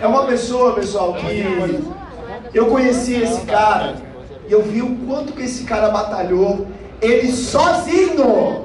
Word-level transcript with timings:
É 0.00 0.06
uma 0.06 0.24
pessoa, 0.24 0.72
pessoal, 0.72 1.14
que 1.14 1.84
eu 2.54 2.66
conheci 2.66 3.14
esse 3.14 3.42
cara 3.42 3.96
e 4.48 4.52
eu 4.52 4.62
vi 4.62 4.80
o 4.80 4.96
quanto 5.06 5.34
que 5.34 5.42
esse 5.42 5.64
cara 5.64 5.90
batalhou, 5.90 6.66
ele 7.02 7.30
sozinho, 7.30 8.64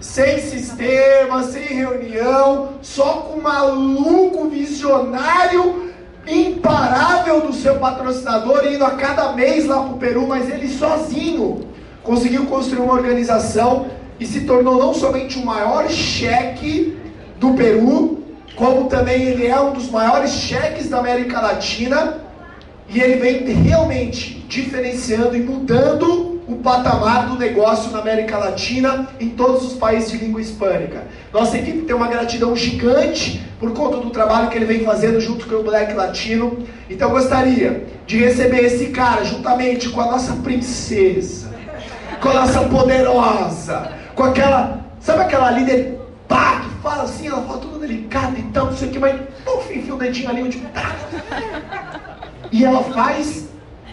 sem 0.00 0.38
sistema, 0.40 1.42
sem 1.42 1.62
reunião, 1.62 2.70
só 2.80 3.04
com 3.18 3.38
um 3.38 3.42
maluco 3.42 4.48
visionário 4.48 5.92
imparável 6.26 7.42
do 7.42 7.52
seu 7.52 7.76
patrocinador 7.76 8.66
indo 8.66 8.84
a 8.84 8.92
cada 8.92 9.32
mês 9.32 9.66
lá 9.66 9.80
para 9.82 9.92
o 9.92 9.98
Peru, 9.98 10.26
mas 10.26 10.48
ele 10.50 10.68
sozinho 10.68 11.66
conseguiu 12.02 12.46
construir 12.46 12.80
uma 12.80 12.94
organização 12.94 13.86
e 14.18 14.24
se 14.24 14.40
tornou 14.40 14.78
não 14.78 14.94
somente 14.94 15.38
o 15.38 15.44
maior 15.44 15.88
cheque 15.90 16.96
do 17.38 17.52
Peru, 17.54 18.25
como 18.56 18.88
também 18.88 19.22
ele 19.22 19.46
é 19.46 19.60
um 19.60 19.72
dos 19.72 19.90
maiores 19.90 20.32
cheques 20.32 20.88
da 20.88 20.98
América 20.98 21.40
Latina, 21.40 22.18
e 22.88 23.00
ele 23.00 23.16
vem 23.16 23.44
realmente 23.62 24.44
diferenciando 24.48 25.36
e 25.36 25.40
mudando 25.40 26.40
o 26.48 26.56
patamar 26.56 27.26
do 27.26 27.36
negócio 27.36 27.90
na 27.90 27.98
América 27.98 28.38
Latina, 28.38 29.08
em 29.20 29.30
todos 29.30 29.64
os 29.64 29.72
países 29.74 30.12
de 30.12 30.18
língua 30.18 30.40
hispânica. 30.40 31.04
Nossa 31.32 31.58
equipe 31.58 31.82
tem 31.82 31.94
uma 31.94 32.06
gratidão 32.06 32.54
gigante 32.54 33.44
por 33.58 33.72
conta 33.72 33.98
do 33.98 34.10
trabalho 34.10 34.48
que 34.48 34.56
ele 34.56 34.64
vem 34.64 34.84
fazendo 34.84 35.20
junto 35.20 35.46
com 35.46 35.56
o 35.56 35.62
Black 35.64 35.92
Latino. 35.92 36.58
Então 36.88 37.08
eu 37.08 37.14
gostaria 37.14 37.86
de 38.06 38.18
receber 38.18 38.64
esse 38.64 38.86
cara 38.86 39.24
juntamente 39.24 39.88
com 39.88 40.00
a 40.00 40.06
nossa 40.06 40.34
princesa, 40.34 41.52
com 42.20 42.28
a 42.28 42.34
nossa 42.34 42.60
poderosa, 42.60 43.90
com 44.14 44.22
aquela, 44.22 44.86
sabe 45.00 45.22
aquela 45.22 45.50
líder 45.50 45.95
pá, 46.28 46.60
que 46.60 46.82
fala 46.82 47.02
assim, 47.04 47.28
ela 47.28 47.42
fala 47.42 47.58
tudo 47.58 47.78
delicado 47.78 48.38
e 48.38 48.42
tal, 48.44 48.66
não 48.66 48.76
sei 48.76 48.88
o 48.88 48.90
que, 48.90 48.98
mas 48.98 49.20
puf, 49.44 49.72
enfia 49.72 49.94
o 49.94 49.98
dedinho 49.98 50.30
ali 50.30 50.42
onde 50.42 50.58
tá. 50.60 50.96
E 52.52 52.64
ela 52.64 52.82
faz 52.84 53.48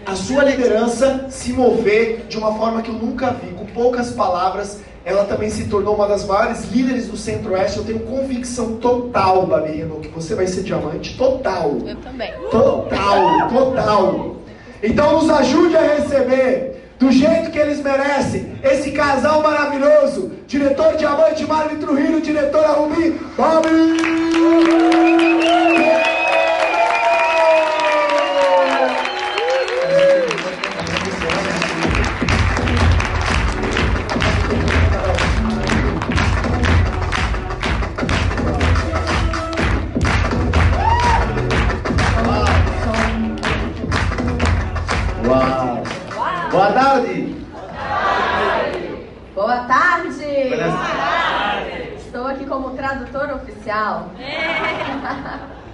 a 0.06 0.14
sua 0.14 0.44
liderança 0.44 1.26
se 1.30 1.52
mover 1.52 2.26
de 2.28 2.36
uma 2.36 2.54
forma 2.54 2.82
que 2.82 2.90
eu 2.90 2.94
nunca 2.94 3.30
vi, 3.30 3.52
com 3.52 3.66
poucas 3.66 4.10
palavras. 4.12 4.80
Ela 5.04 5.24
também 5.24 5.50
se 5.50 5.66
tornou 5.66 5.96
uma 5.96 6.08
das 6.08 6.24
maiores 6.24 6.64
líderes 6.70 7.08
do 7.08 7.16
Centro-Oeste. 7.16 7.78
Eu 7.78 7.84
tenho 7.84 8.00
convicção 8.00 8.76
total, 8.76 9.46
Babi 9.46 9.72
Renault, 9.72 10.08
que 10.08 10.14
você 10.14 10.34
vai 10.34 10.46
ser 10.46 10.62
diamante. 10.62 11.16
Total. 11.16 11.76
Eu 11.86 11.96
também. 11.96 12.32
Total, 12.50 13.48
total. 13.50 14.36
Então 14.82 15.12
nos 15.14 15.28
ajude 15.28 15.76
a 15.76 15.94
receber 15.96 16.83
do 16.98 17.10
jeito 17.10 17.50
que 17.50 17.58
eles 17.58 17.80
merecem. 17.80 18.58
Esse 18.62 18.92
casal 18.92 19.42
maravilhoso, 19.42 20.32
diretor 20.46 20.96
Diamante 20.96 21.44
Marvin 21.46 21.76
Trujillo, 21.76 22.20
diretora 22.20 22.68
Rubi, 22.72 23.18
Bobby! 23.36 24.14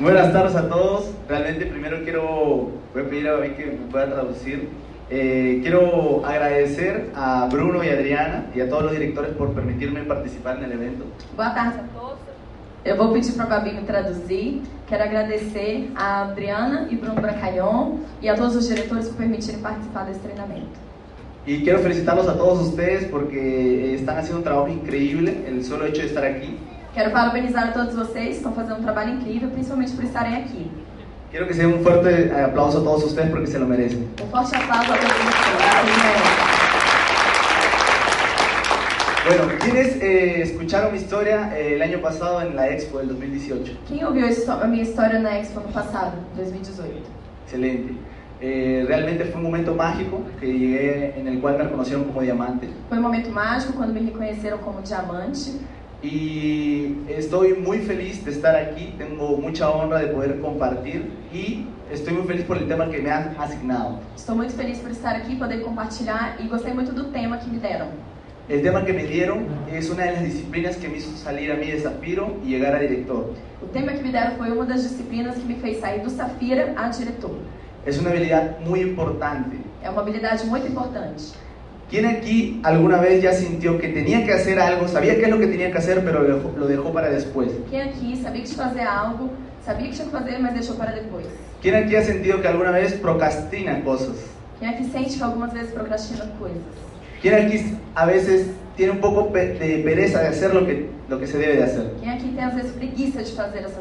Buenas 0.00 0.32
tardes 0.32 0.56
a 0.56 0.66
todos. 0.66 1.10
Realmente 1.28 1.66
primero 1.66 2.02
quiero, 2.04 2.70
voy 2.94 3.02
a 3.02 3.06
pedir 3.06 3.28
a 3.28 3.32
David 3.32 3.50
que 3.50 3.66
me 3.66 3.90
pueda 3.90 4.06
traducir. 4.06 4.70
Eh, 5.10 5.58
quiero 5.60 6.24
agradecer 6.24 7.10
a 7.14 7.46
Bruno 7.52 7.84
y 7.84 7.90
Adriana 7.90 8.46
y 8.54 8.62
a 8.62 8.68
todos 8.70 8.84
los 8.84 8.92
directores 8.92 9.32
por 9.32 9.52
permitirme 9.52 10.00
participar 10.04 10.56
en 10.56 10.64
el 10.64 10.72
evento. 10.72 11.04
Boa 11.36 11.54
tarde 11.54 11.80
a 11.80 11.98
todos. 11.98 12.18
Eu 12.82 12.96
vou 12.96 13.12
pedir 13.12 13.34
para 13.34 13.56
a 13.56 13.58
Babi 13.58 13.74
me 13.74 13.82
traduzir. 13.82 14.62
Quero 14.88 15.04
agradecer 15.04 15.90
a 15.94 16.22
Adriana 16.22 16.88
e 16.90 16.96
Bruno 16.96 17.20
Bracalhon 17.20 17.98
e 18.22 18.28
a 18.30 18.34
todos 18.34 18.56
os 18.56 18.68
diretores 18.68 19.06
por 19.06 19.18
permitirem 19.18 19.60
participar 19.60 20.06
desse 20.06 20.20
treinamento. 20.20 20.80
Y 21.46 21.62
quiero 21.62 21.80
felicitarlos 21.80 22.26
a 22.26 22.38
todos 22.38 22.68
ustedes 22.68 23.04
porque 23.04 23.38
eh, 23.38 23.94
están 23.96 24.16
haciendo 24.16 24.38
un 24.38 24.44
trabajo 24.44 24.68
increíble. 24.68 25.44
El 25.46 25.62
solo 25.62 25.84
hecho 25.84 26.00
de 26.00 26.08
estar 26.08 26.24
aquí. 26.24 26.56
Quero 26.92 27.12
parabenizar 27.12 27.68
a 27.68 27.72
todos 27.72 27.94
vocês, 27.94 28.36
estão 28.36 28.52
fazendo 28.52 28.80
um 28.80 28.82
trabalho 28.82 29.14
incrível, 29.14 29.48
principalmente 29.50 29.92
por 29.92 30.02
estarem 30.02 30.36
aqui. 30.36 30.70
Quiero 31.30 31.46
que 31.46 31.54
sea 31.54 31.68
un 31.68 31.84
fuerte 31.84 32.08
eh, 32.08 32.44
aplauso 32.44 32.78
a 32.78 32.82
todos 32.82 33.04
ustedes 33.04 33.30
porque 33.30 33.46
se 33.46 33.58
lo 33.60 33.66
merecen. 33.66 34.08
Um 34.20 34.26
forte 34.26 34.56
aplauso 34.56 34.92
a 34.92 34.96
todos 34.96 35.12
vocês. 35.12 35.56
Vocês 35.84 35.96
merecem. 36.02 36.60
Bueno, 39.22 39.58
¿quiénes 39.60 40.02
eh, 40.02 40.42
escucharon 40.42 40.92
mi 40.92 40.98
historia 40.98 41.56
eh, 41.56 41.74
el 41.74 41.82
año 41.82 42.00
pasado 42.00 42.42
en 42.42 42.56
la 42.56 42.68
Expo 42.70 42.98
del 42.98 43.08
2018? 43.08 43.76
Quem 43.86 44.04
ouviu 44.04 44.26
a 44.26 44.66
minha 44.66 44.82
história 44.82 45.20
na 45.20 45.38
Expo 45.38 45.60
no 45.60 45.68
passado, 45.68 46.16
2018? 46.36 47.02
Excelente. 47.44 47.94
Eh, 48.40 48.84
realmente 48.88 49.26
fue 49.26 49.36
un 49.36 49.44
momento 49.44 49.74
mágico 49.74 50.22
que 50.40 50.46
llegué 50.46 51.14
en 51.20 51.28
el 51.28 51.40
cual 51.40 51.58
me 51.58 51.64
reconocieron 51.64 52.04
como 52.04 52.22
diamante. 52.22 52.68
Foi 52.88 52.98
um 52.98 53.02
momento 53.02 53.30
mágico 53.30 53.74
quando 53.74 53.92
me 53.92 54.00
reconheceram 54.00 54.58
como 54.58 54.80
diamante. 54.80 55.52
Y 56.02 56.96
estoy 57.08 57.52
muy 57.54 57.80
feliz 57.80 58.24
de 58.24 58.30
estar 58.30 58.56
aquí, 58.56 58.94
tengo 58.96 59.36
mucha 59.36 59.68
honra 59.68 59.98
de 59.98 60.06
poder 60.06 60.40
compartir 60.40 61.10
y 61.30 61.66
estoy 61.92 62.14
muy 62.14 62.26
feliz 62.26 62.44
por 62.44 62.56
el 62.56 62.66
tema 62.66 62.88
que 62.88 63.00
me 63.00 63.10
han 63.10 63.36
asignado. 63.38 64.00
Estou 64.16 64.34
muito 64.34 64.54
feliz 64.54 64.78
por 64.78 64.90
estar 64.90 65.14
aqui, 65.14 65.36
poder 65.36 65.60
compartilhar 65.60 66.38
e 66.40 66.48
gostei 66.48 66.72
muito 66.72 66.92
do 66.92 67.04
tema 67.12 67.36
que 67.36 67.50
me 67.50 67.58
deram. 67.58 67.88
El 68.48 68.62
tema 68.62 68.82
que 68.82 68.94
me 68.94 69.04
dieron 69.04 69.46
es 69.70 69.90
una 69.90 70.04
de 70.04 70.12
las 70.12 70.22
disciplinas 70.24 70.76
que 70.78 70.88
me 70.88 70.96
hizo 70.96 71.14
salir 71.18 71.52
a 71.52 71.56
mí 71.56 71.70
de 71.70 71.78
Zafiro 71.80 72.38
y 72.42 72.48
llegar 72.48 72.74
a 72.74 72.78
director. 72.78 73.34
O 73.62 73.66
tema 73.66 73.92
que 73.92 74.02
me 74.02 74.10
deram 74.10 74.36
foi 74.36 74.50
uma 74.50 74.64
das 74.64 74.82
disciplinas 74.82 75.36
que 75.36 75.44
me 75.44 75.56
fez 75.56 75.80
sair 75.80 76.00
do 76.00 76.08
Safira 76.08 76.72
a 76.76 76.88
diretor. 76.88 77.36
Es 77.84 77.98
una 77.98 78.08
habilidad 78.08 78.58
muy 78.60 78.80
importante. 78.80 79.58
É 79.82 79.90
uma 79.90 80.00
habilidade 80.00 80.46
muito 80.46 80.66
importante. 80.66 81.34
¿Quién 81.90 82.06
aquí 82.06 82.60
alguna 82.62 82.98
vez 83.00 83.20
ya 83.20 83.32
sintió 83.32 83.76
que 83.78 83.88
tenía 83.88 84.24
que 84.24 84.32
hacer 84.32 84.60
algo, 84.60 84.86
sabía 84.86 85.16
qué 85.16 85.24
es 85.24 85.28
lo 85.28 85.38
que 85.40 85.48
tenía 85.48 85.72
que 85.72 85.78
hacer, 85.78 86.04
pero 86.04 86.22
lo 86.22 86.36
dejó, 86.36 86.52
lo 86.56 86.66
dejó 86.68 86.92
para 86.92 87.10
después? 87.10 87.50
Quem 87.68 87.82
aqui 87.82 88.14
sabia 88.16 88.42
que 88.42 88.48
tinha 88.48 88.56
que 88.56 88.62
fazer 88.62 88.86
algo, 88.86 89.30
sabia 89.66 89.88
que 89.90 89.96
tinha 89.96 90.04
que 90.04 90.10
fazer, 90.12 90.38
mas 90.38 90.54
deixou 90.54 90.76
para 90.76 90.92
depois? 90.92 91.26
¿Quién 91.60 91.74
aquí 91.74 91.96
ha 91.96 92.02
sentido 92.04 92.40
que 92.40 92.46
alguna 92.48 92.70
vez 92.70 92.92
procrastina 92.94 93.82
cosas? 93.82 94.16
Quem 94.60 94.68
aqui 94.68 94.84
sente 94.84 95.16
que 95.18 95.24
algumas 95.24 95.52
vezes 95.52 95.72
procrastina 95.72 96.24
coisas? 96.38 96.62
¿Quién 97.20 97.34
aquí 97.34 97.76
a 97.96 98.06
veces 98.06 98.46
tiene 98.76 98.92
un 98.92 99.00
poco 99.00 99.28
de 99.34 99.82
pereza 99.84 100.22
de 100.22 100.28
hacer 100.28 100.54
lo 100.54 100.64
que, 100.64 100.88
lo 101.08 101.18
que 101.18 101.26
se 101.26 101.38
debe 101.38 101.56
de 101.56 101.64
hacer? 101.64 101.92
Quem 102.00 102.10
aqui 102.10 102.28
tem 102.28 102.44
às 102.44 102.54
vezes 102.54 102.70
preguiça 102.72 103.22
de 103.22 103.32
fazer? 103.32 103.62
Deixa 103.62 103.74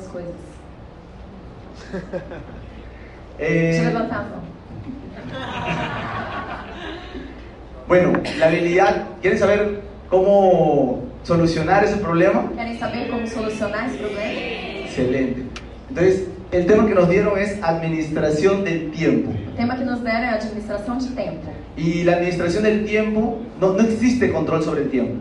eu 3.38 3.86
Eh, 3.86 3.86
levantar 3.86 4.20
a 4.20 4.24
mão. 4.24 4.42
Bueno, 7.90 8.14
la 8.38 8.46
habilidad, 8.46 9.08
¿quieren 9.20 9.40
saber 9.40 9.82
cómo 10.12 11.02
solucionar 11.24 11.84
ese 11.84 11.98
problema? 11.98 12.48
Querem 12.56 12.78
saber 12.78 13.10
como 13.10 13.26
solucionar 13.26 13.90
esse 13.90 13.98
problema? 13.98 14.86
Excelente. 14.86 15.44
Entonces, 15.90 16.28
el 16.52 16.68
tema 16.68 16.86
que 16.86 16.94
nos 16.94 17.10
dieron 17.10 17.38
es 17.40 17.58
administración 17.64 18.64
del 18.64 18.92
tiempo. 18.92 19.32
O 19.32 19.58
tema 19.58 19.76
que 19.76 19.84
nos 19.84 20.04
deram 20.04 20.24
é 20.24 20.30
administração 20.36 21.00
de 21.00 21.10
tempo. 21.16 21.52
Y 21.76 22.04
la 22.04 22.14
administración 22.14 22.64
del 22.64 22.86
tiempo, 22.86 23.40
no, 23.60 23.74
no 23.74 23.82
existe 23.82 24.32
control 24.32 24.62
sobre 24.62 24.84
el 24.84 24.90
tiempo. 24.90 25.16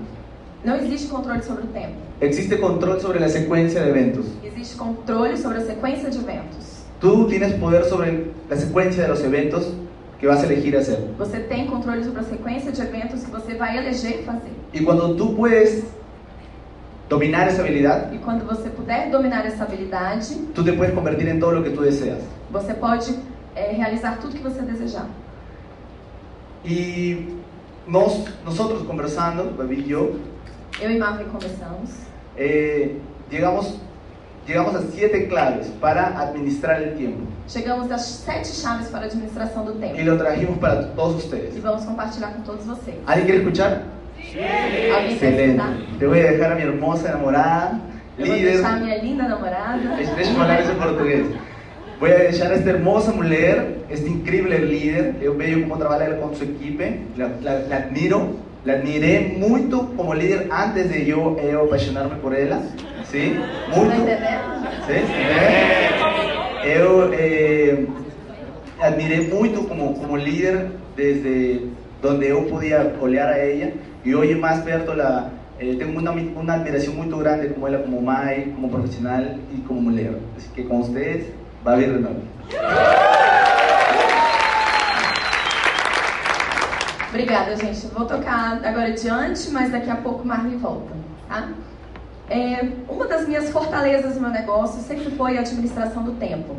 Não 0.63 0.77
existe 0.77 1.09
controle 1.09 1.43
sobre 1.43 1.63
o 1.65 1.67
tempo. 1.69 1.97
Existe 2.21 2.59
control 2.59 3.01
sobre 3.01 3.19
la 3.19 3.31
secuencia 3.31 3.81
de 3.81 3.89
eventos. 3.89 4.27
Existe 4.45 4.77
controle 4.77 5.39
sobre 5.39 5.59
a 5.59 5.61
sequência 5.63 6.11
de 6.11 6.19
eventos. 6.19 6.85
Tú 7.01 7.29
tienes 7.29 7.55
poder 7.55 7.85
sobre 7.85 8.27
la 8.51 8.57
secuencia 8.57 9.05
de 9.05 9.09
los 9.09 9.25
eventos 9.25 9.73
que 10.19 10.27
vas 10.27 10.43
a 10.43 10.47
elegir 10.47 10.77
hacer. 10.77 10.99
Você 11.19 11.41
tem 11.41 11.67
controle 11.67 12.03
sobre 12.05 12.21
a 12.21 12.25
sequência 12.25 12.73
de 12.73 12.81
eventos 12.83 13.23
que 13.25 13.31
você 13.31 13.55
vai 13.55 13.77
eleger 13.79 14.25
fazer. 14.25 14.53
Y 14.73 14.81
cuando 14.85 15.15
tú 15.17 15.35
puedes 15.37 15.85
dominar 17.09 17.49
esa 17.49 17.63
habilidad, 17.63 18.13
E 18.13 18.19
quando 18.19 18.45
você 18.45 18.69
puder 18.71 19.11
dominar 19.11 19.47
essa 19.47 19.65
habilidade, 19.65 20.35
tú 20.55 20.63
te 20.65 20.73
puedes 20.73 20.95
convertir 20.95 21.29
en 21.29 21.39
todo 21.41 21.53
lo 21.53 21.63
que 21.63 21.71
tú 21.71 21.83
deseas. 21.83 22.19
você 22.51 22.75
pode 22.75 23.15
é, 23.55 23.73
realizar 23.73 24.19
tudo 24.21 24.35
que 24.35 24.43
você 24.43 24.61
desejar. 24.63 25.07
Y 26.65 27.29
nos, 27.87 28.25
nosotros 28.45 28.83
conversando, 28.83 29.55
Babi 29.57 29.77
y 29.81 29.89
yo, 29.89 30.17
Eu 30.81 30.91
e 30.91 30.99
Marvin 30.99 31.27
conversamos. 31.29 31.91
eh, 32.37 32.97
llegamos, 33.31 33.79
llegamos 34.49 34.75
a 34.75 34.83
siete 34.93 35.29
claves 35.29 35.67
para 35.81 36.19
administrar 36.21 36.83
el 36.83 36.95
tiempo. 36.95 37.21
Chegamos 37.47 37.91
às 37.91 38.05
sete 38.05 38.49
chaves 38.49 38.89
para 38.89 39.05
a 39.05 39.07
administração 39.07 39.65
do 39.65 39.73
Y 39.77 39.81
tempo. 39.81 40.03
lo 40.11 40.17
trajimos 40.17 40.59
para 40.59 40.83
todos 40.95 41.23
E 41.23 41.27
ustedes. 41.27 41.63
vamos 41.63 41.85
compartilhar 41.85 42.33
com 42.35 42.43
todos 42.43 42.65
vocês. 42.67 42.97
¿Alguien 43.07 43.27
quiere 43.27 43.39
escuchar? 43.43 43.83
Alguém 44.19 45.17
quer 45.19 45.33
Excelente. 45.33 45.63
Te 45.99 46.07
voy 46.07 46.21
a 46.21 46.31
dejar 46.33 46.53
a 46.53 46.55
mi 46.57 46.63
hermosa 46.63 47.09
enamorada, 47.09 47.81
Eu 48.19 48.27
vou 48.27 48.35
líder. 48.35 48.53
deixar 48.53 48.75
a 48.75 48.81
minha 48.81 48.97
linda 49.03 49.29
namorada. 49.29 49.79
Deixa 49.97 50.31
eu 50.33 50.37
falar 50.37 50.61
isso 50.61 50.73
em 50.73 50.75
português. 50.77 51.27
Voy 52.01 52.13
a 52.13 52.17
deixar 52.19 52.51
a 52.51 52.55
esta 52.55 52.71
hermosa 52.71 53.13
mujer, 53.13 53.85
este 53.91 54.09
increíble 54.09 54.57
líder. 54.59 55.15
Eu 55.21 55.37
vejo 55.37 55.61
como 55.63 55.77
trabalha 55.77 56.17
com 56.17 56.35
sua 56.35 56.47
equipe. 56.47 57.01
La, 57.17 57.29
la- 57.43 57.61
la 57.69 57.77
admiro. 57.77 58.37
La 58.65 58.75
admiré 58.75 59.37
muito 59.39 59.85
como 59.97 60.13
líder 60.13 60.49
antes 60.51 60.91
de 60.91 61.09
eu, 61.09 61.39
eu 61.39 61.65
apaixonar-me 61.65 62.17
por 62.17 62.35
ela. 62.35 62.61
Sim, 63.11 63.41
muito. 63.75 63.95
entendendo? 63.95 64.69
Sim, 64.87 64.93
é. 64.93 66.77
Eu 66.77 67.11
eh, 67.15 67.87
admirei 68.81 69.29
muito 69.29 69.63
como, 69.67 69.95
como 69.95 70.17
líder 70.17 70.73
desde 70.95 71.71
onde 72.05 72.29
eu 72.29 72.43
podia 72.43 72.95
olhar 73.01 73.29
a 73.29 73.39
ela 73.39 73.73
e 74.05 74.15
hoje 74.15 74.35
mais 74.35 74.63
perto 74.63 74.93
la, 74.93 75.31
eh, 75.59 75.75
tenho 75.79 75.99
uma, 75.99 76.11
uma 76.11 76.53
admiração 76.53 76.93
muito 76.93 77.17
grande 77.17 77.49
como 77.49 77.67
ela 77.67 77.79
como 77.79 78.03
mãe, 78.03 78.53
como 78.55 78.69
profissional 78.69 79.23
e 79.55 79.61
como 79.67 79.81
mulher. 79.81 80.13
Que 80.55 80.65
com 80.65 80.83
vocês 80.83 81.29
vai 81.65 81.79
vir 81.79 81.95
de 81.95 82.01
novo. 82.01 82.23
Obrigada, 87.09 87.57
gente. 87.57 87.87
Vou 87.87 88.05
tocar 88.05 88.61
agora 88.63 88.89
adiante, 88.89 89.51
mas 89.51 89.73
daqui 89.73 89.89
a 89.89 89.97
pouco 89.97 90.27
Marley 90.27 90.59
volta, 90.59 90.93
tá? 91.27 91.49
É, 92.31 92.73
uma 92.89 93.07
das 93.07 93.27
minhas 93.27 93.51
fortalezas 93.51 94.17
no 94.17 94.21
meu 94.21 94.31
negócio 94.31 94.83
sempre 94.83 95.11
foi 95.13 95.39
a 95.39 95.41
administração 95.41 96.03
do 96.03 96.13
tempo. 96.13 96.57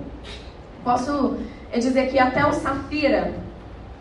Posso 0.83 1.37
é, 1.71 1.77
dizer 1.77 2.09
que 2.09 2.17
até 2.17 2.45
o 2.45 2.53
Safira, 2.53 3.33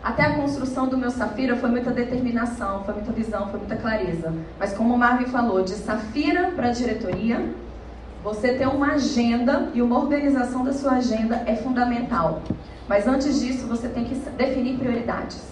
até 0.03 0.23
a 0.23 0.35
construção 0.35 0.87
do 0.87 0.97
meu 0.97 1.11
Safira 1.11 1.55
foi 1.57 1.69
muita 1.69 1.91
determinação, 1.91 2.83
foi 2.83 2.95
muita 2.95 3.11
visão, 3.11 3.49
foi 3.49 3.59
muita 3.59 3.75
clareza. 3.75 4.33
Mas 4.57 4.73
como 4.73 4.95
o 4.95 4.97
Marvin 4.97 5.25
falou, 5.25 5.63
de 5.63 5.73
Safira 5.73 6.51
para 6.55 6.71
diretoria, 6.71 7.45
você 8.23 8.53
ter 8.53 8.67
uma 8.67 8.93
agenda 8.93 9.69
e 9.73 9.81
uma 9.81 9.99
organização 9.99 10.63
da 10.63 10.73
sua 10.73 10.93
agenda 10.93 11.43
é 11.45 11.55
fundamental. 11.55 12.41
Mas 12.87 13.07
antes 13.07 13.39
disso, 13.39 13.67
você 13.67 13.87
tem 13.87 14.05
que 14.05 14.15
definir 14.15 14.77
prioridades 14.77 15.43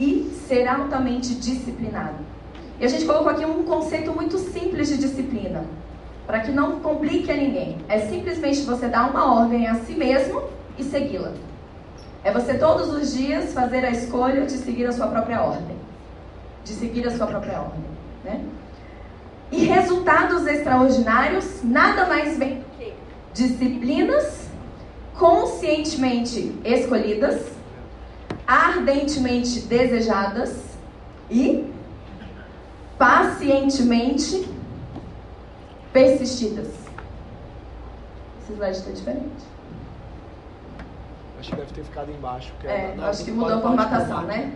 e 0.00 0.32
ser 0.46 0.66
altamente 0.66 1.34
disciplinado. 1.34 2.37
E 2.80 2.84
a 2.84 2.88
gente 2.88 3.04
colocou 3.04 3.28
aqui 3.28 3.44
um 3.44 3.64
conceito 3.64 4.12
muito 4.12 4.38
simples 4.38 4.88
de 4.88 4.98
disciplina, 4.98 5.64
para 6.26 6.40
que 6.40 6.52
não 6.52 6.78
complique 6.80 7.30
a 7.30 7.36
ninguém. 7.36 7.78
É 7.88 7.98
simplesmente 7.98 8.62
você 8.62 8.86
dar 8.86 9.10
uma 9.10 9.34
ordem 9.34 9.66
a 9.66 9.74
si 9.76 9.94
mesmo 9.94 10.44
e 10.78 10.84
segui-la. 10.84 11.32
É 12.22 12.32
você 12.32 12.54
todos 12.54 12.92
os 12.92 13.14
dias 13.14 13.52
fazer 13.52 13.84
a 13.84 13.90
escolha 13.90 14.46
de 14.46 14.52
seguir 14.52 14.86
a 14.86 14.92
sua 14.92 15.08
própria 15.08 15.42
ordem. 15.42 15.76
De 16.64 16.72
seguir 16.72 17.06
a 17.06 17.10
sua 17.10 17.26
própria 17.26 17.60
ordem. 17.60 17.80
Né? 18.24 18.40
E 19.50 19.64
resultados 19.64 20.46
extraordinários 20.46 21.62
nada 21.64 22.06
mais 22.06 22.36
vem 22.36 22.58
do 22.58 22.64
que 22.76 22.92
disciplinas 23.32 24.46
conscientemente 25.16 26.54
escolhidas, 26.64 27.40
ardentemente 28.46 29.60
desejadas 29.60 30.54
e 31.30 31.64
pacientemente 32.98 34.48
persistidas. 35.92 36.66
Esse 38.42 38.52
slide 38.54 38.76
está 38.76 38.90
diferente. 38.90 39.48
Acho 41.38 41.50
que 41.50 41.56
deve 41.56 41.72
ter 41.72 41.84
ficado 41.84 42.10
embaixo. 42.10 42.52
É, 42.64 42.94
não- 42.96 43.04
acho 43.04 43.24
que 43.24 43.30
mudou 43.30 43.58
a 43.58 43.60
formatação, 43.60 44.22
né? 44.22 44.52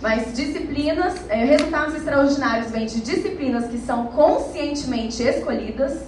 Mas 0.00 0.32
disciplinas, 0.34 1.28
é, 1.28 1.44
resultados 1.44 1.94
extraordinários 1.94 2.70
vêm 2.70 2.86
de 2.86 3.00
disciplinas 3.00 3.66
que 3.68 3.78
são 3.78 4.06
conscientemente 4.08 5.22
escolhidas, 5.22 6.02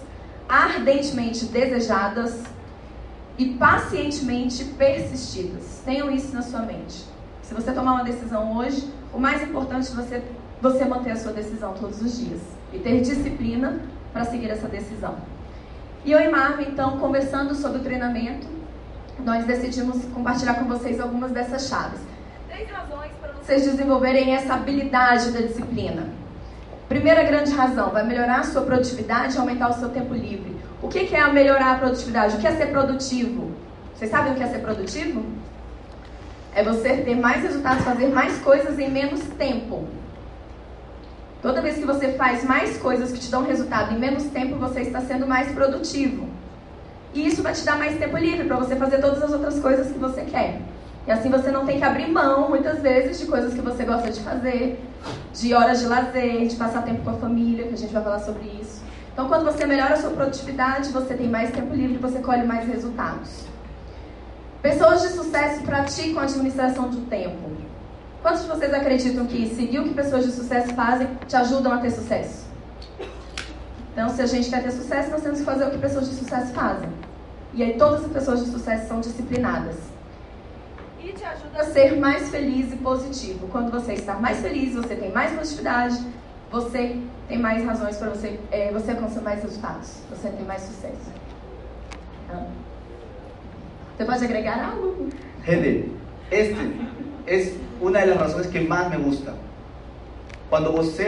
ardentemente 0.49 1.47
desejadas 1.47 2.43
e 3.39 3.47
pacientemente 3.55 4.65
persistidas. 4.65 5.81
Tenham 5.85 6.11
isso 6.11 6.35
na 6.35 6.43
sua 6.43 6.61
mente. 6.61 7.05
Se 7.43 7.55
você 7.55 7.73
tomar 7.73 7.95
uma 7.95 8.05
decisão 8.05 8.57
hoje, 8.59 8.87
o 9.13 9.19
mais 9.19 9.43
importante 9.43 9.91
é 9.91 9.95
você, 9.95 10.23
você 10.61 10.85
manter 10.85 11.13
a 11.13 11.17
sua 11.17 11.33
decisão 11.33 11.75
todos 11.75 12.01
os 12.03 12.19
dias 12.19 12.41
e 12.73 12.79
ter 12.79 13.01
disciplina 13.01 13.81
para 14.13 14.25
seguir 14.25 14.51
essa 14.51 14.69
decisão. 14.69 15.17
E 16.05 16.13
eu 16.13 16.21
e 16.21 16.29
Marvin, 16.29 16.65
então, 16.65 16.99
conversando 16.99 17.55
sobre 17.55 17.79
o 17.79 17.83
treinamento, 17.83 18.47
nós 19.25 19.45
decidimos 19.45 20.05
compartilhar 20.15 20.55
com 20.55 20.65
vocês 20.65 21.01
algumas 21.01 21.31
dessas 21.33 21.69
chaves. 21.69 22.01
Três 22.49 22.69
razões 22.71 23.11
para 23.21 23.33
vocês 23.33 23.65
desenvolverem 23.65 24.35
essa 24.35 24.55
habilidade 24.55 25.31
da 25.33 25.41
disciplina. 25.41 26.09
Primeira 26.89 27.23
grande 27.25 27.53
razão, 27.53 27.91
vai 27.91 28.05
melhorar 28.05 28.41
a 28.41 28.45
sua 28.45 28.63
produtividade 28.63 29.35
e 29.35 29.39
aumentar 29.39 29.71
o 29.71 29.75
seu 29.75 29.91
tempo 29.91 30.15
livre. 30.15 30.57
O 30.81 30.89
que 30.89 31.15
é 31.15 31.33
melhorar 31.33 31.73
a 31.75 31.79
produtividade? 31.79 32.37
O 32.37 32.39
que 32.39 32.47
é 32.47 32.53
ser 32.53 32.67
produtivo? 32.67 33.51
Vocês 33.95 34.11
sabem 34.11 34.33
o 34.33 34.37
que 34.37 34.43
é 34.43 34.47
ser 34.47 34.61
produtivo? 34.61 35.25
É 36.55 36.63
você 36.63 36.97
ter 36.99 37.17
mais 37.17 37.43
resultados, 37.43 37.85
fazer 37.85 38.07
mais 38.09 38.39
coisas 38.39 38.79
em 38.79 38.91
menos 38.91 39.21
tempo. 39.37 39.87
Toda 41.41 41.63
vez 41.63 41.77
que 41.77 41.85
você 41.85 42.15
faz 42.15 42.43
mais 42.45 42.79
coisas 42.79 43.13
que 43.13 43.21
te 43.21 43.31
dão 43.31 43.45
resultado 43.45 43.95
em 43.95 43.99
menos 43.99 44.25
tempo, 44.25 44.57
você 44.57 44.81
está 44.81 45.01
sendo 45.01 45.27
mais 45.27 45.53
produtivo. 45.53 46.29
E 47.15 47.27
isso 47.27 47.43
vai 47.43 47.53
te 47.53 47.65
dar 47.65 47.79
mais 47.79 47.97
tempo 47.97 48.17
livre 48.17 48.47
para 48.47 48.57
você 48.57 48.75
fazer 48.75 48.99
todas 48.99 49.23
as 49.23 49.33
outras 49.33 49.61
coisas 49.61 49.93
que 49.93 49.99
você 49.99 50.23
quer. 50.23 50.61
E 51.07 51.11
assim 51.11 51.31
você 51.31 51.51
não 51.51 51.65
tem 51.65 51.79
que 51.79 51.85
abrir 51.85 52.09
mão, 52.09 52.49
muitas 52.49 52.81
vezes, 52.81 53.19
de 53.19 53.27
coisas 53.27 53.55
que 53.55 53.61
você 53.61 53.85
gosta 53.85 54.11
de 54.11 54.21
fazer, 54.21 54.85
de 55.33 55.55
horas 55.55 55.81
de 55.81 55.87
lazer, 55.87 56.49
de 56.49 56.57
passar 56.57 56.83
tempo 56.83 57.03
com 57.03 57.11
a 57.11 57.15
família, 57.15 57.69
que 57.69 57.75
a 57.75 57.79
gente 57.79 57.93
vai 57.93 58.03
falar 58.03 58.19
sobre 58.19 58.47
isso. 58.61 58.83
Então, 59.13 59.27
quando 59.29 59.45
você 59.45 59.65
melhora 59.65 59.95
a 59.95 59.97
sua 59.97 60.11
produtividade, 60.11 60.91
você 60.91 61.15
tem 61.15 61.29
mais 61.29 61.51
tempo 61.51 61.75
livre 61.75 61.95
e 61.95 61.99
você 61.99 62.19
colhe 62.19 62.45
mais 62.45 62.69
resultados. 62.69 63.47
Pessoas 64.61 65.03
de 65.03 65.09
sucesso 65.09 65.63
praticam 65.63 66.21
a 66.21 66.25
administração 66.25 66.89
do 66.89 67.01
tempo. 67.09 67.58
Quantos 68.23 68.43
de 68.43 68.49
vocês 68.49 68.75
acreditam 68.75 69.27
que 69.27 69.49
seguir 69.55 69.79
o 69.79 69.85
que 69.85 69.95
pessoas 69.95 70.25
de 70.25 70.33
sucesso 70.33 70.75
fazem 70.75 71.09
te 71.27 71.37
ajudam 71.37 71.73
a 71.73 71.79
ter 71.79 71.91
sucesso? 71.91 72.47
Então, 73.93 74.09
se 74.11 74.23
a 74.23 74.27
gente 74.27 74.51
quer 74.51 74.63
ter 74.63 74.71
sucesso, 74.73 75.11
nós 75.11 75.23
temos 75.23 75.39
que 75.41 75.45
fazer 75.45 75.67
o 75.67 75.71
que 75.71 75.79
pessoas 75.79 76.09
de 76.09 76.17
sucesso 76.17 76.53
fazem. 76.53 76.89
E 77.55 77.63
aí, 77.63 77.77
todas 77.79 78.05
as 78.05 78.13
pessoas 78.13 78.45
de 78.45 78.51
sucesso 78.51 78.89
são 78.89 79.01
disciplinadas. 79.01 79.77
E 81.01 81.13
te 81.13 81.25
ajuda 81.25 81.61
a 81.61 81.65
ser 81.65 81.97
mais 81.97 82.29
feliz 82.29 82.73
e 82.73 82.77
positivo. 82.77 83.49
Quando 83.49 83.71
você 83.71 83.95
está 83.95 84.15
mais 84.15 84.41
feliz, 84.41 84.75
você 84.75 84.95
tem 84.95 85.13
mais 85.13 85.33
positividade, 85.33 85.99
você 86.51 87.01
tem 87.29 87.39
mais 87.39 87.65
razões 87.65 87.97
para 87.97 88.11
você, 88.11 88.39
é, 88.51 88.73
você 88.73 88.91
alcançar 88.93 89.21
mais 89.21 89.43
resultados. 89.43 89.91
Você 90.11 90.29
tem 90.29 90.45
mais 90.45 90.63
sucesso. 90.63 91.13
Tá? 92.29 92.47
Você 93.97 94.05
pode 94.05 94.25
agregar 94.25 94.71
algo? 94.71 95.09
Gente, 95.45 95.93
este 96.31 96.55
es 97.29 97.53
una 97.81 98.01
de 98.01 98.07
las 98.07 98.19
razones 98.19 98.47
que 98.49 98.61
más 98.61 98.91
me 98.91 98.97
gusta. 98.97 99.33
Cuando 100.51 100.73
você, 100.73 101.07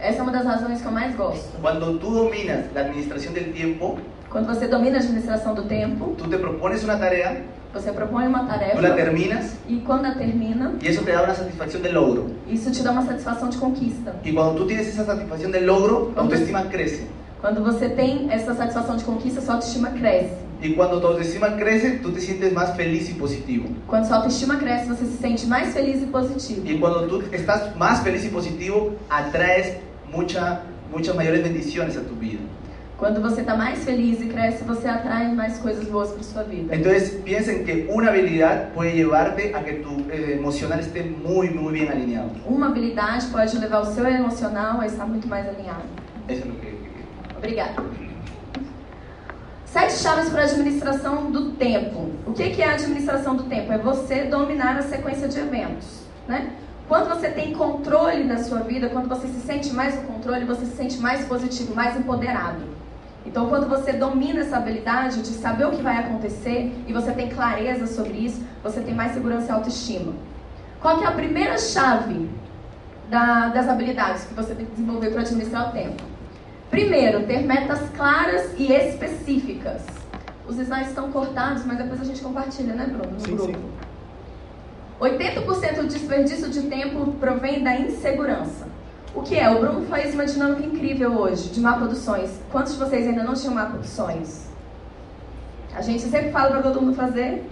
Essa 0.00 0.18
é 0.18 0.22
uma 0.22 0.30
das 0.30 0.44
razões 0.44 0.80
que 0.80 0.86
eu 0.86 0.92
mais 0.92 1.16
gosto. 1.16 1.58
cuando 1.60 1.98
tú 1.98 2.10
dominas 2.12 2.66
la 2.74 2.82
administración 2.82 3.34
del 3.34 3.52
tiempo, 3.52 3.98
Quando 4.30 4.46
você 4.46 4.68
domina 4.68 4.98
a 4.98 5.00
administração 5.00 5.54
do 5.54 5.62
tempo, 5.62 6.14
tú 6.18 6.28
te 6.28 6.36
propones 6.36 6.84
una 6.84 6.98
tarea, 6.98 7.42
você 7.72 7.90
propõe 7.92 8.26
uma 8.28 8.40
tú 8.40 8.46
la 8.46 8.58
tarefa 8.58 8.94
terminas 8.94 9.56
e 9.68 9.80
quando 9.84 10.06
a 10.06 10.14
termina, 10.14 10.74
y 10.82 10.86
eso 10.88 11.02
te 11.02 11.12
da 11.12 11.22
una 11.22 11.34
satisfacción 11.34 11.82
de 11.82 11.90
logro. 11.92 12.26
isso 12.46 12.70
te 12.70 12.82
dá 12.82 12.90
uma 12.92 13.06
satisfação 13.06 13.48
de 13.48 13.56
conquista. 13.56 14.12
Y 14.22 14.32
cuando 14.34 14.54
tú 14.54 14.66
tienes 14.66 14.86
esa 14.88 15.04
satisfacción 15.06 15.50
del 15.50 15.64
logro, 15.66 16.12
la 16.14 16.22
autoestima 16.22 16.68
crece. 16.68 17.06
Quando 17.40 17.62
você 17.64 17.88
tem 17.88 18.30
essa 18.30 18.54
satisfação 18.54 18.96
de 18.96 19.04
conquista, 19.04 19.40
sua 19.40 19.54
autoestima 19.54 19.90
cresce. 19.90 20.36
Y 20.60 20.74
cuando 20.74 21.00
tu 21.00 21.06
autoestima 21.06 21.56
crece, 21.56 21.98
tú 22.02 22.10
te 22.10 22.20
sientes 22.20 22.52
más 22.52 22.76
feliz 22.76 23.08
y 23.10 23.14
positivo. 23.14 23.66
Quando 23.86 24.08
sua 24.08 24.16
autoestima 24.16 24.58
cresce, 24.58 24.88
você 24.88 25.06
se 25.06 25.16
sente 25.18 25.46
mais 25.46 25.72
feliz 25.72 26.02
e 26.02 26.06
positivo. 26.06 26.62
Y 26.64 26.78
cuando 26.78 27.06
tú 27.06 27.22
estás 27.30 27.76
más 27.76 28.02
feliz 28.02 28.24
y 28.24 28.28
positivo, 28.28 28.96
atraes 29.08 29.76
mucha, 30.12 30.62
muchas 30.90 31.14
mayores 31.14 31.44
bendiciones 31.44 31.96
a 31.96 32.00
tu 32.00 32.16
vida. 32.16 32.40
Quando 32.98 33.20
você 33.20 33.42
está 33.42 33.56
mais 33.56 33.84
feliz 33.84 34.20
e 34.20 34.26
cresce, 34.26 34.64
você 34.64 34.88
atrai 34.88 35.32
mais 35.32 35.58
coisas 35.58 35.86
boas 35.86 36.10
para 36.10 36.24
sua 36.24 36.42
vida. 36.42 36.74
Entonces 36.74 37.10
piensen 37.24 37.64
que 37.64 37.86
una 37.88 38.08
habilidad 38.08 38.72
puede 38.74 38.96
llevarte 38.96 39.54
a 39.54 39.62
que 39.62 39.74
tu 39.74 40.10
eh, 40.10 40.32
emocional 40.32 40.80
esté 40.80 41.04
muy, 41.04 41.50
muy 41.50 41.72
bien 41.74 41.88
alineado. 41.92 42.32
Uma 42.44 42.66
habilidade 42.66 43.26
pode 43.26 43.56
levar 43.56 43.82
o 43.82 43.84
seu 43.84 44.04
emocional 44.04 44.80
a 44.80 44.86
estar 44.86 45.06
muito 45.06 45.28
mais 45.28 45.46
alinhado. 45.46 45.84
Eso 46.26 46.40
es 46.40 46.46
lo 46.46 46.54
que 46.60 46.76
Obrigada. 47.38 47.76
Sete 49.72 49.98
chaves 49.98 50.30
para 50.30 50.42
a 50.42 50.44
administração 50.46 51.30
do 51.30 51.50
tempo. 51.50 52.10
O 52.26 52.32
que 52.32 52.62
é 52.62 52.66
a 52.66 52.72
administração 52.72 53.36
do 53.36 53.42
tempo? 53.42 53.70
É 53.70 53.76
você 53.76 54.24
dominar 54.24 54.78
a 54.78 54.82
sequência 54.82 55.28
de 55.28 55.38
eventos. 55.38 56.04
Né? 56.26 56.52
Quando 56.88 57.06
você 57.10 57.28
tem 57.28 57.52
controle 57.52 58.24
da 58.24 58.38
sua 58.38 58.60
vida, 58.60 58.88
quando 58.88 59.10
você 59.10 59.28
se 59.28 59.40
sente 59.40 59.70
mais 59.74 59.94
no 59.94 60.04
controle, 60.04 60.46
você 60.46 60.64
se 60.64 60.74
sente 60.74 60.98
mais 60.98 61.26
positivo, 61.26 61.74
mais 61.74 61.98
empoderado. 61.98 62.62
Então, 63.26 63.50
quando 63.50 63.68
você 63.68 63.92
domina 63.92 64.40
essa 64.40 64.56
habilidade 64.56 65.20
de 65.20 65.34
saber 65.34 65.66
o 65.66 65.72
que 65.72 65.82
vai 65.82 65.98
acontecer 65.98 66.72
e 66.86 66.92
você 66.94 67.12
tem 67.12 67.28
clareza 67.28 67.86
sobre 67.86 68.14
isso, 68.14 68.42
você 68.62 68.80
tem 68.80 68.94
mais 68.94 69.12
segurança 69.12 69.48
e 69.48 69.50
autoestima. 69.50 70.14
Qual 70.80 70.96
que 70.96 71.04
é 71.04 71.08
a 71.08 71.12
primeira 71.12 71.58
chave 71.58 72.30
da, 73.10 73.48
das 73.48 73.68
habilidades 73.68 74.24
que 74.24 74.32
você 74.32 74.54
tem 74.54 74.64
que 74.64 74.72
desenvolver 74.72 75.10
para 75.10 75.20
administrar 75.20 75.68
o 75.68 75.72
tempo? 75.72 76.02
Primeiro, 76.70 77.24
ter 77.24 77.42
metas 77.44 77.80
claras 77.96 78.52
e 78.58 78.72
específicas. 78.72 79.82
Os 80.46 80.58
slides 80.58 80.88
estão 80.88 81.10
cortados, 81.10 81.64
mas 81.64 81.78
depois 81.78 82.00
a 82.00 82.04
gente 82.04 82.20
compartilha, 82.22 82.74
né, 82.74 82.86
Bruno? 82.86 83.12
No 83.12 83.20
sim, 83.20 83.36
grupo. 83.36 83.52
sim. 83.52 83.88
80% 85.00 85.76
do 85.76 85.86
desperdício 85.86 86.50
de 86.50 86.62
tempo 86.62 87.12
provém 87.20 87.62
da 87.62 87.76
insegurança. 87.76 88.66
O 89.14 89.22
que 89.22 89.36
é? 89.36 89.48
O 89.50 89.60
Bruno 89.60 89.86
fez 89.86 90.14
uma 90.14 90.26
dinâmica 90.26 90.62
incrível 90.64 91.12
hoje 91.12 91.50
de 91.50 91.60
mapa 91.60 91.86
dos 91.86 91.98
sonhos. 91.98 92.30
Quantos 92.50 92.74
de 92.74 92.78
vocês 92.78 93.06
ainda 93.06 93.22
não 93.22 93.34
tinham 93.34 93.54
mapa 93.54 93.78
dos 93.78 93.88
sonhos? 93.88 94.44
A 95.74 95.80
gente 95.82 96.02
sempre 96.02 96.30
fala 96.30 96.50
para 96.50 96.62
todo 96.62 96.80
mundo 96.80 96.94
fazer, 96.94 97.44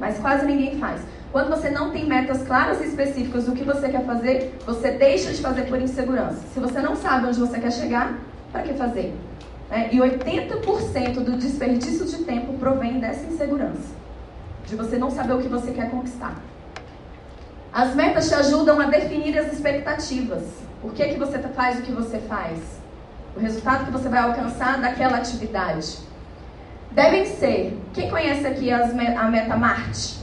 mas 0.00 0.18
quase 0.18 0.46
ninguém 0.46 0.78
faz. 0.78 1.02
Quando 1.30 1.50
você 1.50 1.68
não 1.70 1.90
tem 1.90 2.06
metas 2.06 2.42
claras 2.42 2.80
e 2.80 2.84
específicas 2.84 3.44
do 3.44 3.52
que 3.52 3.62
você 3.62 3.88
quer 3.88 4.04
fazer, 4.04 4.56
você 4.64 4.92
deixa 4.92 5.32
de 5.32 5.42
fazer 5.42 5.62
por 5.62 5.80
insegurança. 5.80 6.40
Se 6.54 6.58
você 6.60 6.80
não 6.80 6.96
sabe 6.96 7.26
onde 7.26 7.38
você 7.38 7.58
quer 7.58 7.72
chegar, 7.72 8.18
para 8.56 8.62
que 8.62 8.74
fazer? 8.74 9.14
É, 9.70 9.94
e 9.94 9.98
80% 9.98 11.14
do 11.14 11.36
desperdício 11.36 12.06
de 12.06 12.24
tempo 12.24 12.54
provém 12.54 12.98
dessa 12.98 13.26
insegurança, 13.26 13.94
de 14.66 14.76
você 14.76 14.96
não 14.96 15.10
saber 15.10 15.34
o 15.34 15.42
que 15.42 15.48
você 15.48 15.72
quer 15.72 15.90
conquistar. 15.90 16.36
As 17.72 17.94
metas 17.94 18.28
te 18.28 18.34
ajudam 18.34 18.80
a 18.80 18.86
definir 18.86 19.36
as 19.38 19.52
expectativas. 19.52 20.44
Por 20.80 20.94
que, 20.94 21.08
que 21.08 21.18
você 21.18 21.38
faz 21.38 21.78
o 21.78 21.82
que 21.82 21.92
você 21.92 22.18
faz? 22.20 22.58
O 23.36 23.40
resultado 23.40 23.84
que 23.84 23.90
você 23.90 24.08
vai 24.08 24.20
alcançar 24.20 24.80
daquela 24.80 25.18
atividade. 25.18 25.98
Devem 26.92 27.26
ser. 27.26 27.78
Quem 27.92 28.08
conhece 28.08 28.46
aqui 28.46 28.72
as, 28.72 28.92
a 28.92 29.24
meta 29.28 29.56
Marte? 29.56 30.16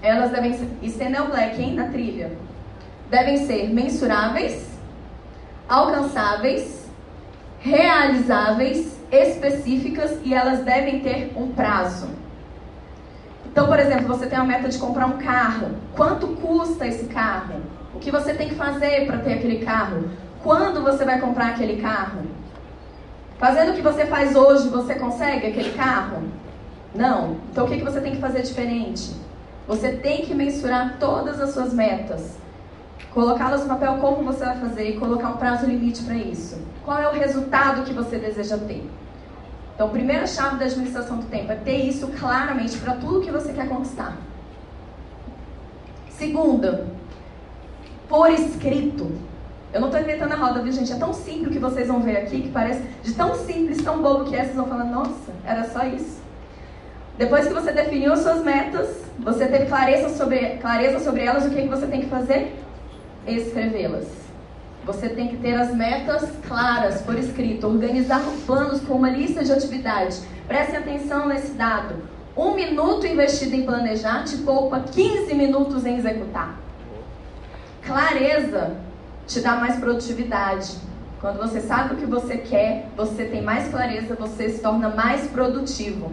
Elas 0.00 0.30
devem 0.30 0.52
ser. 0.52 1.04
É 1.04 1.08
Neo 1.08 1.26
Black, 1.26 1.60
hein? 1.60 1.74
Na 1.74 1.88
trilha. 1.88 2.30
Devem 3.10 3.38
ser 3.46 3.68
mensuráveis, 3.70 4.75
alcançáveis, 5.68 6.86
realizáveis, 7.58 8.96
específicas 9.10 10.18
e 10.24 10.34
elas 10.34 10.60
devem 10.60 11.00
ter 11.00 11.32
um 11.36 11.48
prazo. 11.48 12.08
Então, 13.46 13.66
por 13.66 13.78
exemplo, 13.78 14.06
você 14.06 14.26
tem 14.26 14.38
a 14.38 14.44
meta 14.44 14.68
de 14.68 14.78
comprar 14.78 15.06
um 15.06 15.18
carro. 15.18 15.76
Quanto 15.94 16.28
custa 16.28 16.86
esse 16.86 17.06
carro? 17.06 17.60
O 17.94 17.98
que 17.98 18.10
você 18.10 18.34
tem 18.34 18.48
que 18.48 18.54
fazer 18.54 19.06
para 19.06 19.18
ter 19.18 19.34
aquele 19.34 19.64
carro? 19.64 20.10
Quando 20.42 20.82
você 20.82 21.04
vai 21.04 21.18
comprar 21.18 21.48
aquele 21.48 21.80
carro? 21.80 22.20
Fazendo 23.38 23.72
o 23.72 23.74
que 23.74 23.82
você 23.82 24.06
faz 24.06 24.36
hoje, 24.36 24.68
você 24.68 24.94
consegue 24.94 25.46
aquele 25.46 25.72
carro? 25.72 26.22
Não. 26.94 27.36
Então, 27.50 27.64
o 27.64 27.68
que, 27.68 27.78
que 27.78 27.84
você 27.84 28.00
tem 28.00 28.12
que 28.12 28.20
fazer 28.20 28.42
diferente? 28.42 29.12
Você 29.66 29.92
tem 29.92 30.24
que 30.24 30.34
mensurar 30.34 30.96
todas 31.00 31.40
as 31.40 31.50
suas 31.50 31.72
metas. 31.72 32.36
Colocá-las 33.16 33.62
no 33.62 33.68
papel 33.70 33.96
como 33.96 34.22
você 34.24 34.44
vai 34.44 34.60
fazer 34.60 34.90
e 34.90 34.98
colocar 34.98 35.30
um 35.30 35.38
prazo 35.38 35.64
limite 35.64 36.02
para 36.02 36.16
isso. 36.16 36.58
Qual 36.84 37.00
é 37.00 37.08
o 37.08 37.12
resultado 37.12 37.82
que 37.82 37.94
você 37.94 38.18
deseja 38.18 38.58
ter? 38.58 38.86
Então, 39.74 39.86
a 39.86 39.90
primeira 39.90 40.26
chave 40.26 40.58
da 40.58 40.66
administração 40.66 41.16
do 41.16 41.24
tempo 41.24 41.50
é 41.50 41.54
ter 41.54 41.78
isso 41.78 42.08
claramente 42.08 42.76
para 42.76 42.92
tudo 42.96 43.22
que 43.22 43.32
você 43.32 43.54
quer 43.54 43.70
conquistar. 43.70 44.18
Segunda, 46.10 46.88
por 48.06 48.30
escrito. 48.30 49.10
Eu 49.72 49.80
não 49.80 49.88
estou 49.88 50.02
inventando 50.02 50.32
a 50.32 50.36
roda, 50.36 50.60
viu, 50.60 50.72
gente? 50.72 50.92
É 50.92 50.96
tão 50.96 51.14
simples 51.14 51.54
que 51.54 51.58
vocês 51.58 51.88
vão 51.88 52.00
ver 52.00 52.18
aqui, 52.18 52.42
que 52.42 52.50
parece 52.50 52.82
de 53.02 53.14
tão 53.14 53.34
simples, 53.34 53.82
tão 53.82 54.02
bobo 54.02 54.26
que 54.26 54.36
é, 54.36 54.44
vocês 54.44 54.56
vão 54.56 54.66
falar, 54.66 54.84
nossa, 54.84 55.32
era 55.42 55.64
só 55.64 55.86
isso. 55.86 56.20
Depois 57.16 57.48
que 57.48 57.54
você 57.54 57.72
definiu 57.72 58.12
as 58.12 58.18
suas 58.18 58.44
metas, 58.44 59.06
você 59.18 59.46
teve 59.46 59.64
clareza 59.64 60.10
sobre, 60.10 60.58
clareza 60.58 61.00
sobre 61.00 61.24
elas, 61.24 61.46
o 61.46 61.50
que, 61.50 61.60
é 61.60 61.62
que 61.62 61.68
você 61.68 61.86
tem 61.86 62.02
que 62.02 62.10
fazer? 62.10 62.65
Escrevê-las. 63.26 64.06
Você 64.84 65.08
tem 65.08 65.26
que 65.26 65.36
ter 65.38 65.54
as 65.54 65.74
metas 65.74 66.30
claras 66.46 67.02
por 67.02 67.18
escrito, 67.18 67.66
organizar 67.66 68.22
planos 68.46 68.80
com 68.82 68.94
uma 68.94 69.10
lista 69.10 69.42
de 69.42 69.52
atividades. 69.52 70.24
Preste 70.46 70.76
atenção 70.76 71.26
nesse 71.26 71.52
dado. 71.52 71.96
Um 72.36 72.54
minuto 72.54 73.04
investido 73.04 73.56
em 73.56 73.66
planejar 73.66 74.22
te 74.24 74.36
poupa 74.38 74.78
15 74.78 75.34
minutos 75.34 75.84
em 75.84 75.96
executar. 75.96 76.54
Clareza 77.82 78.76
te 79.26 79.40
dá 79.40 79.56
mais 79.56 79.76
produtividade. 79.80 80.76
Quando 81.20 81.38
você 81.38 81.60
sabe 81.60 81.94
o 81.94 81.96
que 81.96 82.06
você 82.06 82.36
quer, 82.36 82.88
você 82.96 83.24
tem 83.24 83.42
mais 83.42 83.68
clareza, 83.68 84.14
você 84.14 84.50
se 84.50 84.60
torna 84.60 84.90
mais 84.90 85.26
produtivo. 85.28 86.12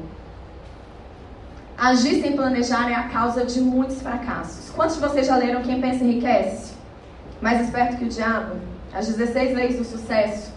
Agir 1.78 2.22
sem 2.22 2.36
planejar 2.36 2.90
é 2.90 2.96
a 2.96 3.10
causa 3.10 3.46
de 3.46 3.60
muitos 3.60 4.02
fracassos. 4.02 4.72
Quantos 4.72 4.96
de 4.96 5.02
vocês 5.02 5.28
já 5.28 5.36
leram 5.36 5.62
Quem 5.62 5.82
Pensa 5.82 6.04
Enriquece? 6.04 6.74
Mais 7.44 7.60
esperto 7.60 7.98
que 7.98 8.06
o 8.06 8.08
diabo, 8.08 8.56
as 8.94 9.06
16 9.06 9.54
leis 9.54 9.78
do 9.78 9.84
sucesso. 9.84 10.54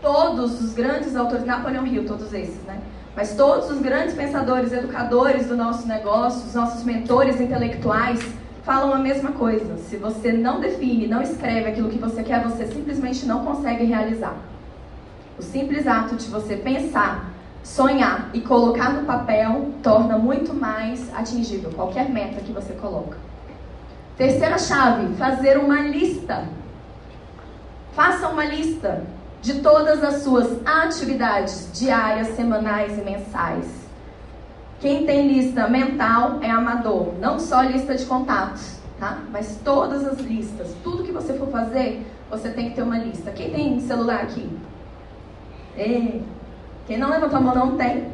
Todos 0.00 0.58
os 0.62 0.72
grandes 0.72 1.14
autores, 1.14 1.44
Napoleão 1.44 1.86
Hill, 1.86 2.06
todos 2.06 2.32
esses, 2.32 2.62
né? 2.62 2.80
Mas 3.14 3.36
todos 3.36 3.70
os 3.70 3.78
grandes 3.82 4.14
pensadores, 4.14 4.72
educadores 4.72 5.48
do 5.48 5.54
nosso 5.54 5.86
negócio, 5.86 6.46
os 6.46 6.54
nossos 6.54 6.82
mentores 6.82 7.38
intelectuais, 7.38 8.24
falam 8.64 8.94
a 8.94 8.98
mesma 8.98 9.32
coisa. 9.32 9.76
Se 9.76 9.98
você 9.98 10.32
não 10.32 10.60
define, 10.60 11.06
não 11.06 11.20
escreve 11.20 11.68
aquilo 11.68 11.90
que 11.90 11.98
você 11.98 12.22
quer, 12.22 12.42
você 12.42 12.66
simplesmente 12.68 13.26
não 13.26 13.44
consegue 13.44 13.84
realizar. 13.84 14.34
O 15.38 15.42
simples 15.42 15.86
ato 15.86 16.16
de 16.16 16.26
você 16.28 16.56
pensar, 16.56 17.32
sonhar 17.62 18.30
e 18.32 18.40
colocar 18.40 18.94
no 18.94 19.04
papel 19.04 19.72
torna 19.82 20.16
muito 20.16 20.54
mais 20.54 21.14
atingível 21.14 21.70
qualquer 21.70 22.08
meta 22.08 22.40
que 22.40 22.50
você 22.50 22.72
coloca. 22.72 23.31
Terceira 24.16 24.58
chave, 24.58 25.14
fazer 25.14 25.58
uma 25.58 25.80
lista. 25.80 26.44
Faça 27.92 28.28
uma 28.28 28.44
lista 28.44 29.02
de 29.40 29.60
todas 29.60 30.02
as 30.04 30.22
suas 30.22 30.48
atividades 30.64 31.70
diárias, 31.72 32.28
semanais 32.28 32.96
e 32.96 33.02
mensais. 33.02 33.82
Quem 34.80 35.06
tem 35.06 35.28
lista 35.28 35.68
mental 35.68 36.38
é 36.40 36.50
amador, 36.50 37.14
não 37.20 37.38
só 37.38 37.62
lista 37.62 37.94
de 37.94 38.04
contatos, 38.04 38.78
tá? 38.98 39.18
Mas 39.30 39.58
todas 39.64 40.04
as 40.06 40.18
listas, 40.18 40.74
tudo 40.82 41.04
que 41.04 41.12
você 41.12 41.34
for 41.34 41.48
fazer, 41.48 42.06
você 42.30 42.50
tem 42.50 42.70
que 42.70 42.76
ter 42.76 42.82
uma 42.82 42.98
lista. 42.98 43.30
Quem 43.30 43.50
tem 43.50 43.80
celular 43.80 44.22
aqui? 44.22 44.48
Ei. 45.76 46.24
Quem 46.86 46.98
não 46.98 47.10
levantou 47.10 47.38
a 47.38 47.40
mão 47.40 47.54
não 47.54 47.76
tem. 47.76 48.08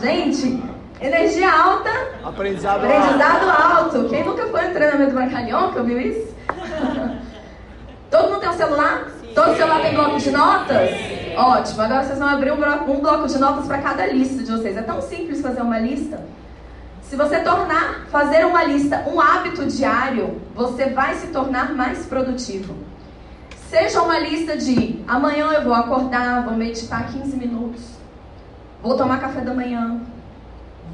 Gente, 0.00 0.62
Energia 1.00 1.52
alta. 1.52 1.90
Aprendizado, 2.24 2.84
aprendizado 2.84 3.50
alto. 3.50 3.96
alto. 3.98 4.08
Quem 4.08 4.24
nunca 4.24 4.46
foi 4.46 4.62
no 4.62 4.72
treinamento 4.72 5.10
do 5.10 5.14
Brancalhão, 5.14 5.72
viu 5.84 6.00
isso? 6.00 6.34
Todo 8.10 8.28
mundo 8.28 8.40
tem 8.40 8.48
um 8.48 8.52
celular? 8.56 9.08
Sim. 9.20 9.34
Todo 9.34 9.56
celular 9.56 9.82
tem 9.82 9.94
bloco 9.94 10.18
de 10.18 10.30
notas? 10.30 10.90
Ótimo. 11.36 11.82
Agora 11.82 12.04
vocês 12.04 12.18
vão 12.18 12.28
abrir 12.28 12.52
um 12.52 12.56
bloco, 12.56 12.90
um 12.90 13.00
bloco 13.00 13.28
de 13.28 13.38
notas 13.38 13.66
para 13.66 13.78
cada 13.78 14.06
lista 14.06 14.42
de 14.42 14.50
vocês. 14.50 14.76
É 14.76 14.82
tão 14.82 15.02
simples 15.02 15.42
fazer 15.42 15.60
uma 15.60 15.78
lista. 15.78 16.20
Se 17.02 17.14
você 17.14 17.40
tornar 17.40 18.06
fazer 18.10 18.46
uma 18.46 18.64
lista 18.64 19.04
um 19.06 19.20
hábito 19.20 19.66
diário, 19.66 20.40
você 20.54 20.86
vai 20.86 21.14
se 21.14 21.28
tornar 21.28 21.74
mais 21.74 22.06
produtivo. 22.06 22.74
Seja 23.68 24.00
uma 24.00 24.18
lista 24.18 24.56
de 24.56 25.04
amanhã 25.06 25.52
eu 25.52 25.62
vou 25.62 25.74
acordar, 25.74 26.44
vou 26.44 26.54
meditar 26.54 27.12
15 27.12 27.36
minutos, 27.36 27.82
vou 28.82 28.96
tomar 28.96 29.20
café 29.20 29.40
da 29.40 29.52
manhã, 29.52 30.00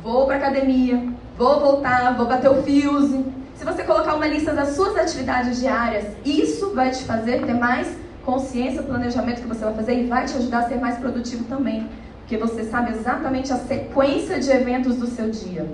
vou 0.02 0.26
para 0.26 0.36
academia, 0.36 1.02
vou 1.38 1.60
voltar, 1.60 2.16
vou 2.16 2.26
bater 2.26 2.50
o 2.50 2.62
fuse. 2.62 3.24
Se 3.54 3.64
você 3.64 3.84
colocar 3.84 4.14
uma 4.14 4.26
lista 4.26 4.52
das 4.52 4.70
suas 4.70 4.96
atividades 4.96 5.60
diárias, 5.60 6.06
isso 6.24 6.70
vai 6.74 6.90
te 6.90 7.04
fazer 7.04 7.44
ter 7.46 7.54
mais 7.54 7.96
consciência, 8.24 8.82
planejamento 8.82 9.42
que 9.42 9.48
você 9.48 9.64
vai 9.64 9.74
fazer 9.74 10.02
e 10.02 10.06
vai 10.06 10.24
te 10.24 10.36
ajudar 10.36 10.60
a 10.60 10.68
ser 10.68 10.80
mais 10.80 10.98
produtivo 10.98 11.44
também, 11.44 11.88
porque 12.18 12.36
você 12.36 12.64
sabe 12.64 12.92
exatamente 12.92 13.52
a 13.52 13.56
sequência 13.56 14.40
de 14.40 14.50
eventos 14.50 14.96
do 14.96 15.06
seu 15.06 15.30
dia. 15.30 15.66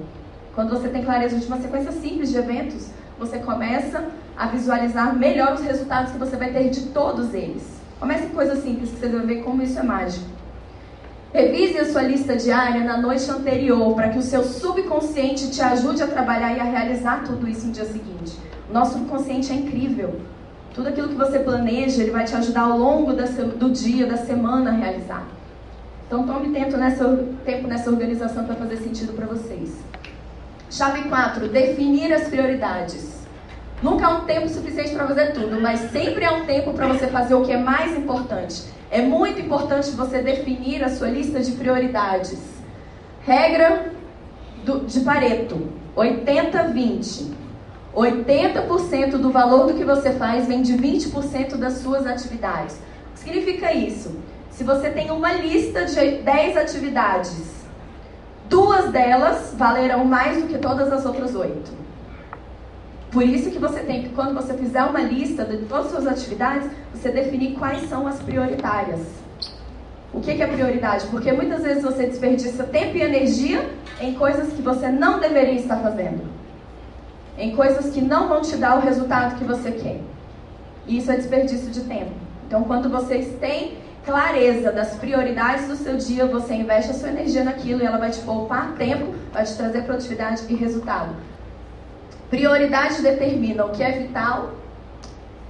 Quando 0.55 0.71
você 0.71 0.89
tem 0.89 1.05
clareza 1.05 1.39
de 1.39 1.47
uma 1.47 1.61
sequência 1.61 1.93
simples 1.93 2.31
de 2.31 2.37
eventos, 2.37 2.89
você 3.19 3.39
começa 3.39 4.05
a 4.37 4.47
visualizar 4.47 5.17
melhor 5.17 5.55
os 5.55 5.61
resultados 5.61 6.13
que 6.13 6.19
você 6.19 6.37
vai 6.37 6.53
ter 6.53 6.69
de 6.69 6.87
todos 6.87 7.33
eles. 7.33 7.63
Comece 7.99 8.27
com 8.27 8.35
coisas 8.35 8.63
simples 8.63 8.91
que 8.91 8.97
você 8.97 9.09
vai 9.09 9.27
ver 9.27 9.43
como 9.43 9.63
isso 9.63 9.79
é 9.79 9.83
mágico. 9.83 10.38
Revise 11.33 11.79
a 11.79 11.85
sua 11.85 12.03
lista 12.03 12.37
diária 12.37 12.83
na 12.83 12.97
noite 12.97 13.31
anterior 13.31 13.95
para 13.95 14.09
que 14.09 14.19
o 14.19 14.23
seu 14.23 14.43
subconsciente 14.43 15.51
te 15.51 15.61
ajude 15.61 16.03
a 16.03 16.07
trabalhar 16.07 16.57
e 16.57 16.61
a 16.61 16.65
realizar 16.65 17.23
tudo 17.23 17.47
isso 17.47 17.67
no 17.67 17.73
dia 17.73 17.85
seguinte. 17.85 18.39
O 18.71 18.73
nosso 18.73 18.95
subconsciente 18.95 19.53
é 19.53 19.57
incrível. 19.57 20.23
Tudo 20.73 20.89
aquilo 20.89 21.09
que 21.09 21.15
você 21.15 21.39
planeja, 21.41 22.03
ele 22.03 22.13
vai 22.13 22.25
te 22.25 22.35
ajudar 22.35 22.63
ao 22.63 22.79
longo 22.79 23.13
do 23.13 23.71
dia, 23.71 24.07
da 24.07 24.17
semana 24.17 24.71
a 24.71 24.73
realizar. 24.73 25.27
Então 26.07 26.27
tome 26.27 26.49
tempo 26.49 26.79
nessa, 26.79 27.05
tempo 27.45 27.69
nessa 27.69 27.91
organização 27.91 28.45
para 28.45 28.55
fazer 28.55 28.79
sentido 28.79 29.13
para 29.13 29.27
vocês. 29.27 29.77
Chave 30.71 31.11
4, 31.11 31.47
definir 31.49 32.11
as 32.11 32.29
prioridades. 32.29 33.19
Nunca 33.83 34.07
há 34.07 34.17
um 34.17 34.25
tempo 34.25 34.49
suficiente 34.49 34.95
para 34.95 35.07
fazer 35.07 35.33
tudo, 35.33 35.61
mas 35.61 35.91
sempre 35.91 36.25
há 36.25 36.33
um 36.33 36.47
tempo 36.47 36.73
para 36.73 36.89
você 36.89 37.07
fazer 37.09 37.35
o 37.35 37.45
que 37.45 37.53
é 37.53 37.59
mais 37.59 37.95
importante. 37.99 38.78
É 38.91 39.03
muito 39.03 39.41
importante 39.41 39.91
você 39.91 40.23
definir 40.23 40.83
a 40.83 40.89
sua 40.89 41.09
lista 41.09 41.41
de 41.41 41.53
prioridades. 41.53 42.39
Regra 43.23 43.93
do, 44.65 44.81
de 44.81 45.01
Pareto: 45.01 45.69
80-20. 45.97 47.39
80% 47.95 49.17
do 49.17 49.31
valor 49.31 49.67
do 49.67 49.75
que 49.75 49.85
você 49.85 50.13
faz 50.13 50.47
vem 50.47 50.63
de 50.63 50.75
20% 50.75 51.57
das 51.57 51.79
suas 51.79 52.07
atividades. 52.07 52.77
O 52.77 53.13
que 53.15 53.21
significa 53.21 53.73
isso? 53.73 54.17
Se 54.51 54.63
você 54.63 54.91
tem 54.91 55.11
uma 55.11 55.33
lista 55.33 55.85
de 55.85 56.19
10 56.19 56.57
atividades, 56.57 57.45
duas 58.49 58.91
delas 58.91 59.55
valerão 59.57 60.05
mais 60.05 60.43
do 60.43 60.49
que 60.49 60.59
todas 60.59 60.93
as 60.93 61.05
outras 61.05 61.35
oito. 61.35 61.71
Por 63.11 63.23
isso 63.23 63.51
que 63.51 63.59
você 63.59 63.81
tem 63.81 64.03
que, 64.03 64.09
quando 64.11 64.35
você 64.35 64.53
fizer 64.55 64.83
uma 64.85 65.01
lista 65.01 65.45
de 65.45 65.59
todas 65.65 65.87
as 65.87 65.93
suas 65.93 66.07
atividades, 66.07 66.69
você 66.93 67.11
definir 67.11 67.55
quais 67.55 67.89
são 67.89 68.07
as 68.07 68.21
prioritárias. 68.21 69.01
O 70.13 70.21
que, 70.21 70.35
que 70.35 70.43
é 70.43 70.47
prioridade? 70.47 71.07
Porque 71.07 71.33
muitas 71.33 71.63
vezes 71.63 71.83
você 71.83 72.07
desperdiça 72.07 72.65
tempo 72.65 72.97
e 72.97 73.03
energia 73.03 73.69
em 74.01 74.15
coisas 74.15 74.53
que 74.53 74.61
você 74.61 74.89
não 74.89 75.21
deveria 75.21 75.55
estar 75.55 75.77
fazendo. 75.79 76.23
Em 77.39 77.55
coisas 77.55 77.93
que 77.93 78.01
não 78.01 78.29
vão 78.29 78.43
te 78.43 78.57
dar 78.57 78.77
o 78.77 78.81
resultado 78.81 79.39
que 79.39 79.45
você 79.45 79.73
quer. 79.73 80.01
E 80.87 80.99
isso 80.99 81.11
é 81.11 81.17
desperdício 81.17 81.71
de 81.71 81.81
tempo. 81.83 82.11
Então, 82.47 82.65
quando 82.65 82.91
vocês 82.91 83.39
têm 83.39 83.79
clareza 84.05 84.73
das 84.73 84.95
prioridades 84.97 85.69
do 85.69 85.77
seu 85.77 85.97
dia, 85.97 86.27
você 86.27 86.55
investe 86.55 86.91
a 86.91 86.95
sua 86.95 87.11
energia 87.11 87.45
naquilo 87.45 87.83
e 87.83 87.87
ela 87.87 87.99
vai 87.99 88.11
te 88.11 88.21
poupar 88.21 88.75
tempo, 88.77 89.15
vai 89.33 89.45
te 89.45 89.55
trazer 89.55 89.83
produtividade 89.83 90.43
e 90.49 90.55
resultado. 90.55 91.15
Prioridade 92.31 93.01
determina 93.01 93.65
o 93.65 93.71
que 93.71 93.83
é 93.83 93.93
vital 93.93 94.51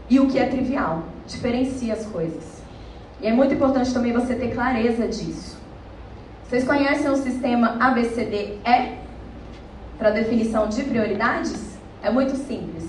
e 0.09 0.21
o 0.21 0.29
que 0.29 0.39
é 0.39 0.47
trivial. 0.47 1.03
Diferencia 1.27 1.95
as 1.95 2.07
coisas. 2.07 2.63
E 3.21 3.27
é 3.27 3.33
muito 3.33 3.53
importante 3.53 3.93
também 3.93 4.13
você 4.13 4.35
ter 4.35 4.55
clareza 4.55 5.09
disso. 5.09 5.59
Vocês 6.45 6.65
conhecem 6.65 7.11
o 7.11 7.17
sistema 7.17 7.77
ABCDE 7.81 8.61
para 9.99 10.11
definição 10.11 10.69
de 10.69 10.85
prioridades? 10.85 11.77
É 12.03 12.11
muito 12.11 12.37
simples. 12.37 12.89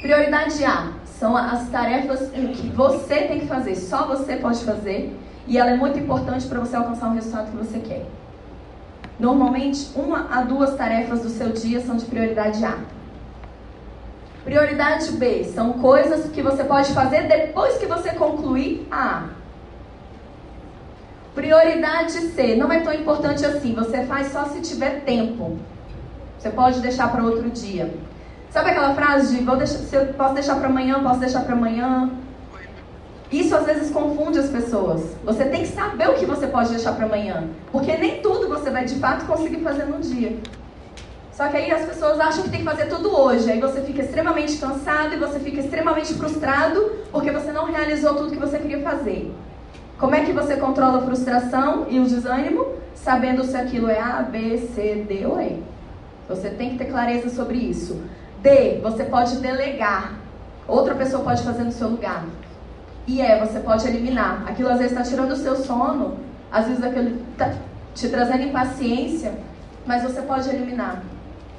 Prioridade 0.00 0.64
A 0.64 0.92
são 1.04 1.36
as 1.36 1.68
tarefas 1.68 2.30
que 2.30 2.68
você 2.74 3.16
tem 3.26 3.40
que 3.40 3.46
fazer, 3.46 3.76
só 3.76 4.06
você 4.06 4.36
pode 4.36 4.64
fazer, 4.64 5.14
e 5.46 5.58
ela 5.58 5.72
é 5.72 5.76
muito 5.76 5.98
importante 5.98 6.46
para 6.46 6.58
você 6.58 6.74
alcançar 6.74 7.10
o 7.10 7.14
resultado 7.14 7.50
que 7.50 7.56
você 7.58 7.78
quer. 7.80 8.06
Normalmente, 9.18 9.90
uma 9.94 10.34
a 10.34 10.40
duas 10.42 10.74
tarefas 10.74 11.20
do 11.20 11.28
seu 11.28 11.50
dia 11.50 11.80
são 11.82 11.96
de 11.96 12.06
prioridade 12.06 12.64
A. 12.64 12.78
Prioridade 14.44 15.12
B 15.12 15.44
são 15.44 15.74
coisas 15.74 16.30
que 16.30 16.40
você 16.40 16.64
pode 16.64 16.92
fazer 16.94 17.28
depois 17.28 17.76
que 17.76 17.86
você 17.86 18.10
concluir 18.10 18.86
a. 18.90 19.28
Prioridade 21.34 22.12
C 22.12 22.56
não 22.56 22.72
é 22.72 22.80
tão 22.80 22.92
importante 22.92 23.44
assim, 23.44 23.74
você 23.74 24.04
faz 24.04 24.32
só 24.32 24.46
se 24.46 24.60
tiver 24.62 25.02
tempo. 25.04 25.58
Você 26.38 26.50
pode 26.50 26.80
deixar 26.80 27.12
para 27.12 27.22
outro 27.22 27.50
dia. 27.50 27.94
Sabe 28.50 28.70
aquela 28.70 28.94
frase 28.94 29.36
de 29.36 29.44
vou 29.44 29.56
deixar, 29.56 29.78
se 29.78 29.94
eu 29.94 30.06
posso 30.14 30.34
deixar 30.34 30.56
para 30.56 30.68
amanhã, 30.68 31.02
posso 31.02 31.20
deixar 31.20 31.44
para 31.44 31.54
amanhã? 31.54 32.10
Isso 33.30 33.54
às 33.54 33.64
vezes 33.64 33.90
confunde 33.92 34.38
as 34.38 34.48
pessoas. 34.48 35.02
Você 35.24 35.44
tem 35.44 35.62
que 35.62 35.68
saber 35.68 36.08
o 36.08 36.14
que 36.14 36.26
você 36.26 36.46
pode 36.48 36.70
deixar 36.70 36.94
para 36.94 37.04
amanhã, 37.04 37.48
porque 37.70 37.96
nem 37.96 38.20
tudo 38.22 38.48
você 38.48 38.70
vai 38.70 38.86
de 38.86 38.96
fato 38.96 39.26
conseguir 39.26 39.62
fazer 39.62 39.84
no 39.84 40.00
dia. 40.00 40.36
Só 41.40 41.48
que 41.48 41.56
aí 41.56 41.72
as 41.72 41.86
pessoas 41.86 42.20
acham 42.20 42.42
que 42.42 42.50
tem 42.50 42.58
que 42.58 42.66
fazer 42.66 42.84
tudo 42.84 43.18
hoje. 43.18 43.50
Aí 43.50 43.58
você 43.58 43.80
fica 43.80 44.02
extremamente 44.02 44.58
cansado 44.58 45.14
e 45.14 45.16
você 45.16 45.40
fica 45.40 45.58
extremamente 45.58 46.12
frustrado 46.12 46.98
porque 47.10 47.30
você 47.30 47.50
não 47.50 47.64
realizou 47.64 48.14
tudo 48.14 48.32
que 48.32 48.38
você 48.38 48.58
queria 48.58 48.82
fazer. 48.82 49.34
Como 49.96 50.14
é 50.14 50.22
que 50.22 50.34
você 50.34 50.58
controla 50.58 50.98
a 50.98 51.00
frustração 51.00 51.86
e 51.88 51.98
o 51.98 52.04
desânimo? 52.04 52.66
Sabendo 52.94 53.42
se 53.42 53.56
aquilo 53.56 53.88
é 53.88 53.98
A, 53.98 54.20
B, 54.20 54.58
C, 54.58 55.06
D 55.08 55.24
ou 55.24 55.40
E. 55.40 55.62
Você 56.28 56.50
tem 56.50 56.72
que 56.72 56.76
ter 56.76 56.90
clareza 56.90 57.30
sobre 57.30 57.56
isso. 57.56 57.98
D, 58.42 58.78
você 58.82 59.04
pode 59.04 59.38
delegar. 59.38 60.16
Outra 60.68 60.94
pessoa 60.94 61.24
pode 61.24 61.42
fazer 61.42 61.64
no 61.64 61.72
seu 61.72 61.88
lugar. 61.88 62.22
E 63.06 63.22
E, 63.22 63.38
você 63.38 63.60
pode 63.60 63.88
eliminar. 63.88 64.44
Aquilo 64.46 64.68
às 64.68 64.76
vezes 64.76 64.92
está 64.92 65.02
tirando 65.02 65.32
o 65.32 65.36
seu 65.36 65.56
sono, 65.56 66.18
às 66.52 66.66
vezes 66.66 66.84
aquilo 66.84 67.18
está 67.32 67.54
te 67.94 68.10
trazendo 68.10 68.42
impaciência, 68.42 69.32
mas 69.86 70.02
você 70.02 70.20
pode 70.20 70.46
eliminar 70.50 71.02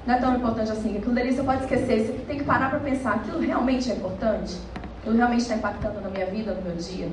não 0.05 0.15
é 0.15 0.19
tão 0.19 0.35
importante 0.35 0.71
assim. 0.71 0.97
Aquilo 0.97 1.13
dali 1.13 1.33
você 1.33 1.43
pode 1.43 1.61
esquecer. 1.63 2.05
Você 2.05 2.13
tem 2.27 2.37
que 2.37 2.43
parar 2.43 2.69
para 2.69 2.79
pensar: 2.79 3.15
aquilo 3.15 3.39
realmente 3.39 3.91
é 3.91 3.95
importante? 3.95 4.57
Aquilo 4.99 5.15
realmente 5.15 5.41
está 5.41 5.55
impactando 5.55 6.01
na 6.01 6.09
minha 6.09 6.25
vida, 6.25 6.53
no 6.53 6.61
meu 6.61 6.75
dia? 6.75 7.09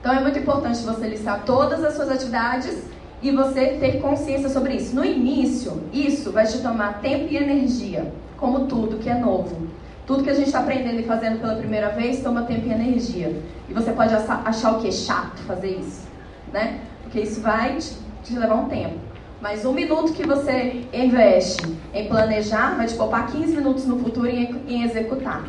Então 0.00 0.12
é 0.12 0.20
muito 0.20 0.38
importante 0.38 0.82
você 0.82 1.08
listar 1.08 1.44
todas 1.44 1.82
as 1.82 1.94
suas 1.94 2.10
atividades 2.10 2.84
e 3.22 3.30
você 3.30 3.76
ter 3.80 4.00
consciência 4.00 4.48
sobre 4.48 4.74
isso. 4.74 4.94
No 4.94 5.04
início, 5.04 5.82
isso 5.92 6.30
vai 6.30 6.46
te 6.46 6.58
tomar 6.58 7.00
tempo 7.00 7.32
e 7.32 7.36
energia, 7.36 8.12
como 8.36 8.66
tudo 8.66 8.98
que 8.98 9.08
é 9.08 9.14
novo. 9.14 9.66
Tudo 10.06 10.22
que 10.22 10.30
a 10.30 10.34
gente 10.34 10.46
está 10.46 10.60
aprendendo 10.60 11.00
e 11.00 11.02
fazendo 11.02 11.40
pela 11.40 11.56
primeira 11.56 11.88
vez 11.88 12.22
toma 12.22 12.42
tempo 12.42 12.68
e 12.68 12.72
energia. 12.72 13.42
E 13.68 13.74
você 13.74 13.90
pode 13.90 14.14
achar 14.14 14.76
o 14.76 14.80
que 14.80 14.88
é 14.88 14.92
chato 14.92 15.38
fazer 15.38 15.78
isso, 15.78 16.06
né? 16.52 16.80
Porque 17.02 17.20
isso 17.20 17.40
vai 17.40 17.76
te, 17.76 17.96
te 18.22 18.38
levar 18.38 18.54
um 18.54 18.68
tempo. 18.68 19.05
Mas 19.40 19.66
um 19.66 19.72
minuto 19.72 20.12
que 20.12 20.26
você 20.26 20.84
investe 20.92 21.62
em 21.92 22.08
planejar 22.08 22.74
vai 22.76 22.86
te 22.86 22.94
poupar 22.94 23.26
15 23.26 23.54
minutos 23.54 23.86
no 23.86 23.98
futuro 23.98 24.26
em, 24.26 24.62
em 24.66 24.82
executar. 24.82 25.44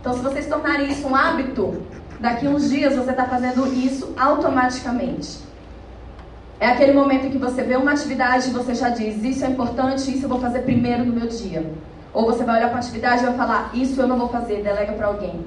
Então, 0.00 0.14
se 0.14 0.20
vocês 0.20 0.46
tornarem 0.46 0.88
isso 0.88 1.06
um 1.08 1.16
hábito, 1.16 1.82
daqui 2.20 2.46
uns 2.46 2.70
dias 2.70 2.94
você 2.94 3.10
está 3.10 3.26
fazendo 3.26 3.66
isso 3.66 4.14
automaticamente. 4.16 5.38
É 6.60 6.68
aquele 6.68 6.92
momento 6.92 7.26
em 7.26 7.30
que 7.30 7.38
você 7.38 7.62
vê 7.62 7.76
uma 7.76 7.92
atividade 7.92 8.48
e 8.48 8.52
você 8.52 8.74
já 8.74 8.90
diz: 8.90 9.22
Isso 9.24 9.44
é 9.44 9.48
importante, 9.48 10.14
isso 10.14 10.26
eu 10.26 10.28
vou 10.28 10.40
fazer 10.40 10.60
primeiro 10.60 11.04
no 11.04 11.12
meu 11.12 11.26
dia. 11.26 11.68
Ou 12.12 12.26
você 12.26 12.44
vai 12.44 12.58
olhar 12.58 12.68
para 12.68 12.76
a 12.76 12.80
atividade 12.80 13.22
e 13.22 13.26
vai 13.26 13.34
falar: 13.34 13.70
Isso 13.74 14.00
eu 14.00 14.06
não 14.06 14.18
vou 14.18 14.28
fazer, 14.28 14.62
delega 14.62 14.92
para 14.92 15.08
alguém. 15.08 15.44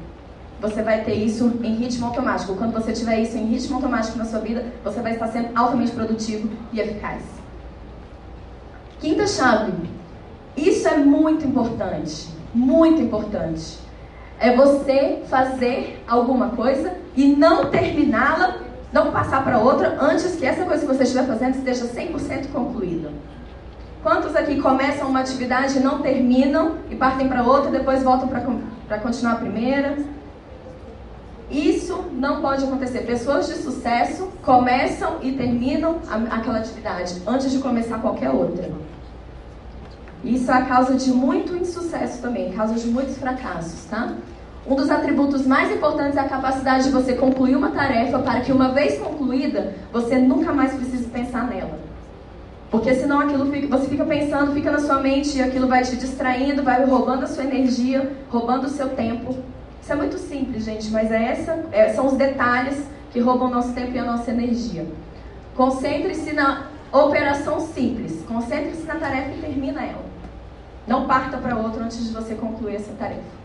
Você 0.60 0.82
vai 0.82 1.04
ter 1.04 1.15
isso 1.15 1.60
em 1.63 1.76
ritmo 1.76 2.08
automático. 2.08 2.56
Quando 2.56 2.73
você 2.73 2.91
tiver 2.93 3.19
isso 3.19 3.38
em 3.38 3.45
ritmo 3.45 3.76
automático 3.76 4.17
na 4.17 4.26
sua 4.26 4.39
vida, 4.39 4.65
você 4.84 5.02
vai 5.02 5.13
estar 5.13 5.28
sendo 5.28 5.49
altamente 5.56 5.91
produtivo 5.91 6.49
e 6.71 6.80
eficaz. 6.80 7.42
Quinta 9.04 9.28
chave. 9.28 9.74
Isso 10.56 10.88
é 10.88 10.96
muito 10.96 11.46
importante. 11.46 12.30
Muito 12.54 13.02
importante. 13.02 13.78
É 14.39 14.56
você 14.56 15.24
fazer 15.30 16.02
alguma 16.08 16.52
coisa 16.52 16.96
e 17.13 17.28
não 17.28 17.66
terminá-la, 17.66 18.60
não 18.94 19.12
passar 19.12 19.44
para 19.44 19.60
outra 19.60 19.98
antes 20.00 20.38
que 20.38 20.46
essa 20.46 20.63
coisa 20.63 20.86
que 20.86 20.88
você 20.88 21.04
estiver 21.04 21.28
fazendo 21.28 21.56
esteja 21.56 21.86
100% 21.86 22.50
concluída. 22.54 23.12
Quantos 24.02 24.38
aqui 24.38 24.62
começam 24.62 25.10
uma 25.10 25.20
atividade 25.20 25.82
não 25.82 26.02
terminam 26.02 26.78
e 26.89 26.96
partem 26.96 27.28
para 27.28 27.44
outra 27.44 27.72
depois 27.72 28.04
voltam 28.04 28.30
para 28.30 29.00
continuar 29.00 29.34
a 29.34 29.38
primeira? 29.38 29.98
Isso 31.51 32.06
não 32.13 32.41
pode 32.41 32.63
acontecer. 32.63 32.99
Pessoas 32.99 33.47
de 33.47 33.56
sucesso 33.56 34.29
começam 34.41 35.17
e 35.21 35.34
terminam 35.34 35.99
a, 36.10 36.38
aquela 36.38 36.60
atividade 36.60 37.21
antes 37.27 37.51
de 37.51 37.60
começar 37.60 37.99
qualquer 37.99 38.29
outra. 38.29 38.71
Isso 40.23 40.49
é 40.49 40.53
a 40.53 40.65
causa 40.65 40.95
de 40.95 41.12
muito 41.12 41.56
insucesso 41.56 42.21
também, 42.21 42.53
causa 42.53 42.75
de 42.75 42.88
muitos 42.88 43.17
fracassos, 43.17 43.86
tá? 43.86 44.13
Um 44.65 44.75
dos 44.75 44.89
atributos 44.89 45.45
mais 45.45 45.69
importantes 45.69 46.15
é 46.15 46.21
a 46.21 46.29
capacidade 46.29 46.86
de 46.86 46.89
você 46.91 47.13
concluir 47.13 47.58
uma 47.58 47.71
tarefa 47.71 48.19
para 48.19 48.39
que, 48.39 48.51
uma 48.51 48.69
vez 48.69 48.97
concluída, 48.97 49.75
você 49.91 50.17
nunca 50.17 50.53
mais 50.53 50.73
precise 50.73 51.03
pensar 51.06 51.49
nela. 51.49 51.77
Porque 52.71 52.95
senão 52.95 53.19
aquilo 53.19 53.51
fica, 53.51 53.67
você 53.67 53.88
fica 53.89 54.06
pensando, 54.06 54.53
fica 54.53 54.71
na 54.71 54.79
sua 54.79 54.99
mente 54.99 55.38
e 55.38 55.43
aquilo 55.43 55.67
vai 55.67 55.84
te 55.84 55.97
distraindo, 55.97 56.63
vai 56.63 56.86
roubando 56.86 57.23
a 57.23 57.27
sua 57.27 57.43
energia, 57.43 58.10
roubando 58.32 58.67
o 58.67 58.69
seu 58.69 58.89
tempo. 58.89 59.36
Isso 59.84 59.91
é 59.91 59.96
muito 59.98 60.17
simples, 60.17 60.63
gente, 60.63 60.89
mas 60.91 61.12
é 61.12 61.22
essa, 61.22 61.65
é, 61.74 61.89
são 61.89 62.08
os 62.08 62.13
detalhes 62.13 62.88
que 63.12 63.19
roubam 63.19 63.50
nosso 63.50 63.74
tempo 63.74 63.91
e 63.91 64.00
a 64.00 64.06
nossa 64.06 64.32
energia. 64.32 64.88
Concentre-se 65.58 66.32
na 66.32 66.67
operação 66.89 67.60
simples. 67.60 68.24
Concentre-se 68.26 68.84
na 68.84 68.96
tarefa 68.96 69.32
e 69.32 69.41
termina 69.41 69.84
ela. 69.84 70.06
Não 70.88 71.06
parta 71.06 71.36
para 71.38 71.58
outro 71.58 71.84
antes 71.84 72.02
de 72.02 72.13
você 72.13 72.34
concluir 72.34 72.78
essa 72.78 72.93
tarefa. 72.93 73.43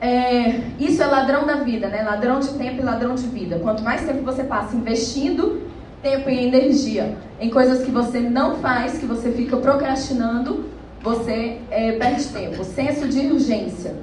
É, 0.00 0.60
isso 0.78 1.02
é 1.02 1.06
ladrão 1.06 1.44
da 1.44 1.56
vida, 1.56 1.88
né? 1.88 2.04
Ladrão 2.04 2.38
de 2.38 2.50
tempo 2.50 2.80
e 2.80 2.84
ladrão 2.84 3.16
de 3.16 3.26
vida. 3.26 3.58
Quanto 3.58 3.82
mais 3.82 4.06
tempo 4.06 4.22
você 4.22 4.44
passa 4.44 4.76
investindo 4.76 5.68
tempo 6.00 6.30
e 6.30 6.46
energia 6.46 7.16
em 7.40 7.50
coisas 7.50 7.84
que 7.84 7.90
você 7.90 8.20
não 8.20 8.58
faz, 8.58 8.98
que 8.98 9.04
você 9.04 9.32
fica 9.32 9.56
procrastinando, 9.56 10.77
você 11.02 11.60
é, 11.70 11.92
perde 11.92 12.24
tempo. 12.28 12.64
Senso 12.64 13.08
de 13.08 13.20
urgência. 13.26 13.96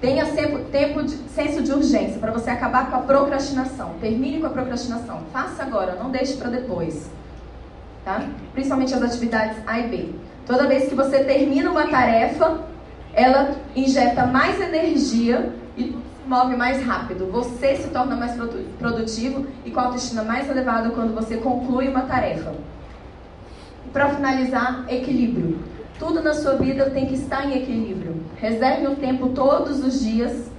Tenha 0.00 0.26
sempre, 0.26 0.64
tempo 0.64 1.02
de, 1.02 1.12
senso 1.32 1.62
de 1.62 1.72
urgência 1.72 2.18
para 2.18 2.32
você 2.32 2.50
acabar 2.50 2.90
com 2.90 2.96
a 2.96 3.00
procrastinação. 3.00 3.94
Termine 4.00 4.40
com 4.40 4.46
a 4.46 4.50
procrastinação. 4.50 5.20
Faça 5.32 5.62
agora, 5.62 5.94
não 5.94 6.10
deixe 6.10 6.34
para 6.34 6.50
depois. 6.50 7.08
Tá? 8.04 8.26
Principalmente 8.52 8.92
as 8.92 9.02
atividades 9.02 9.58
A 9.66 9.78
e 9.78 9.88
B. 9.88 10.08
Toda 10.44 10.66
vez 10.66 10.88
que 10.88 10.94
você 10.94 11.22
termina 11.22 11.70
uma 11.70 11.86
tarefa, 11.86 12.62
ela 13.14 13.52
injeta 13.76 14.26
mais 14.26 14.60
energia 14.60 15.52
e 15.76 15.96
move 16.26 16.56
mais 16.56 16.84
rápido. 16.84 17.30
Você 17.30 17.76
se 17.76 17.88
torna 17.88 18.16
mais 18.16 18.32
produtivo 18.78 19.46
e 19.64 19.70
com 19.70 19.78
a 19.78 19.84
autoestima 19.84 20.24
mais 20.24 20.50
elevada 20.50 20.90
quando 20.90 21.14
você 21.14 21.36
conclui 21.36 21.88
uma 21.88 22.02
tarefa. 22.02 22.52
Para 23.92 24.08
finalizar, 24.08 24.84
equilíbrio. 24.88 25.58
Tudo 25.98 26.22
na 26.22 26.34
sua 26.34 26.54
vida 26.54 26.90
tem 26.90 27.06
que 27.06 27.14
estar 27.14 27.46
em 27.46 27.62
equilíbrio. 27.62 28.16
Reserve 28.36 28.88
um 28.88 28.94
tempo 28.94 29.28
todos 29.28 29.84
os 29.84 30.00
dias 30.00 30.50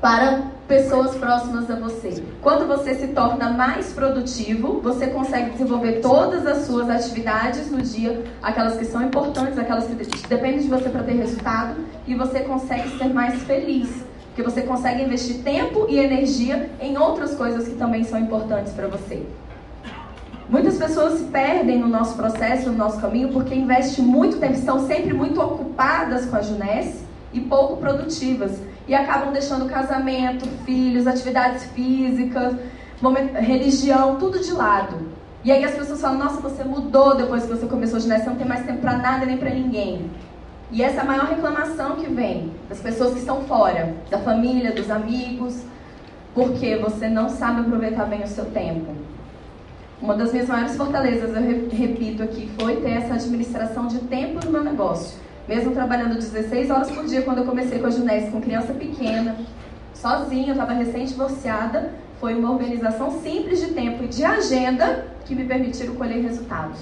para 0.00 0.42
pessoas 0.66 1.14
próximas 1.14 1.70
a 1.70 1.76
você. 1.76 2.22
Quando 2.40 2.66
você 2.66 2.94
se 2.94 3.08
torna 3.08 3.50
mais 3.50 3.92
produtivo, 3.92 4.80
você 4.80 5.06
consegue 5.06 5.50
desenvolver 5.50 6.00
todas 6.00 6.46
as 6.46 6.66
suas 6.66 6.90
atividades 6.90 7.70
no 7.70 7.80
dia, 7.80 8.24
aquelas 8.42 8.76
que 8.76 8.84
são 8.84 9.02
importantes, 9.02 9.58
aquelas 9.58 9.86
que 9.86 9.94
dependem 10.28 10.60
de 10.60 10.68
você 10.68 10.88
para 10.88 11.02
ter 11.04 11.12
resultado, 11.12 11.76
e 12.06 12.14
você 12.14 12.40
consegue 12.40 12.98
ser 12.98 13.12
mais 13.12 13.42
feliz. 13.44 14.04
Porque 14.26 14.42
você 14.42 14.62
consegue 14.62 15.02
investir 15.02 15.42
tempo 15.42 15.86
e 15.88 15.98
energia 15.98 16.70
em 16.80 16.96
outras 16.98 17.34
coisas 17.34 17.68
que 17.68 17.74
também 17.74 18.02
são 18.02 18.18
importantes 18.18 18.72
para 18.72 18.88
você. 18.88 19.22
Muitas 20.48 20.76
pessoas 20.76 21.18
se 21.18 21.24
perdem 21.24 21.78
no 21.78 21.88
nosso 21.88 22.16
processo, 22.16 22.70
no 22.70 22.76
nosso 22.76 23.00
caminho, 23.00 23.30
porque 23.32 23.54
investem 23.54 24.04
muito 24.04 24.38
tempo, 24.38 24.54
estão 24.54 24.86
sempre 24.86 25.12
muito 25.12 25.40
ocupadas 25.40 26.26
com 26.26 26.36
a 26.36 26.42
Junesse 26.42 27.04
e 27.32 27.40
pouco 27.40 27.76
produtivas. 27.78 28.60
E 28.86 28.94
acabam 28.94 29.32
deixando 29.32 29.66
casamento, 29.66 30.46
filhos, 30.64 31.06
atividades 31.06 31.64
físicas, 31.66 32.54
religião, 33.40 34.16
tudo 34.16 34.40
de 34.40 34.52
lado. 34.52 35.12
E 35.44 35.50
aí 35.50 35.64
as 35.64 35.74
pessoas 35.74 36.00
falam, 36.00 36.18
nossa, 36.18 36.40
você 36.40 36.62
mudou 36.62 37.16
depois 37.16 37.44
que 37.44 37.48
você 37.48 37.66
começou 37.66 37.96
a 37.96 38.00
Junesse, 38.00 38.26
não 38.26 38.36
tem 38.36 38.46
mais 38.46 38.64
tempo 38.64 38.78
para 38.80 38.96
nada 38.98 39.26
nem 39.26 39.36
para 39.36 39.50
ninguém. 39.50 40.10
E 40.70 40.82
essa 40.82 40.98
é 40.98 41.00
a 41.00 41.04
maior 41.04 41.26
reclamação 41.26 41.96
que 41.96 42.06
vem 42.08 42.52
das 42.68 42.80
pessoas 42.80 43.12
que 43.12 43.18
estão 43.18 43.42
fora, 43.42 43.94
da 44.10 44.18
família, 44.18 44.72
dos 44.72 44.90
amigos, 44.90 45.62
porque 46.34 46.76
você 46.76 47.08
não 47.08 47.28
sabe 47.28 47.60
aproveitar 47.60 48.06
bem 48.06 48.22
o 48.22 48.26
seu 48.26 48.46
tempo. 48.46 48.94
Uma 50.02 50.16
das 50.16 50.32
minhas 50.32 50.48
maiores 50.48 50.76
fortalezas, 50.76 51.30
eu 51.32 51.42
repito 51.70 52.24
aqui, 52.24 52.50
foi 52.58 52.74
ter 52.80 52.90
essa 52.90 53.14
administração 53.14 53.86
de 53.86 54.00
tempo 54.00 54.44
no 54.44 54.50
meu 54.50 54.64
negócio. 54.64 55.16
Mesmo 55.46 55.70
trabalhando 55.70 56.16
16 56.16 56.70
horas 56.70 56.90
por 56.90 57.04
dia, 57.04 57.22
quando 57.22 57.38
eu 57.38 57.44
comecei 57.44 57.78
com 57.78 57.86
a 57.86 57.90
Junés, 57.90 58.28
com 58.28 58.40
criança 58.40 58.72
pequena, 58.74 59.36
sozinha, 59.94 60.48
eu 60.48 60.52
estava 60.52 60.72
recém-divorciada, 60.72 61.92
foi 62.18 62.34
uma 62.34 62.50
organização 62.50 63.12
simples 63.22 63.60
de 63.60 63.68
tempo 63.74 64.02
e 64.02 64.08
de 64.08 64.24
agenda 64.24 65.06
que 65.24 65.36
me 65.36 65.44
permitiram 65.44 65.94
colher 65.94 66.20
resultados. 66.20 66.80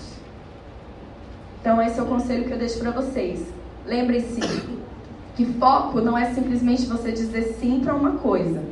Então, 1.61 1.80
esse 1.83 2.00
é 2.00 2.02
o 2.02 2.06
conselho 2.06 2.46
que 2.46 2.52
eu 2.52 2.59
deixo 2.59 2.78
para 2.78 2.90
vocês. 2.90 3.46
Lembre-se 3.85 4.40
que 5.37 5.44
foco 5.44 6.00
não 6.00 6.16
é 6.16 6.33
simplesmente 6.33 6.87
você 6.87 7.12
dizer 7.12 7.54
sim 7.61 7.80
para 7.80 7.94
uma 7.94 8.12
coisa, 8.12 8.62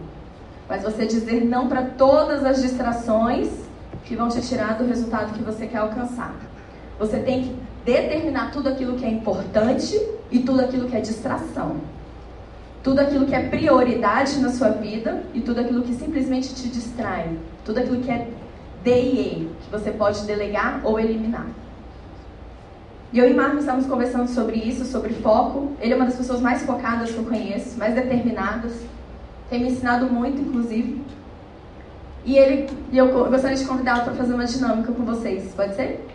mas 0.67 0.83
você 0.83 1.05
dizer 1.05 1.45
não 1.45 1.69
para 1.69 1.83
todas 1.83 2.47
as 2.47 2.63
distrações 2.63 3.68
que 4.05 4.17
vão 4.17 4.29
te 4.29 4.41
tirar 4.41 4.79
do 4.79 4.87
resultado 4.87 5.33
que 5.33 5.43
você 5.43 5.67
quer 5.67 5.79
alcançar. 5.79 6.35
Você 6.99 7.19
tem 7.19 7.45
que 7.45 7.57
determinar 7.85 8.51
tudo 8.51 8.69
aquilo 8.69 8.97
que 8.97 9.05
é 9.05 9.11
importante 9.11 10.01
e 10.31 10.41
tudo 10.41 10.61
aquilo 10.61 10.89
que 10.89 10.97
é 10.97 11.01
distração. 11.01 11.77
Tudo 12.83 13.01
aquilo 13.01 13.27
que 13.27 13.35
é 13.35 13.49
prioridade 13.49 14.39
na 14.41 14.51
sua 14.51 14.71
vida 14.71 15.23
e 15.35 15.41
tudo 15.41 15.61
aquilo 15.61 15.83
que 15.83 15.95
simplesmente 15.95 16.55
te 16.55 16.69
distrai. 16.69 17.37
Tudo 17.65 17.79
aquilo 17.79 18.01
que 18.01 18.11
é 18.11 18.29
DE, 18.83 19.49
que 19.63 19.71
você 19.71 19.91
pode 19.91 20.25
delegar 20.25 20.81
ou 20.85 20.99
eliminar. 20.99 21.47
E 23.13 23.19
eu 23.19 23.29
e 23.29 23.33
Marco 23.33 23.57
estamos 23.57 23.87
conversando 23.87 24.29
sobre 24.29 24.57
isso, 24.57 24.85
sobre 24.85 25.15
foco. 25.15 25.73
Ele 25.81 25.95
é 25.95 25.97
uma 25.97 26.05
das 26.05 26.17
pessoas 26.17 26.41
mais 26.41 26.63
focadas 26.63 27.11
que 27.11 27.17
eu 27.17 27.25
conheço, 27.25 27.79
mais 27.79 27.95
determinadas. 27.95 28.73
Tem 29.49 29.63
me 29.63 29.71
ensinado 29.71 30.07
muito, 30.07 30.43
inclusive. 30.43 31.03
E 32.25 32.37
ele, 32.37 32.69
e 32.93 32.99
eu 32.99 33.09
gostaria 33.09 33.57
de 33.57 33.65
convidá-lo 33.65 34.05
para 34.05 34.15
fazer 34.15 34.35
uma 34.35 34.45
dinâmica 34.45 34.93
com 34.93 35.05
vocês. 35.05 35.53
Pode 35.55 35.75
ser? 35.75 36.09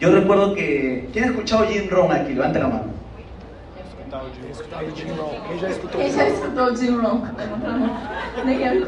Yo 0.00 0.12
recuerdo 0.12 0.54
que. 0.54 1.08
¿Quién 1.12 1.24
ha 1.24 1.28
escuchado 1.28 1.66
Jim 1.66 1.88
Rohn 1.90 2.12
aquí? 2.12 2.32
Levanta 2.32 2.60
la 2.60 2.68
mano. 2.68 2.98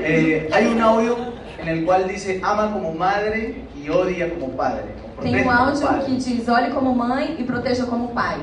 Eh, 0.01 0.49
hay 0.53 0.67
un 0.67 0.81
audio 0.81 1.17
en 1.59 1.69
el 1.69 1.85
cual 1.85 2.09
dice 2.09 2.41
ama 2.43 2.73
como 2.73 2.95
madre 2.95 3.65
y 3.77 3.89
odia 3.89 4.31
como 4.31 4.51
padre. 4.57 4.85
Tem 5.21 5.45
um 5.45 5.51
áudio 5.51 5.87
que 6.05 6.17
diz: 6.17 6.49
olhe 6.49 6.71
como 6.71 6.95
mãe 6.95 7.37
e 7.39 7.45
proteja 7.45 7.87
como 7.87 8.09
pai. 8.09 8.41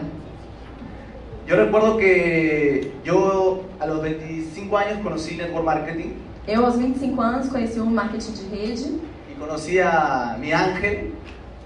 Yo 1.48 1.56
recuerdo 1.56 1.98
que 1.98 2.92
yo 3.04 3.64
a 3.80 3.86
los 3.86 4.02
25 4.02 4.78
años 4.78 5.00
conocí 5.02 5.36
Network 5.36 5.66
Marketing. 5.66 6.14
Eu 6.48 6.66
aos 6.66 6.78
25 6.78 7.22
anos 7.22 7.50
conheci 7.50 7.80
o 7.80 7.86
marketing 7.86 8.32
de 8.32 8.56
rede. 8.56 9.00
E 9.30 9.36
conheci 9.40 9.80
a 9.80 10.38
mi 10.40 10.54
ángel. 10.54 11.14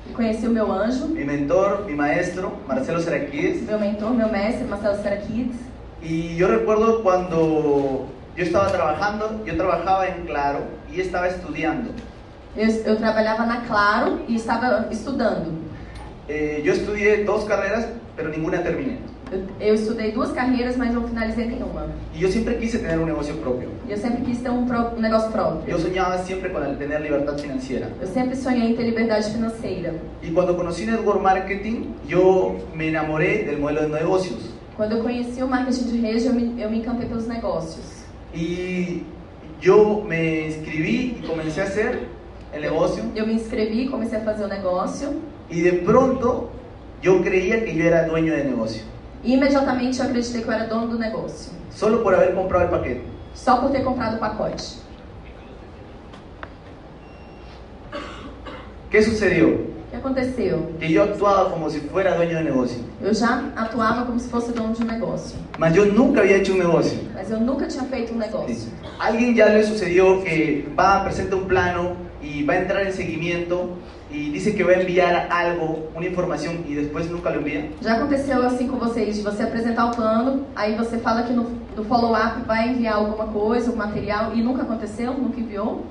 E 0.10 0.14
conheci 0.14 0.48
o 0.48 0.52
meu 0.52 0.72
anjo. 0.72 1.08
Mi 1.08 1.24
mentor, 1.24 1.86
mi 1.86 1.94
maestro, 1.94 2.54
Marcelo 2.68 3.00
Seraquides. 3.00 3.64
Meu 3.64 3.80
mentor, 3.80 4.12
meu 4.12 4.30
mestre, 4.30 4.66
Marcelo 4.66 4.96
Seraquides. 5.02 5.56
Y 6.02 6.36
yo 6.36 6.48
recuerdo 6.48 7.04
cuando 7.04 8.08
yo 8.36 8.44
estaba 8.44 8.72
trabajando, 8.72 9.44
yo 9.46 9.56
trabajaba 9.56 10.08
en 10.08 10.26
Claro 10.26 10.62
y 10.92 11.00
estaba 11.00 11.28
estudiando. 11.28 11.92
Eu, 12.56 12.68
eu 12.68 12.96
trabalhava 12.98 13.46
na 13.46 13.62
Claro 13.62 14.20
e 14.28 14.36
estava 14.36 14.88
estudando. 14.92 15.54
Eh, 16.28 16.62
eu 16.64 16.74
estudei 16.74 17.24
duas 17.24 17.46
carreiras, 17.46 17.88
mas 18.18 18.30
nenhuma 18.30 18.58
terminei. 18.58 19.00
Eu, 19.32 19.44
eu, 19.62 19.74
estudei 19.76 20.12
duas 20.12 20.34
carreiras, 20.34 20.76
mas 20.76 20.94
não 20.94 21.08
finalizei 21.08 21.46
nenhuma. 21.46 21.90
E 22.14 22.22
eu 22.22 22.30
sempre 22.30 22.56
quis 22.56 22.74
ter 22.74 23.00
um 23.00 23.06
negócio 23.06 23.34
próprio. 23.36 23.70
Eu 23.88 23.98
sempre 23.98 24.22
quis 24.24 24.40
ter 24.40 24.50
um, 24.50 24.66
pro, 24.66 24.98
um 24.98 25.00
negócio 25.00 25.32
próprio. 25.32 25.64
Eu 25.66 25.80
sonhava 25.80 26.18
sempre 26.18 26.50
com 26.50 26.60
ter 26.76 26.88
liberdade 27.00 27.42
financeira. 27.42 27.90
Eu 28.02 28.08
sempre 28.08 28.36
sonhei 28.36 28.72
em 28.72 28.76
ter 28.76 28.84
liberdade 28.84 29.32
financeira. 29.32 29.96
E 30.22 30.30
quando 30.32 30.54
conheci 30.54 30.86
network 30.86 31.22
marketing, 31.22 31.96
eu 32.10 32.60
me 32.76 32.90
enamorei 32.90 33.46
do 33.46 33.58
modelo 33.62 33.86
de 33.86 33.94
negócios. 33.94 34.50
Quando 34.76 34.98
eu 34.98 35.02
conheci 35.02 35.42
o 35.42 35.48
marketing 35.48 35.86
de 35.86 35.98
rede, 36.00 36.26
eu 36.26 36.34
me, 36.34 36.62
eu 36.62 36.70
me 36.70 36.80
encantei 36.80 37.08
pelos 37.08 37.28
negócios. 37.28 38.04
E 38.34 39.06
eu 39.64 40.04
me 40.04 40.48
inscrevi 40.48 41.18
e 41.20 41.28
comecei 41.28 41.64
a 41.64 41.68
ser 41.68 42.10
el 42.54 42.62
negocio. 42.62 43.04
Eu 43.16 43.26
me 43.26 43.34
inscrevi, 43.34 43.88
comecei 43.88 44.20
a 44.20 44.22
fazer 44.22 44.46
o 44.46 44.48
negócio. 44.48 45.22
E 45.50 45.62
de 45.62 45.72
pronto 45.84 46.50
eu 47.04 47.22
creía 47.22 47.62
que 47.62 47.78
eu 47.78 47.86
era 47.86 48.08
dueño 48.08 48.36
de 48.36 48.44
negócio. 48.44 48.84
E 49.24 49.34
imediatamente 49.34 50.00
eu 50.00 50.06
acreditei 50.06 50.42
que 50.42 50.48
eu 50.48 50.54
era 50.54 50.66
dono 50.66 50.88
do 50.88 50.98
negócio. 50.98 51.52
Solo 51.70 52.00
por 52.00 52.14
haber 52.14 52.34
comprado 52.34 52.68
o 52.68 52.70
paquete. 52.70 53.02
Só 53.34 53.58
por 53.58 53.72
ter 53.72 53.84
comprado 53.84 54.16
o 54.16 54.20
pacote. 54.20 54.80
O 57.94 58.90
que 58.90 59.02
sucedeu? 59.02 59.72
O 59.88 59.92
que 59.92 59.96
aconteceu? 59.96 60.74
Que 60.80 60.94
eu 60.94 61.04
atuava 61.04 61.50
como 61.50 61.70
se 61.70 61.80
fosse 61.82 62.10
dueño 62.10 62.38
de 62.38 62.44
negócio. 62.44 62.84
Eu 63.02 63.14
já 63.14 63.44
atuava 63.56 64.06
como 64.06 64.20
se 64.20 64.30
fosse 64.30 64.52
dono 64.52 64.74
de 64.74 64.84
um 64.84 64.86
negócio. 64.86 65.38
Mas 65.58 65.76
eu 65.76 65.86
nunca 65.94 66.22
havia 66.22 66.38
hecho 66.38 66.54
um 66.54 66.58
negócio. 66.58 66.98
Mas 67.14 67.30
eu 67.30 67.40
nunca 67.40 67.68
tinha 67.68 67.84
feito 67.84 68.14
um 68.14 68.18
negócio. 68.18 68.72
Alguém 69.00 69.36
já 69.36 69.50
lhe 69.50 69.64
sucedeu 69.64 70.22
que 70.22 70.68
vai 70.76 70.98
apresentar 70.98 71.36
um 71.36 71.46
plano 71.46 72.11
y 72.22 72.44
va 72.44 72.54
a 72.54 72.58
entrar 72.58 72.86
en 72.86 72.94
seguimiento 72.94 73.78
y 74.12 74.32
dice 74.32 74.54
que 74.54 74.64
va 74.64 74.72
a 74.72 74.82
enviar 74.82 75.28
algo, 75.32 75.90
una 75.96 76.06
información 76.06 76.66
y 76.68 76.76
después 76.76 77.10
nunca 77.10 77.30
lo 77.30 77.40
envía? 77.40 77.70
Já 77.82 77.94
aconteceu 77.94 78.46
assim 78.46 78.68
com 78.68 78.78
vocês, 78.78 79.16
de 79.16 79.22
você 79.24 79.44
apresentar 79.44 79.86
o 79.86 79.96
plano, 79.96 80.46
aí 80.56 80.76
você 80.76 80.98
fala 80.98 81.24
que 81.24 81.34
no, 81.34 81.48
no 81.76 81.84
follow-up 81.86 82.46
vai 82.46 82.70
enviar 82.70 82.96
alguma 82.96 83.28
coisa, 83.28 83.68
algum 83.68 83.78
material 83.80 84.34
e 84.36 84.42
nunca 84.42 84.64
aconteceu, 84.64 85.14
nunca 85.14 85.40
enviou? 85.40 85.86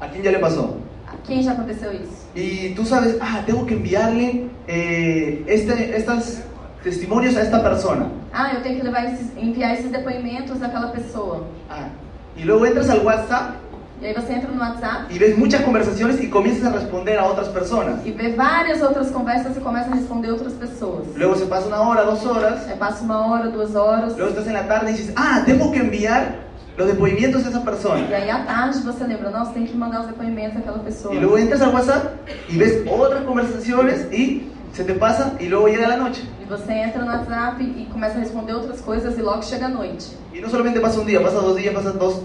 ¿A 0.00 0.08
quién 0.08 0.22
ya 0.22 0.30
le 0.30 0.38
pasó? 0.38 0.78
A 1.06 1.16
quem 1.26 1.42
já 1.42 1.52
aconteceu 1.52 1.92
isso? 1.92 2.26
Y 2.34 2.70
tú 2.74 2.86
sabes, 2.86 3.16
ah, 3.20 3.42
tengo 3.44 3.66
que 3.66 3.74
enviarle 3.74 4.48
eh, 4.66 5.42
este, 5.46 5.94
estas 5.94 6.42
testimonios 6.82 7.36
a 7.36 7.42
esta 7.42 7.60
persona. 7.60 8.06
Ah, 8.32 8.54
eu 8.54 8.62
tenho 8.62 8.76
que 8.76 8.82
levar 8.82 9.04
esses, 9.04 9.36
enviar 9.36 9.74
esses 9.74 9.90
depoimentos 9.90 10.58
daquela 10.58 10.88
pessoa. 10.88 11.44
Ah, 11.68 11.88
y 12.36 12.44
luego 12.44 12.64
entras 12.64 12.88
al 12.88 13.00
WhatsApp 13.04 13.56
E 14.00 14.06
aí 14.06 14.14
você 14.14 14.32
entra 14.32 14.50
no 14.50 14.58
WhatsApp. 14.58 15.14
E 15.14 15.18
vê 15.18 15.34
muitas 15.34 15.60
conversações 15.60 16.18
e 16.20 16.26
começas 16.28 16.64
a 16.64 16.70
responder 16.70 17.18
a 17.18 17.26
outras 17.26 17.48
pessoas. 17.48 18.06
E 18.06 18.10
vê 18.10 18.30
várias 18.30 18.80
outras 18.80 19.10
conversas 19.10 19.54
e 19.58 19.60
começa 19.60 19.90
a 19.90 19.94
responder 19.94 20.30
outras 20.30 20.54
pessoas. 20.54 21.06
Luego 21.14 21.34
você 21.34 21.44
passa 21.44 21.66
uma 21.66 21.80
hora, 21.80 22.04
duas 22.04 22.24
horas. 22.24 22.66
Aí 22.66 22.76
passa 22.78 23.04
uma 23.04 23.26
hora, 23.26 23.50
duas 23.50 23.74
horas. 23.74 24.16
Luego 24.16 24.30
estás 24.30 24.46
en 24.46 24.54
la 24.54 24.62
tarde 24.62 24.90
e 24.90 24.94
dices, 24.94 25.12
ah, 25.14 25.42
tenho 25.44 25.70
que 25.70 25.78
enviar 25.78 26.34
los 26.78 26.86
depoimientos 26.86 27.42
de 27.42 27.50
esa 27.50 27.60
persona. 27.60 28.06
aí 28.14 28.30
à 28.30 28.42
tarde 28.44 28.78
você 28.78 29.04
lembra, 29.04 29.28
nossa, 29.28 29.52
tem 29.52 29.66
que 29.66 29.76
mandar 29.76 30.00
os 30.00 30.06
depoimentos 30.06 30.54
daquela 30.54 30.78
pessoa. 30.78 31.14
Y 31.14 31.18
luego 31.18 31.36
entras 31.36 31.60
al 31.60 31.74
WhatsApp 31.74 32.14
y 32.48 32.56
ves 32.56 32.82
otras 32.88 33.22
conversaciones 33.24 34.06
y 34.10 34.50
se 34.72 34.82
te 34.82 34.94
pasa 34.94 35.34
y 35.38 35.46
luego 35.46 35.68
llega 35.68 35.86
la 35.86 35.98
noche. 35.98 36.22
E 36.40 36.46
você 36.46 36.72
entra 36.72 37.04
no 37.04 37.12
WhatsApp 37.12 37.60
e 37.60 37.86
começa 37.92 38.16
a 38.16 38.20
responder 38.20 38.54
outras 38.54 38.80
coisas 38.80 39.18
e 39.18 39.20
logo 39.20 39.42
chega 39.42 39.66
a 39.66 39.68
noite. 39.68 40.16
Y 40.32 40.40
no 40.40 40.48
solamente 40.48 40.80
pasa 40.80 41.00
un 41.00 41.06
día, 41.06 41.22
pasa 41.22 41.38
dos 41.40 41.54
días, 41.54 41.74
pasa 41.74 41.92
dos, 41.92 42.22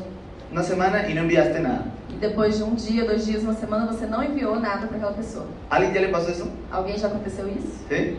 una 0.55 0.63
semana 0.63 1.09
y 1.09 1.13
no 1.13 1.21
enviaste 1.21 1.59
nada. 1.59 1.83
E 2.09 2.13
depois 2.17 2.57
de 2.57 2.63
um 2.63 2.75
dia, 2.75 3.03
dois 3.03 3.25
dias, 3.25 3.43
uma 3.43 3.53
semana, 3.53 3.85
você 3.87 4.05
não 4.05 4.23
enviou 4.23 4.57
nada 4.57 4.87
para 4.87 4.95
aquela 4.95 5.11
pessoa. 5.11 5.45
¿Alguien 5.69 5.93
ya 5.93 5.99
le 6.01 6.07
pasó 6.07 6.29
eso? 6.31 6.47
Alguém 6.71 6.97
já 6.97 7.07
aconteceu 7.07 7.45
isso? 7.49 7.75
¿Sí? 7.89 8.15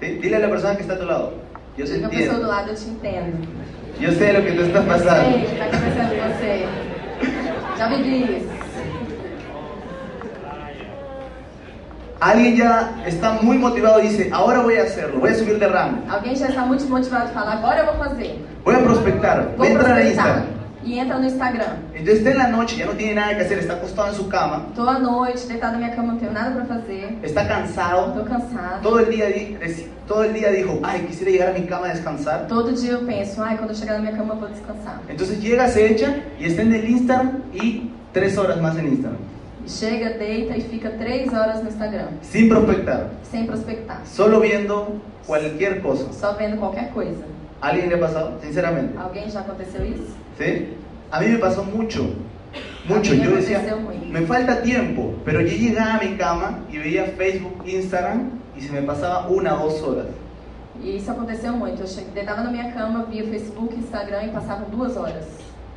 ¿Sí? 0.00 0.18
Dile 0.20 0.36
a 0.36 0.40
la 0.40 0.48
persona 0.48 0.74
que 0.74 0.82
está 0.82 0.94
a 0.94 0.98
tu 0.98 1.04
lado. 1.06 1.34
Yo 1.78 1.84
te 1.86 1.92
Diga 1.94 2.08
a 2.08 2.10
pessoa 2.10 2.34
do 2.34 2.42
entiendo. 2.42 2.48
lado, 2.48 2.68
eu 2.70 2.74
te 2.74 2.88
entendo. 2.90 3.36
Yo 4.00 4.10
sé 4.12 4.32
lo 4.32 4.42
que 4.44 4.52
tú 4.52 4.62
estás 4.62 4.82
Ei, 4.82 4.88
pasando. 4.90 5.28
o 5.28 5.40
que 5.40 5.46
está 5.52 5.64
acontecendo 5.66 6.10
com 6.16 6.28
você? 6.28 6.66
Já 7.78 7.88
vivi 7.88 8.36
isso. 8.36 8.50
Alguien 12.20 12.56
ya 12.56 12.90
está 13.06 13.32
muy 13.40 13.56
motivado 13.56 14.00
y 14.00 14.08
dice, 14.08 14.30
ahora 14.32 14.60
voy 14.60 14.76
a 14.76 14.82
hacerlo, 14.82 15.20
voy 15.20 15.30
a 15.30 15.34
subir 15.34 15.58
de 15.58 15.66
rango, 15.66 16.02
Alguém 16.10 16.36
já 16.36 16.48
está 16.48 16.66
muito 16.66 16.84
motivado 16.86 17.30
e 17.30 17.32
fala, 17.32 17.52
agora 17.52 17.78
eu 17.80 17.86
vou 17.86 17.94
fazer. 18.04 18.44
voy 18.64 18.74
a 18.74 18.78
prospectar, 18.80 19.48
voy 19.56 19.68
a 19.68 19.70
entrar 19.70 19.92
a 19.92 19.94
prospectar. 19.94 20.26
Instagram. 20.26 20.59
E 20.90 20.98
entra 20.98 21.18
no 21.18 21.24
Instagram. 21.24 21.76
Entonces 21.94 22.18
está 22.18 22.30
en 22.32 22.38
la 22.38 22.48
noche, 22.48 22.76
ya 22.76 22.86
no 22.86 22.92
tiene 22.92 23.14
nada 23.14 23.36
que 23.36 23.42
hacer, 23.42 23.58
está 23.60 23.74
acostado 23.74 24.08
en 24.08 24.14
su 24.14 24.28
cama, 24.28 24.66
Tô 24.74 24.82
à 24.88 24.98
noite, 24.98 25.46
deitado 25.46 25.72
na 25.74 25.78
minha 25.78 25.90
cama, 25.94 26.12
não 26.14 26.18
tenho 26.18 26.32
nada 26.32 26.50
para 26.50 26.64
fazer. 26.64 27.16
está 27.22 27.46
cansado, 27.46 28.12
Tô 28.12 28.24
cansado. 28.24 28.82
todo 28.82 28.98
el 28.98 29.08
día, 29.08 29.26
todo 30.08 30.24
el 30.24 30.32
día 30.32 30.50
dijo, 30.50 30.80
ay, 30.82 31.02
quisiera 31.06 31.30
llegar 31.30 31.48
a 31.50 31.52
mi 31.52 31.64
cama 31.66 31.86
a 31.86 31.92
descansar. 31.92 32.46
Todo 32.48 32.72
dia 32.72 32.92
eu 32.92 33.04
penso, 33.06 33.40
ai, 33.40 33.56
quando 33.56 33.70
eu 33.70 33.76
chegar 33.76 33.94
na 33.94 34.00
minha 34.00 34.16
cama 34.16 34.34
eu 34.34 34.40
vou 34.40 34.48
descansar. 34.48 35.00
Entonces 35.08 35.40
llega, 35.40 35.68
se 35.68 35.86
echa 35.92 36.16
y 36.40 36.46
está 36.46 36.62
en 36.62 36.72
el 36.74 36.90
Instagram 36.90 37.42
y 37.54 37.90
tres 38.12 38.36
horas 38.36 38.60
más 38.60 38.76
en 38.76 38.88
Instagram, 38.88 39.18
E 39.64 39.68
chega, 39.68 40.10
deita 40.18 40.56
e 40.56 40.60
fica 40.62 40.90
três 40.90 41.32
horas 41.32 41.62
no 41.62 41.68
Instagram, 41.68 42.08
sin 42.22 42.48
prospectar, 42.48 43.10
sem 43.30 43.46
prospectar. 43.46 44.00
solo 44.06 44.40
viendo 44.40 45.00
cualquier 45.26 45.80
cosa. 45.82 46.12
Só 46.12 46.32
vendo 46.34 46.56
qualquer 46.56 46.90
coisa. 46.90 47.22
¿Alguien 47.60 47.88
le 47.90 47.96
ha 47.96 48.00
pasado? 48.00 48.38
Sinceramente. 48.40 48.96
Alguém 48.96 49.28
já 49.28 49.40
aconteceu 49.40 49.84
isso? 49.84 50.16
¿Sí? 50.38 50.76
A 51.10 51.20
mí 51.20 51.28
me 51.28 51.38
pasó 51.38 51.62
mucho, 51.62 52.14
mucho. 52.88 53.14
Yo 53.14 53.36
decía, 53.36 53.60
me 54.10 54.22
falta 54.22 54.62
tiempo, 54.62 55.14
pero 55.24 55.40
yo 55.40 55.56
llegaba 55.56 55.94
a 55.94 55.98
mi 55.98 56.16
cama 56.16 56.60
y 56.70 56.78
veía 56.78 57.04
Facebook, 57.18 57.62
Instagram 57.66 58.30
y 58.56 58.62
se 58.62 58.72
me 58.72 58.82
pasaba 58.82 59.28
una 59.28 59.60
o 59.60 59.68
dos 59.68 59.82
horas. 59.82 60.06
E 60.82 60.96
isso 60.96 61.10
aconteceu 61.10 61.52
muito. 61.52 61.82
Eu 61.82 62.04
deitava 62.14 62.42
na 62.42 62.50
minha 62.50 62.72
cama, 62.72 63.04
via 63.04 63.26
Facebook, 63.26 63.76
Instagram 63.76 64.24
e 64.24 64.28
passavam 64.30 64.70
duas 64.70 64.96
horas. 64.96 65.26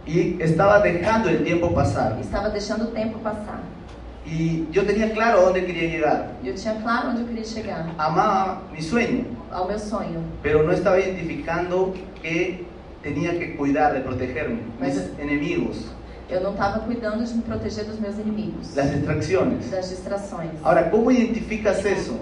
Y 0.07 0.37
estaba 0.39 0.79
dejando 0.79 1.29
el 1.29 1.43
tiempo 1.43 1.73
pasar. 1.73 2.17
E 2.17 2.21
estava 2.21 2.49
deixando 2.49 2.85
o 2.85 2.87
tempo 2.87 3.19
passar. 3.19 3.59
Y 4.25 4.67
yo 4.71 4.85
tenía 4.85 5.11
claro 5.13 5.39
a 5.39 5.43
dónde 5.45 5.65
quería 5.65 5.89
llegar. 5.89 6.31
E 6.43 6.47
eu 6.47 6.55
tinha 6.55 6.75
claro 6.81 7.09
onde 7.09 7.21
eu 7.21 7.27
queria 7.27 7.43
chegar, 7.43 7.85
Amaba 7.97 8.61
mi 8.71 8.81
sueño, 8.81 9.25
ao 9.51 9.67
meu 9.67 9.77
sonho. 9.77 10.21
pero 10.41 10.63
no 10.63 10.71
estaba 10.71 10.97
identificando 10.99 11.93
que 12.21 12.65
tenía 13.01 13.37
que 13.37 13.55
cuidar 13.57 13.91
de 13.93 13.99
protegerme, 13.99 14.61
mis 14.79 14.95
Mas- 14.95 15.19
enemigos, 15.19 15.87
Eu 16.29 16.39
não 16.41 16.51
estava 16.53 16.79
cuidando 16.79 17.21
de 17.23 17.33
me 17.33 17.41
proteger 17.43 17.83
dos 17.85 17.99
meus 17.99 18.17
inimigos, 18.17 18.73
las 18.75 18.91
distracciones. 18.91 19.69
das 19.69 19.89
distrações. 19.89 20.51
Ahora, 20.63 20.89
¿cómo 20.89 21.11
identificas 21.11 21.83
eso? 21.85 22.17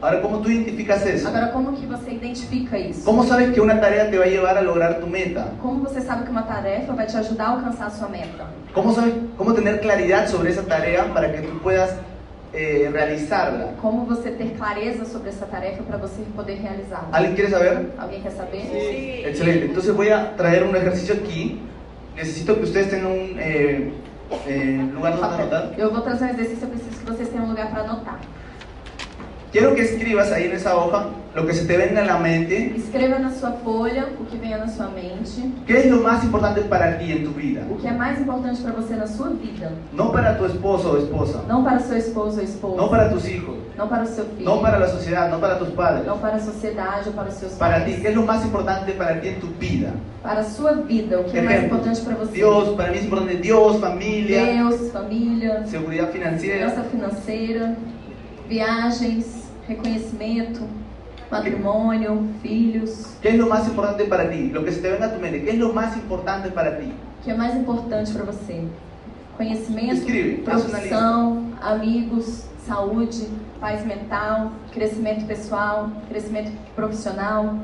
Ahora, 0.00 0.20
¿cómo 0.22 0.38
tú 0.40 0.48
identificas 0.50 1.04
eso? 1.06 1.28
Agora, 1.28 1.52
como 1.52 1.72
que 1.74 1.86
você 1.86 2.12
identifica 2.12 2.76
isso? 2.78 3.04
¿Cómo 3.04 3.22
sabes 3.24 3.52
que 3.52 3.60
una 3.60 3.80
tarea 3.80 4.10
te 4.10 4.18
va 4.18 4.24
a 4.24 4.28
llevar 4.28 4.56
a 4.56 4.62
lograr 4.62 4.98
tu 5.00 5.06
meta? 5.06 5.52
Como 5.60 5.80
você 5.84 6.00
sabe 6.00 6.24
que 6.24 6.30
uma 6.30 6.42
tarefa 6.42 6.92
vai 6.92 7.06
te 7.06 7.16
ajudar 7.16 7.46
a 7.46 7.50
alcançar 7.50 7.86
a 7.86 7.90
sua 7.90 8.08
meta? 8.08 8.46
¿Cómo 8.74 8.94
sabes 8.94 9.14
cómo 9.36 9.52
tener 9.52 9.80
claridad 9.82 10.28
sobre 10.28 10.50
esa 10.50 10.62
tarea 10.62 11.12
para 11.12 11.30
que 11.30 11.42
tú 11.42 11.58
puedas 11.58 11.94
eh, 12.54 12.88
realizarla? 12.90 13.74
Como 13.82 14.06
você 14.06 14.30
ter 14.30 14.54
clareza 14.54 15.04
sobre 15.04 15.28
essa 15.28 15.44
tarefa 15.44 15.82
para 15.82 15.98
você 15.98 16.22
poder 16.34 16.58
realizá-la? 16.62 17.08
¿Alguien 17.12 17.34
quiere 17.34 17.50
saber? 17.50 17.92
Alguém 17.98 18.22
quer 18.22 18.32
saber? 18.32 19.26
Excelente. 19.26 19.66
Entonces 19.66 19.94
voy 19.94 20.08
a 20.08 20.34
traer 20.36 20.64
un 20.64 20.74
ejercicio 20.74 21.14
aquí. 21.14 21.60
Necesito 22.16 22.56
que 22.56 22.64
ustedes 22.64 22.88
tengan 22.88 23.12
un 23.12 23.36
eh, 23.38 23.92
eh, 24.46 24.88
lugar 24.94 25.16
donde 25.16 25.34
anotar. 25.34 25.74
Eu 25.76 25.92
vou 25.92 26.00
trazer 26.00 26.24
um 26.24 26.28
exercício, 26.30 26.64
eu 26.64 26.70
preciso 26.70 26.96
que 26.98 27.04
vocês 27.04 27.28
tenham 27.28 27.44
um 27.44 27.50
lugar 27.50 27.70
para 27.70 27.82
anotar. 27.82 28.20
Quiero 29.52 29.74
que 29.74 29.82
escribas 29.82 30.32
ahí 30.32 30.44
en 30.46 30.52
esa 30.52 30.74
hoja 30.76 31.08
lo 31.34 31.46
que 31.46 31.52
se 31.52 31.66
te 31.66 31.76
venga 31.76 32.00
a 32.02 32.06
la 32.06 32.16
mente. 32.18 32.74
Escreva 32.74 33.18
na 33.18 33.30
sua 33.30 33.52
folha 33.62 34.06
o 34.18 34.24
que 34.24 34.38
venha 34.38 34.56
na 34.56 34.66
sua 34.66 34.88
mente, 34.88 35.42
¿Qué 35.66 35.78
es 35.80 35.86
lo 35.90 36.00
más 36.00 36.24
importante 36.24 36.62
para 36.62 36.98
ti 36.98 37.12
en 37.12 37.24
tu 37.24 37.32
vida? 37.32 37.62
o 37.70 37.76
que 37.76 37.86
é 37.86 37.92
mais 37.92 38.18
importante 38.18 38.62
para 38.62 38.72
você 38.72 38.94
na 38.96 39.06
sua 39.06 39.28
vida. 39.28 39.70
No 39.92 40.10
para 40.10 40.36
tu 40.38 40.46
esposo 40.46 40.92
o 40.92 40.98
esposa, 40.98 41.42
Não 41.46 41.62
para 41.62 41.80
seu 41.80 41.98
esposo 41.98 42.38
ou 42.38 42.44
esposa, 42.44 42.76
no 42.82 42.88
para 42.88 43.10
tus 43.10 43.28
hijos, 43.28 43.56
não 43.76 43.88
para 43.88 44.04
o 44.04 44.06
seu 44.06 44.24
filho, 44.24 44.44
no 44.50 44.58
para 44.62 44.78
la 44.78 44.88
sociedad, 44.88 45.30
no 45.30 45.38
para 45.38 45.56
tus 45.56 45.68
padres. 45.74 46.06
não 46.06 46.18
para 46.18 46.36
a 46.36 46.40
sociedade 46.40 47.08
ou 47.10 47.14
para 47.14 47.28
os 47.28 47.34
seus 47.34 47.52
Para 47.52 47.80
pais. 47.80 47.84
ti, 47.96 48.00
¿qué 48.00 48.08
es 48.08 48.14
lo 48.14 48.22
más 48.22 48.42
importante 48.46 48.92
para 48.92 49.20
ti 49.20 49.28
en 49.28 49.40
tu 49.40 49.48
vida? 49.60 49.90
Para 50.22 50.40
a 50.40 50.44
sua 50.44 50.72
vida, 50.72 51.20
o 51.20 51.24
que 51.24 51.36
é 51.38 51.42
mais 51.42 51.58
Ejemplo, 51.58 51.76
importante 51.78 52.00
para 52.00 52.14
você. 52.16 52.32
Dios, 52.32 52.68
para 52.74 52.90
mí 52.90 52.96
es 52.98 53.04
importante 53.04 53.36
Dios, 53.36 53.76
familia, 53.80 54.44
Deus, 54.46 54.90
família, 54.92 55.66
seguridad 55.66 56.08
financiera. 56.10 56.70
finança 56.70 56.82
financeira, 56.90 57.76
viagens, 58.48 59.41
reconhecimento, 59.72 60.60
matrimônio, 61.30 62.22
filhos. 62.42 63.16
¿Qué 63.20 63.30
es 63.30 63.36
lo 63.36 63.48
más 63.48 63.66
importante 63.66 64.04
para 64.04 64.30
ti? 64.30 64.50
Lo 64.52 64.64
que 64.64 64.72
se 64.72 64.80
te 64.80 64.90
venga 64.90 65.06
a 65.06 65.14
tu 65.14 65.20
mente, 65.20 65.42
¿qué 65.42 65.50
es 65.50 65.58
lo 65.58 65.72
más 65.72 65.96
importante 65.96 66.50
para 66.50 66.78
ti? 66.78 66.92
O 67.20 67.24
que 67.24 67.30
é 67.30 67.36
mais 67.36 67.54
importante 67.54 68.12
para 68.12 68.24
você? 68.24 68.66
Conhecimento, 69.36 69.94
Escreve, 69.94 70.42
profissão, 70.42 71.52
amigos, 71.60 72.44
saúde, 72.66 73.28
paz 73.60 73.84
mental, 73.86 74.52
crescimento 74.72 75.24
pessoal, 75.26 75.90
crescimento 76.08 76.50
profissional. 76.76 77.58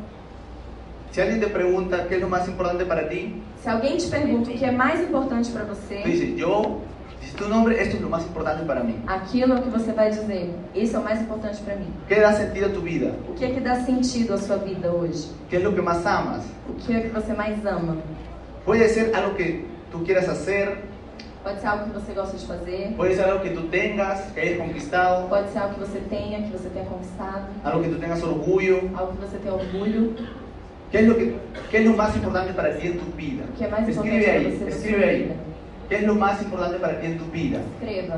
Si 1.10 1.20
alguien 1.20 1.40
te 1.40 1.48
pregunta 1.48 2.06
qué 2.08 2.16
es 2.16 2.20
lo 2.20 2.28
más 2.28 2.46
importante 2.48 2.84
para 2.84 3.08
ti, 3.08 3.42
Se 3.62 3.68
alguém 3.68 3.96
te 3.96 4.06
pergunta 4.06 4.50
o 4.50 4.54
que 4.54 4.64
é 4.64 4.70
mais 4.70 5.00
importante 5.00 5.50
para 5.50 5.64
você, 5.64 6.02
yo, 6.04 6.04
dices 6.04 6.36
tu 7.38 7.48
nombre, 7.48 7.80
esto 7.80 7.96
es 7.96 8.02
lo 8.02 8.10
más 8.10 8.24
importante 8.24 8.64
para 8.64 8.82
mí. 8.82 8.96
aquilo 9.06 9.62
que 9.62 9.70
você 9.70 9.92
vai 9.92 10.10
dizer, 10.10 10.50
isso 10.74 10.96
é 10.96 10.98
o 10.98 11.04
mais 11.04 11.20
importante 11.20 11.62
para 11.62 11.76
mim. 11.76 11.86
¿Qué 12.08 12.20
da 12.20 12.32
sentido 12.32 12.66
a 12.66 12.68
tu 12.70 12.80
vida? 12.80 13.14
O 13.28 13.34
que 13.34 13.44
é 13.44 13.50
que 13.50 13.60
dá 13.60 13.76
sentido 13.76 14.34
à 14.34 14.38
sua 14.38 14.56
vida 14.56 14.90
hoje? 14.90 15.30
¿Qué 15.48 15.56
es 15.56 15.62
lo 15.62 15.72
que 15.72 15.80
más 15.80 16.04
amas? 16.04 16.44
O 16.68 16.74
que 16.74 16.92
é 16.92 17.00
que 17.00 17.08
você 17.08 17.32
mais 17.32 17.64
ama? 17.64 17.96
Puede 18.64 18.88
ser 18.88 19.14
algo 19.14 19.36
que 19.36 19.64
tú 19.90 20.02
quieras 20.04 20.28
hacer, 20.28 20.76
Pode 21.42 21.60
ser 21.60 21.68
algo 21.68 21.84
que 21.84 21.92
você 21.92 22.12
gosta 22.12 22.36
de 22.36 22.44
fazer, 22.44 22.94
puede 22.96 23.14
ser 23.14 23.24
algo 23.24 23.40
que 23.42 23.50
tú 23.50 23.62
tengas, 23.68 24.20
que 24.32 24.40
hayas 24.40 24.58
conquistado, 24.58 25.28
pode 25.28 25.48
ser 25.50 25.60
algo 25.60 25.74
que 25.74 25.80
você 25.80 26.00
tenha, 26.00 26.42
que 26.42 26.50
você 26.50 26.68
tenha 26.68 26.84
conquistado, 26.84 27.46
algo 27.64 27.82
que 27.84 27.88
tú 27.88 27.98
tengas 27.98 28.22
orgullo. 28.22 28.90
algo 28.94 29.12
que 29.12 29.20
você 29.24 29.38
tenha 29.38 29.54
orgulho. 29.54 30.14
¿Qué 30.90 30.98
es 30.98 31.06
lo, 31.06 31.16
que, 31.16 31.34
qué 31.70 31.78
es 31.78 31.86
lo 31.86 31.92
más 31.92 32.14
importante 32.16 32.52
para 32.52 32.76
ti 32.76 32.88
en 32.88 32.98
tu 32.98 33.06
vida? 33.16 33.44
O 33.48 33.56
que 33.56 33.64
é 33.64 33.68
mais 33.68 33.88
importante 33.88 34.16
Escribe 34.16 34.24
para 34.24 34.38
ahí, 34.38 34.44
você 34.44 34.64
na 34.64 34.70
sua 34.70 34.78
escribe 34.78 35.14
vida? 35.14 35.34
¿Qué 35.88 35.96
es 35.96 36.02
lo 36.02 36.14
más 36.14 36.42
importante 36.42 36.78
para 36.78 37.00
ti 37.00 37.06
en 37.06 37.18
tu 37.18 37.24
vida? 37.26 37.60
Escreva. 37.80 38.16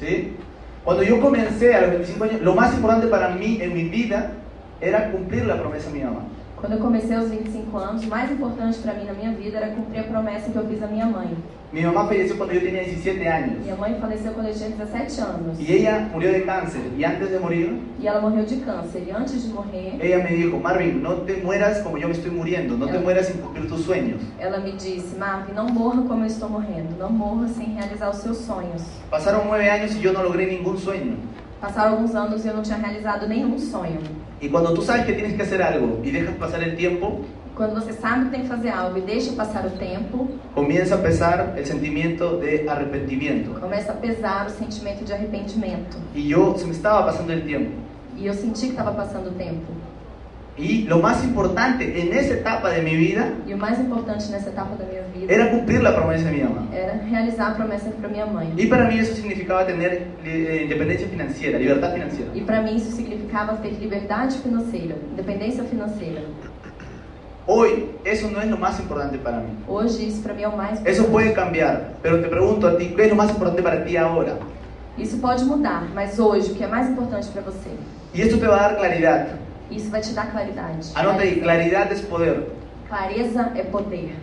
¿Sí? 0.00 0.36
Cuando 0.84 1.02
yo 1.02 1.20
comencé 1.20 1.74
a 1.74 1.82
los 1.82 1.90
25 1.90 2.24
años, 2.24 2.40
lo 2.42 2.54
más 2.54 2.74
importante 2.74 3.06
para 3.06 3.30
mí 3.30 3.58
en 3.60 3.74
mi 3.74 3.84
vida 3.84 4.32
era 4.80 5.10
cumplir 5.10 5.46
la 5.46 5.58
promesa 5.58 5.90
de 5.90 5.98
mi 5.98 6.04
mamá. 6.04 6.22
Quando 6.64 6.76
eu 6.76 6.78
comecei 6.78 7.14
aos 7.14 7.28
25 7.28 7.76
anos, 7.76 8.04
o 8.04 8.08
mais 8.08 8.30
importante 8.32 8.78
para 8.78 8.94
mim 8.94 9.04
na 9.04 9.12
minha 9.12 9.32
vida 9.32 9.58
era 9.58 9.66
cumprir 9.74 10.00
a 10.00 10.04
promessa 10.04 10.50
que 10.50 10.56
eu 10.56 10.66
fiz 10.66 10.82
à 10.82 10.86
minha 10.86 11.04
mãe. 11.04 11.36
Mi 11.70 11.82
mamá 11.82 12.06
falleció 12.06 12.38
cuando 12.38 12.54
yo 12.54 12.60
tenía 12.60 12.84
17 12.84 13.28
años 13.28 13.58
Minha 13.64 13.74
mãe 13.74 13.96
faleceu 14.00 14.32
quando 14.32 14.46
eu 14.48 14.54
tinha 14.54 14.70
17 14.70 15.20
anos. 15.20 15.58
y 15.60 15.72
ella 15.72 16.08
murió 16.10 16.32
de 16.32 16.42
cáncer 16.44 16.82
y 16.96 17.04
antes 17.04 17.30
de 17.30 17.38
morir, 17.38 17.82
E 18.00 18.06
ela 18.06 18.20
morreu 18.22 18.46
de 18.46 18.56
câncer. 18.56 19.02
E 19.06 19.10
antes 19.10 19.46
de 19.46 19.52
morrer, 19.52 19.98
ella 20.00 20.18
me 20.24 20.36
dijo, 20.36 20.58
Marvin, 20.58 21.02
no 21.02 21.16
te 21.26 21.34
mueras 21.42 21.80
como 21.80 21.98
yo 21.98 22.06
me 22.08 22.14
estoy 22.14 22.30
muriendo, 22.30 22.78
no 22.78 22.86
te 22.86 22.98
mueras 22.98 23.26
sin 23.26 23.42
cumplir 23.42 23.68
tus 23.68 23.82
sueños. 23.82 24.22
ela 24.38 24.58
me 24.58 24.72
disse: 24.72 25.18
Marvin, 25.18 25.52
não 25.52 25.66
morra 25.66 26.00
como 26.02 26.22
eu 26.22 26.28
estou 26.28 26.48
morrendo. 26.48 26.96
Não 26.98 27.10
morra 27.10 27.46
sem 27.48 27.74
realizar 27.74 28.08
os 28.08 28.18
seus 28.18 28.38
sonhos. 28.38 28.80
Pasaron 29.10 29.42
nueve 29.48 29.68
años 29.68 29.94
y 29.96 30.00
yo 30.00 30.14
no 30.14 30.22
logré 30.22 30.46
ningún 30.46 30.78
sueño. 30.78 31.16
Passaram 31.60 31.92
alguns 31.92 32.14
anos 32.14 32.44
e 32.44 32.48
eu 32.48 32.54
não 32.54 32.62
tinha 32.62 32.76
realizado 32.76 33.26
nenhum 33.26 33.58
sonho. 33.58 34.00
Y 34.40 34.48
cuando 34.48 34.74
tú 34.74 34.82
sabes 34.82 35.06
que 35.06 35.12
tienes 35.14 35.34
que 35.34 35.42
hacer 35.42 35.62
algo 35.62 36.00
y 36.04 36.10
dejas 36.10 36.34
pasar 36.36 36.62
el 36.62 36.76
tiempo, 36.76 37.24
Quando 37.56 37.74
você 37.80 37.92
sabe 37.92 38.24
que 38.24 38.30
tem 38.32 38.42
que 38.42 38.48
fazer 38.48 38.70
algo 38.70 38.98
e 38.98 39.00
deixa 39.00 39.32
passar 39.34 39.64
o 39.64 39.70
tempo, 39.70 40.28
comienza 40.56 40.96
a 40.96 40.98
pesar 40.98 41.54
el 41.56 41.64
sentimiento 41.64 42.38
de 42.40 42.68
arrepentimiento. 42.68 43.60
começa 43.60 43.92
a 43.92 43.94
pesar 43.94 44.46
o 44.48 44.50
sentimento 44.50 45.04
de 45.04 45.12
arrependimento. 45.12 45.96
Y 46.16 46.26
yo 46.26 46.56
se 46.58 46.66
me 46.66 46.72
estaba 46.72 47.06
pasando 47.06 47.32
el 47.32 47.42
tiempo. 47.44 47.70
E 48.18 48.26
eu 48.26 48.34
senti 48.34 48.66
que 48.66 48.72
estava 48.72 48.90
passando 48.92 49.30
o 49.30 49.34
tempo. 49.34 49.72
Y 50.58 50.82
lo 50.88 50.98
más 50.98 51.22
importante 51.24 51.84
en 52.00 52.12
esa 52.12 52.34
etapa 52.34 52.70
de 52.70 52.80
mi 52.82 52.94
vida 52.96 53.32
E 53.46 53.54
o 53.54 53.58
mais 53.58 53.78
importante 53.80 54.30
nessa 54.30 54.50
etapa 54.50 54.74
da 54.76 54.84
minha 54.84 55.02
vida 55.02 55.13
era 55.28 55.50
cumplir 55.50 55.82
la 55.82 55.94
promesa 55.94 56.24
de 56.24 56.30
mi 56.30 56.42
mamá. 56.42 56.66
era 56.72 56.94
realizar 57.08 57.52
a 57.52 57.54
promessa 57.54 57.90
para 57.90 58.08
minha 58.08 58.26
mãe. 58.26 58.52
Y 58.56 58.66
para 58.66 58.86
mí 58.88 58.98
eso 58.98 59.14
significaba 59.14 59.64
tener 59.66 60.08
eh, 60.24 60.62
independencia 60.64 61.08
financiera, 61.08 61.58
libertad 61.58 61.92
financiera. 61.92 62.30
E 62.34 62.40
para 62.42 62.60
mim 62.62 62.76
isso 62.76 62.90
significava 62.92 63.56
ter 63.56 63.72
liberdade 63.80 64.38
financeira, 64.38 64.96
independência 65.12 65.64
financeira. 65.64 66.22
Hoy 67.46 67.90
eso 68.04 68.30
no 68.30 68.40
es 68.40 68.48
lo 68.48 68.56
más 68.56 68.80
importante 68.80 69.18
para 69.18 69.38
mí. 69.38 69.50
Hoje, 69.68 70.06
isso 70.06 70.22
para 70.22 70.32
mim 70.32 70.42
é 70.44 70.48
o 70.48 70.56
mais 70.56 70.80
Eso 70.84 71.02
importante. 71.02 71.10
puede 71.12 71.32
cambiar, 71.34 71.92
pero 72.02 72.20
te 72.22 72.28
pregunto 72.28 72.66
a 72.66 72.76
ti, 72.78 72.94
¿qué 72.96 73.02
es 73.04 73.10
lo 73.10 73.16
más 73.16 73.30
importante 73.30 73.62
para 73.62 73.84
ti 73.84 73.96
ahora? 73.98 74.38
Isso 74.96 75.18
pode 75.18 75.44
mudar, 75.44 75.88
mas 75.94 76.18
hoje, 76.18 76.52
o 76.52 76.54
que 76.54 76.64
é 76.64 76.66
mais 76.68 76.88
importante 76.88 77.28
para 77.28 77.42
você? 77.42 77.68
Y 78.14 78.22
esto 78.22 78.38
te 78.38 78.46
va 78.46 78.56
a 78.56 78.68
dar 78.68 78.76
claridad. 78.76 79.26
Isso 79.70 79.90
vai 79.90 80.00
te 80.00 80.14
dar 80.14 80.30
claridade. 80.30 80.90
Anota 80.94 81.20
ahí, 81.22 81.40
claridad 81.40 81.90
es 81.92 82.00
poder. 82.00 82.46
Clareza 82.88 83.52
é 83.56 83.62
poder. 83.64 84.14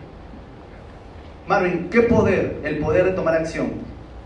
Marvin, 1.48 1.90
¿qué 1.90 2.02
poder? 2.04 2.60
El 2.64 2.78
poder 2.80 3.06
de 3.06 3.12
tomar 3.12 3.36
acción. 3.36 3.68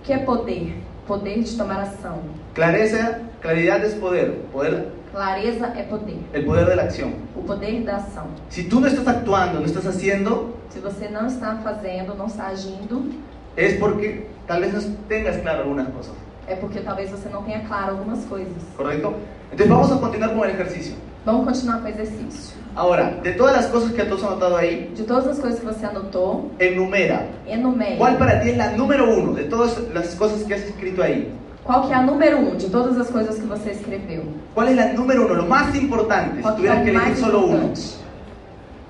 O 0.02 0.06
que 0.06 0.14
é 0.14 0.18
poder? 0.20 0.74
Poder 1.08 1.44
de 1.44 1.58
tomar 1.58 1.80
ação. 1.82 2.20
Clareza, 2.54 3.22
claridad 3.42 3.84
es 3.84 3.94
poder, 3.96 4.34
poder, 4.52 4.88
Clareza 5.12 5.68
é 5.78 5.84
poder. 5.84 6.18
el 6.34 6.46
poder 6.46 6.66
de 6.68 6.76
la 6.76 6.84
acción. 6.84 7.14
O 7.36 7.42
poder 7.42 7.84
da 7.84 7.98
ação. 7.98 8.28
Si 8.50 8.64
tú 8.66 8.80
no 8.80 8.88
estás 8.88 9.08
actuando, 9.08 9.60
no 9.60 9.66
estás 9.66 9.86
haciendo, 9.86 10.54
Se 10.70 10.80
você 10.80 11.08
não 11.08 11.26
está 11.28 11.56
fazendo, 11.64 12.16
não 12.16 12.26
está 12.26 12.48
agindo, 12.48 13.10
es 13.56 13.78
porque 13.80 14.26
tal 14.46 14.60
vez 14.60 14.74
no 14.74 14.82
tengas 15.08 15.38
claro 15.38 15.62
algunas 15.62 15.88
cosas, 15.88 16.14
é 16.48 16.56
porque 16.56 16.82
talvez 16.82 17.10
você 17.10 17.30
não 17.30 17.44
tenha 17.44 17.62
claro 17.62 17.92
algumas 17.92 18.26
coisas. 18.26 18.62
¿correcto? 18.76 19.14
Entonces 19.52 19.70
vamos 19.70 19.92
a 19.92 19.98
continuar 20.00 20.34
con 20.36 20.44
el 20.44 20.56
ejercicio. 20.56 20.96
Vamos 21.26 21.46
continuar 21.46 21.80
com 21.80 21.86
o 21.86 21.90
exercício. 21.90 22.58
Ahora, 22.76 23.20
de 23.24 23.32
todas 23.32 23.56
las 23.56 23.68
cosas 23.68 23.94
que 23.94 24.04
tú 24.04 24.16
has 24.16 24.24
anotado 24.24 24.58
ahí, 24.58 24.92
De 24.96 25.04
todas 25.04 25.26
as 25.28 25.40
coisas 25.40 25.60
que 25.62 25.66
você 25.66 25.86
anotou, 25.86 26.52
enumera. 26.60 27.26
enumere. 27.48 27.98
¿Cuál 27.98 28.18
para 28.18 28.42
ti 28.42 28.50
es 28.50 28.58
la 28.58 28.72
número 28.76 29.10
uno 29.18 29.34
de 29.34 29.46
todas 29.46 29.80
las 29.94 30.14
cosas 30.16 30.44
que 30.44 30.54
has 30.56 30.62
escrito 30.64 31.02
ahí? 31.02 31.32
Qual 31.64 31.88
que 31.88 31.94
é 31.94 31.96
a 31.96 32.02
número 32.02 32.38
um 32.38 32.56
de 32.58 32.70
todas 32.70 32.98
as 33.00 33.10
coisas 33.10 33.40
que 33.40 33.48
você 33.48 33.72
escreveu? 33.72 34.24
¿Cuál 34.54 34.70
es 34.70 34.76
la 34.76 34.94
número 34.94 35.26
uno, 35.26 35.36
lo 35.36 35.46
más 35.46 35.74
importante? 35.74 36.36
Si 36.38 36.42
Qual 36.42 36.56
tuvieras 36.58 36.84
que 36.84 36.90
elegir 36.90 37.16
solo 37.16 37.46
uno. 37.46 37.74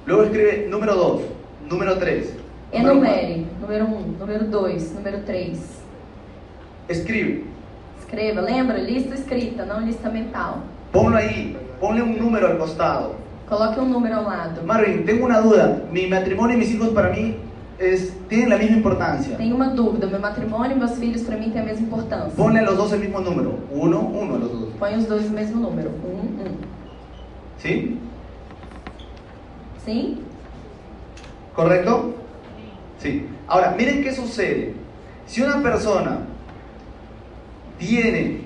Luego 0.08 0.24
escribe 0.24 0.68
número 0.70 0.96
dos, 0.96 1.22
número 1.70 1.98
tres. 2.00 2.34
Enumere. 2.72 3.46
Número 3.62 3.86
um, 3.86 4.16
número 4.20 4.46
dois, 4.46 4.92
número 4.94 5.20
três. 5.26 5.60
Escribe. 6.90 7.46
Escreva, 8.00 8.42
lembra? 8.42 8.78
Lista 8.78 9.14
escrita, 9.16 9.64
não 9.66 9.82
lista 9.82 10.10
mental. 10.10 10.64
Ponlo 10.92 11.16
ahí. 11.18 11.56
Ponle 11.80 12.02
un 12.02 12.18
número 12.18 12.48
al 12.48 12.58
costado. 12.58 13.16
Coloque 13.48 13.80
um 13.80 13.88
número 13.88 14.16
ao 14.16 14.24
lado. 14.24 14.64
Marvin, 14.66 15.04
tengo 15.04 15.26
una 15.26 15.40
duda. 15.40 15.84
Mi 15.92 16.08
matrimonio 16.08 16.56
y 16.56 16.60
mis 16.60 16.72
hijos 16.72 16.90
para 16.90 17.10
mí 17.10 17.38
es, 17.78 18.12
tienen 18.28 18.50
la 18.50 18.58
misma 18.58 18.78
importancia. 18.78 19.38
Tenho 19.38 19.56
uma 19.56 19.70
dúvida. 19.70 20.08
Meu 20.08 20.20
matrimônio 20.20 20.76
e 20.76 20.80
meus 20.80 20.98
filhos 20.98 21.22
para 21.22 21.38
mim 21.38 21.52
têm 21.52 21.62
a 21.62 21.66
mesma 21.66 21.86
importância. 21.86 22.36
Ponle 22.36 22.60
a 22.60 22.64
los 22.64 22.76
dos 22.76 22.92
el 22.94 23.02
mismo 23.02 23.20
número. 23.20 23.60
Uno, 23.72 24.00
uno 24.00 24.36
a 24.36 24.38
los 24.40 24.52
dos. 24.52 24.74
Põe 24.80 24.96
os 24.96 25.06
dois 25.06 25.30
no 25.30 25.36
mesmo 25.36 25.62
número. 25.62 25.92
Um, 26.04 26.42
um. 26.42 26.58
¿Sí? 27.60 28.00
Sim? 29.86 30.18
¿Correcto? 31.54 32.16
Sí. 32.98 33.28
Ahora, 33.48 33.76
miren 33.78 34.04
qué 34.04 34.12
sucede. 34.12 34.74
Si 35.28 35.42
una 35.44 35.62
persona 35.62 36.22
tiene 37.78 38.42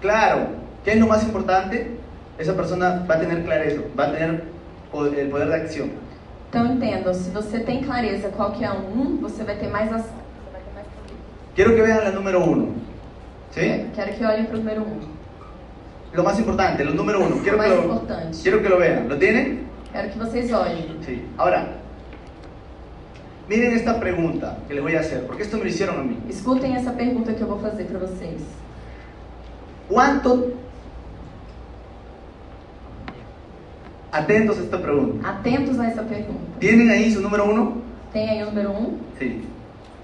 claro 0.00 0.48
qué 0.84 0.92
es 0.92 1.00
lo 1.00 1.06
más 1.06 1.22
importante, 1.22 1.98
esa 2.38 2.54
persona 2.54 3.04
va 3.08 3.14
a 3.14 3.20
tener 3.20 3.44
clareza, 3.44 3.80
va 3.98 4.04
a 4.08 4.12
tener 4.12 4.44
po- 4.90 5.06
el 5.06 5.28
poder 5.28 5.48
de 5.48 5.54
acción. 5.54 5.90
Então 6.48 6.66
entendam, 6.66 7.12
se 7.14 7.30
você 7.30 7.60
tem 7.60 7.82
clareza 7.82 8.28
qual 8.28 8.52
que 8.52 8.64
é 8.64 8.70
o 8.70 8.76
um, 8.76 9.18
você 9.20 9.42
vai 9.44 9.56
ter 9.56 9.68
mais 9.68 9.92
ação. 9.92 10.14
Vai 10.52 10.60
ter 10.62 10.74
mais. 10.74 10.86
Quiero 11.54 11.74
que 11.74 11.82
vean 11.82 12.04
la 12.04 12.10
número 12.12 12.40
uno. 12.44 12.74
¿Sí? 13.52 13.86
Quero 13.94 14.12
que 14.14 14.24
olhem 14.24 14.44
para 14.46 14.56
o 14.56 14.58
número 14.58 14.82
um. 14.82 15.00
Lo 16.12 16.22
más 16.22 16.38
importante, 16.38 16.84
lo 16.84 16.92
número 16.94 17.20
uno. 17.20 17.38
Quiero 17.42 17.58
que 17.58 17.68
Más 17.68 17.76
lo, 17.84 18.02
quiero 18.42 18.62
que 18.62 18.68
lo 18.68 18.78
vean. 18.78 19.08
¿Lo 19.08 19.16
tienen? 19.18 19.64
Quero 19.92 20.10
que 20.12 20.18
vocês 20.18 20.52
olhem. 20.52 21.02
Sí. 21.04 21.24
Ahora, 21.36 21.66
miren 23.48 23.72
esta 23.74 23.98
pregunta 23.98 24.58
que 24.68 24.74
les 24.74 24.82
voy 24.82 24.94
a 24.94 25.00
hacer, 25.00 25.26
porque 25.26 25.42
esto 25.42 25.56
me 25.56 25.64
lo 25.64 25.68
hicieron 25.70 25.98
a 26.00 26.02
mí. 26.04 26.18
Escutem 26.28 26.76
essa 26.76 26.92
pergunta 26.92 27.32
que 27.34 27.42
eu 27.42 27.48
vou 27.48 27.58
fazer 27.58 27.84
para 27.86 27.98
vocês. 27.98 28.42
¿Cuánto? 29.88 30.52
Atentos 34.14 34.56
a 34.58 34.62
esta 34.62 34.78
pregunta. 34.80 35.28
Atentos 35.28 35.76
a 35.80 35.88
essa 35.88 36.02
pergunta. 36.02 36.40
¿Tienen 36.60 36.88
ahí 36.88 37.10
su 37.12 37.20
número 37.20 37.50
uno? 37.50 37.78
Tem 38.12 38.28
aí 38.30 38.42
o 38.44 38.46
número 38.46 38.70
um. 38.70 38.96
Sí. 39.18 39.42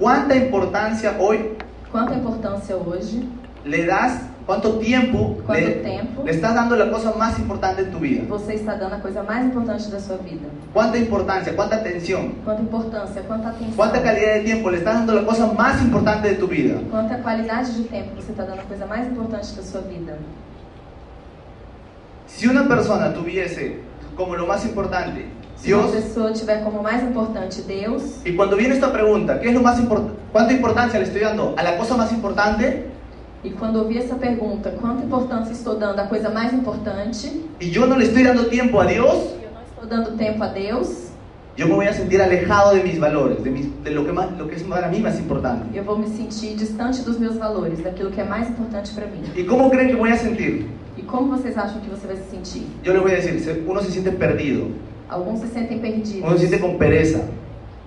¿Cuánta 0.00 0.34
importancia 0.34 1.14
hoy 1.20 1.56
Quanta 1.92 2.14
importância 2.14 2.74
hoje? 2.76 3.22
le 3.64 3.84
das, 3.86 4.22
cuánto 4.46 4.78
tiempo 4.78 5.36
Quanto 5.46 5.66
le, 5.66 5.74
tempo 5.84 6.24
le 6.24 6.30
estás 6.32 6.54
dando 6.56 6.74
la 6.74 6.90
cosa 6.90 7.12
más 7.16 7.38
importante 7.38 7.82
en 7.82 7.90
tu 7.92 8.00
vida? 8.00 8.22
você 8.28 8.54
está 8.54 8.74
dando 8.74 8.96
a 8.96 8.98
coisa 8.98 9.22
mais 9.22 9.44
importante 9.44 9.88
da 9.90 10.00
sua 10.00 10.16
vida? 10.16 10.48
¿Cuánta 10.72 10.98
importancia, 10.98 11.54
cuánta 11.54 11.76
atención, 11.76 12.32
Quanta 12.44 12.62
importância, 12.62 13.22
quanta 13.22 13.50
atenção, 13.50 13.76
cuánta 13.76 14.02
calidad 14.02 14.34
de 14.34 14.40
tiempo 14.40 14.70
le 14.70 14.78
estás 14.78 14.94
dando 14.94 15.14
la 15.14 15.24
cosa 15.24 15.46
más 15.52 15.80
importante 15.82 16.28
de 16.30 16.34
tu 16.34 16.48
vida? 16.48 16.80
quanta 16.90 17.16
qualidade 17.22 17.72
de 17.74 17.84
tempo 17.84 18.16
você 18.16 18.32
está 18.32 18.44
dando 18.44 18.60
a 18.60 18.64
coisa 18.64 18.86
mais 18.86 19.06
importante 19.06 19.54
da 19.54 19.62
sua 19.62 19.82
vida? 19.82 20.18
Si 22.26 22.48
una 22.48 22.66
persona 22.66 23.12
tuviese 23.12 23.80
como 24.20 24.36
lo 24.36 24.46
más 24.46 24.64
importante 24.66 25.24
Se 25.56 25.72
uma 25.74 25.86
Dios, 25.86 25.92
pessoa 25.96 26.32
tiver 26.32 26.62
como 26.62 26.82
mais 26.82 27.02
importante 27.02 27.62
Deus, 27.62 28.02
y 28.24 28.32
cuando 28.36 28.56
viene 28.56 28.74
esta 28.74 28.92
pregunta, 28.92 29.40
¿qué 29.40 29.48
es 29.48 29.54
lo 29.54 29.62
más 29.62 29.78
importante? 29.78 30.18
¿Cuánta 30.32 30.52
importancia 30.52 30.98
le 30.98 31.04
estoy 31.06 31.22
dando 31.22 31.54
a 31.56 31.62
la 31.62 31.76
cosa 31.78 31.96
más 31.96 32.12
importante? 32.12 32.86
e 33.42 33.50
quando 33.58 33.80
ouvir 33.80 33.98
essa 33.98 34.16
pergunta, 34.16 34.70
quanta 34.80 35.02
importância 35.02 35.52
estou 35.52 35.74
dando 35.78 35.98
à 35.98 36.04
coisa 36.06 36.28
mais 36.28 36.52
importante, 36.52 37.26
yo 37.58 37.86
no 37.86 37.96
le 37.96 38.04
estoy 38.04 38.22
dando 38.22 38.44
tiempo 38.50 38.78
a 38.80 38.84
Dios, 38.84 39.16
e 39.40 39.44
eu 39.44 39.50
não 39.56 39.62
estou 39.64 39.86
dando 39.88 40.10
tempo 40.18 40.44
a 40.44 40.48
Deus, 40.48 41.08
yo 41.56 41.66
me 41.66 41.74
voy 41.74 41.86
a 41.86 41.92
sentir 41.94 42.20
alejado 42.20 42.74
de 42.74 42.82
mis 42.82 42.98
valores, 42.98 43.42
de, 43.42 43.50
mis- 43.50 43.82
de 43.82 43.90
lo, 43.92 44.04
que 44.04 44.12
más, 44.12 44.28
lo 44.38 44.46
que 44.46 44.56
es 44.56 44.62
para 44.62 44.88
mí 44.88 45.00
más 45.00 45.18
importante. 45.18 45.64
eu 45.74 45.82
vou 45.84 45.96
me 45.98 46.06
sentir 46.06 46.54
distante 46.56 47.02
dos 47.02 47.18
meus 47.18 47.36
valores, 47.38 47.82
daquilo 47.82 48.10
que 48.10 48.20
é 48.20 48.24
mais 48.24 48.48
importante 48.48 48.92
para 48.94 49.06
mim. 49.06 49.22
¿Y 49.34 49.44
cómo 49.44 49.70
creen 49.70 49.88
que 49.88 49.96
voy 49.96 50.10
a 50.10 50.16
sentir? 50.18 50.68
E 51.00 51.02
como 51.04 51.34
vocês 51.34 51.56
acham 51.56 51.80
que 51.80 51.88
você 51.88 52.06
vai 52.06 52.16
se 52.16 52.30
sentir? 52.30 52.66
Yo 52.84 52.92
les 52.92 53.00
voy 53.02 53.12
a 53.12 53.16
decir, 53.16 53.40
se- 53.40 53.64
uno 53.66 53.80
se 53.80 53.90
siente 53.90 54.10
perdido, 54.12 54.68
Alguns 55.08 55.40
se 55.40 55.46
sentem 55.48 55.78
uno 55.78 55.82
perdidos, 55.82 56.32
se 56.40 56.46
siente 56.46 56.60
con 56.60 56.76
pereza, 56.78 57.22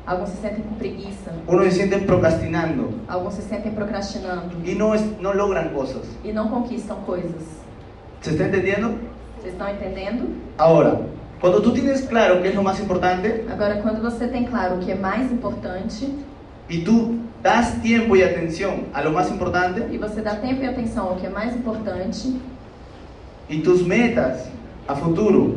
alguns 0.06 0.30
se 0.30 0.38
sentem 0.41 0.63
com 0.63 0.76
preguiça, 0.76 1.32
uno 1.47 1.63
se 1.63 1.71
siente 1.71 1.97
procrastinando 1.99 2.89
alguns 3.08 3.36
se 3.36 3.41
sentem 3.43 3.71
procrastinando 3.73 4.56
y 4.65 4.73
no, 4.76 4.93
es- 4.95 5.06
no 5.21 5.32
logran 5.34 5.69
cosas. 5.73 6.02
e 6.23 6.32
não 6.34 6.47
conquistam 6.49 6.97
coisas. 7.06 7.43
¿Se 8.21 8.32
está 8.32 8.45
entendiendo? 8.47 8.95
Vocês 9.39 9.54
estão 9.54 9.69
entendendo? 9.69 10.28
Ahora, 10.58 11.02
cuando 11.39 11.62
tú 11.62 11.71
tienes 11.71 12.02
claro 12.08 12.41
qué 12.41 12.47
es 12.49 12.56
lo 12.56 12.63
más 12.63 12.80
importante 12.80 13.45
Agora, 13.49 13.76
quando 13.82 14.02
você 14.02 14.28
tem 14.28 14.45
claro 14.45 14.76
o 14.76 14.80
que 14.80 14.91
é 14.91 14.95
mais 14.95 15.32
importante 15.32 16.10
y 16.69 16.84
tú 16.84 17.19
das 17.43 17.82
tiempo 17.82 18.15
y 18.15 18.23
atención 18.23 18.86
a 18.93 19.02
lo 19.04 19.12
más 19.12 19.30
importante 19.30 19.86
e 19.91 19.97
você 19.97 20.21
dá 20.21 20.36
tempo 20.36 20.63
e 20.63 20.65
atenção 20.67 21.10
ao 21.10 21.15
que 21.17 21.26
é 21.28 21.30
mais 21.30 21.54
importante, 21.56 22.39
y 23.49 23.60
tus 23.62 23.86
metas 23.86 24.49
a 24.88 24.95
futuro 24.95 25.56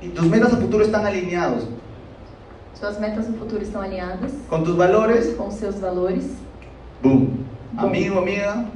y 0.00 0.08
tus 0.08 0.26
metas 0.26 0.52
a 0.52 0.56
futuro 0.56 0.84
están 0.84 1.06
alineados 1.06 1.66
suas 2.78 3.00
metas 3.00 3.28
no 3.28 3.36
futuro 3.38 3.62
estão 3.62 3.80
alinhadas 3.80 4.32
con 4.50 4.62
tus 4.62 4.76
valores, 4.76 5.34
com 5.38 5.50
seus 5.50 5.80
valores, 5.80 6.24
boom, 7.02 7.46
Boom. 7.72 7.88
amigo, 7.88 8.18
amiga, 8.18 8.66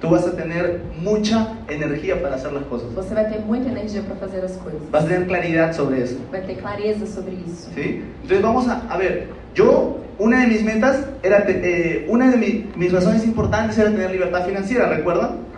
tú 0.00 0.08
vas 0.08 0.24
a 0.24 0.36
tener 0.36 0.80
mucha 1.02 1.56
energía 1.68 2.22
para 2.22 2.36
hacer 2.36 2.52
las 2.52 2.62
cosas. 2.66 2.92
você 2.94 3.12
vai 3.12 3.28
ter 3.28 3.40
muita 3.40 3.68
energia 3.68 4.02
para 4.02 4.14
fazer 4.16 4.44
as 4.44 4.56
coisas. 4.56 4.80
Vas 4.92 5.04
a 5.04 5.08
tener 5.08 5.26
claridad 5.26 5.72
sobre 5.74 6.00
eso. 6.00 6.16
Vai 6.30 6.42
ter 6.42 6.58
clareza 6.58 7.06
sobre 7.06 7.34
isso. 7.34 7.70
¿sí? 7.74 8.04
Entonces 8.22 8.40
vamos 8.40 8.68
a, 8.68 8.82
a 8.88 8.96
ver, 8.96 9.28
yo, 9.52 9.98
una 10.20 10.42
de 10.42 10.46
mis 10.46 10.62
metas 10.62 11.04
era, 11.24 11.44
eh, 11.48 12.06
una 12.08 12.30
de 12.30 12.36
mi- 12.36 12.70
mis 12.76 12.92
razones 12.92 13.24
importantes 13.24 13.76
era 13.78 13.90
tener 13.90 14.12
libertad 14.12 14.46
financiera, 14.46 14.88
¿recuerdan? 14.88 15.49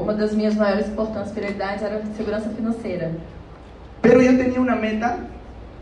Uma 0.00 0.14
das 0.14 0.32
minhas 0.34 0.54
maiores 0.54 0.86
importâncias 0.88 1.32
prioridades 1.32 1.82
era 1.82 1.96
a 1.96 2.16
segurança 2.16 2.48
financeira. 2.50 3.10
Pero 4.02 4.22
yo 4.22 4.36
tenía 4.36 4.60
una 4.60 4.76
meta 4.76 5.18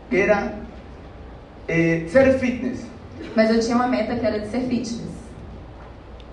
que 0.09 0.21
era 0.21 0.53
eh, 1.67 2.07
ser 2.09 2.37
fitness. 2.39 2.85
Mas 3.35 3.49
eu 3.49 3.59
tinha 3.59 3.75
uma 3.75 3.87
meta 3.87 4.15
que 4.15 4.25
era 4.25 4.39
de 4.39 4.47
ser 4.47 4.61
fitness. 4.61 5.07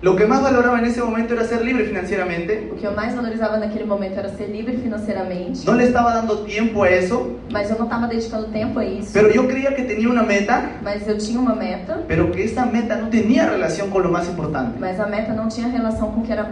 Lo 0.01 0.15
que 0.15 0.25
más 0.25 0.41
valoraba 0.43 0.77
en 0.79 0.85
ese 0.85 1.01
momento 1.01 1.33
era 1.33 1.45
ser 1.45 1.63
libre 1.63 1.85
financieramente. 1.85 2.69
O 2.71 2.75
que 2.75 2.85
eu 2.85 2.93
mais 2.93 3.15
valorizava 3.15 3.57
naquele 3.57 3.85
momento 3.85 4.17
era 4.19 4.29
ser 4.29 4.47
livre 4.49 4.77
financeiramente. 4.77 5.65
No 5.65 5.73
le 5.73 5.85
estaba 5.85 6.13
dando 6.13 6.43
tiempo 6.45 6.83
a 6.83 6.89
eso, 6.89 7.37
Mas 7.51 7.69
eu 7.71 7.77
não 7.77 7.85
estava 7.85 8.05
dedicando 8.07 8.47
tempo 8.47 8.79
a 8.79 8.85
isso. 8.85 9.11
pero 9.13 9.31
yo 9.31 9.47
creía 9.47 9.73
que 9.73 9.83
tenía 9.83 10.09
una 10.09 10.21
meta, 10.21 10.69
Mas 10.83 11.07
eu 11.07 11.17
tinha 11.17 11.39
uma 11.39 11.55
meta, 11.55 12.03
pero 12.07 12.29
que 12.31 12.43
esa 12.43 12.65
meta 12.65 12.97
no 12.97 13.07
tenía 13.09 13.49
relación 13.49 13.89
con 13.89 14.03
lo 14.03 14.11
más 14.11 14.27
importante. 14.27 14.77
mas 14.79 14.99
a 14.99 15.07
meta 15.07 15.33
não 15.33 15.47
tinha 15.47 15.69
relação 15.69 16.11
com 16.11 16.19
o 16.21 16.23
que 16.23 16.31
era. 16.33 16.49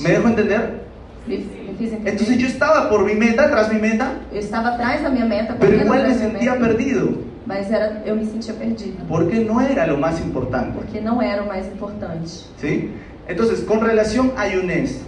¿Me 0.00 0.10
dejo 0.10 0.28
entender? 0.28 0.82
Entonces 1.28 2.38
yo 2.38 2.46
estaba 2.46 2.88
por 2.88 3.04
mi 3.04 3.14
meta, 3.14 3.48
tras 3.50 3.72
mi 3.72 3.78
meta, 3.80 4.12
Eu 4.32 4.38
estava 4.38 4.70
atrás 4.70 5.02
da 5.02 5.08
minha 5.08 5.24
meta, 5.24 5.54
pero 5.58 5.76
igual 5.76 6.02
me 6.08 6.14
sentía 6.14 6.58
perdido, 6.58 7.18
mas 7.46 7.70
era, 7.70 8.02
eu 8.04 8.16
me 8.16 8.24
sentia 8.24 8.54
perdida, 8.54 9.04
porque 9.08 9.38
no 9.40 9.60
era 9.60 9.86
lo 9.86 9.98
más 9.98 10.20
importante. 10.20 10.72
porque 10.74 11.00
não 11.00 11.22
era 11.22 11.42
o 11.42 11.46
mais 11.46 11.66
importante. 11.66 12.28
¿sí? 12.58 12.90
Entonces, 13.28 13.60
con 13.64 13.80
relación 13.80 14.32
a 14.36 14.48
Yunés, 14.48 15.00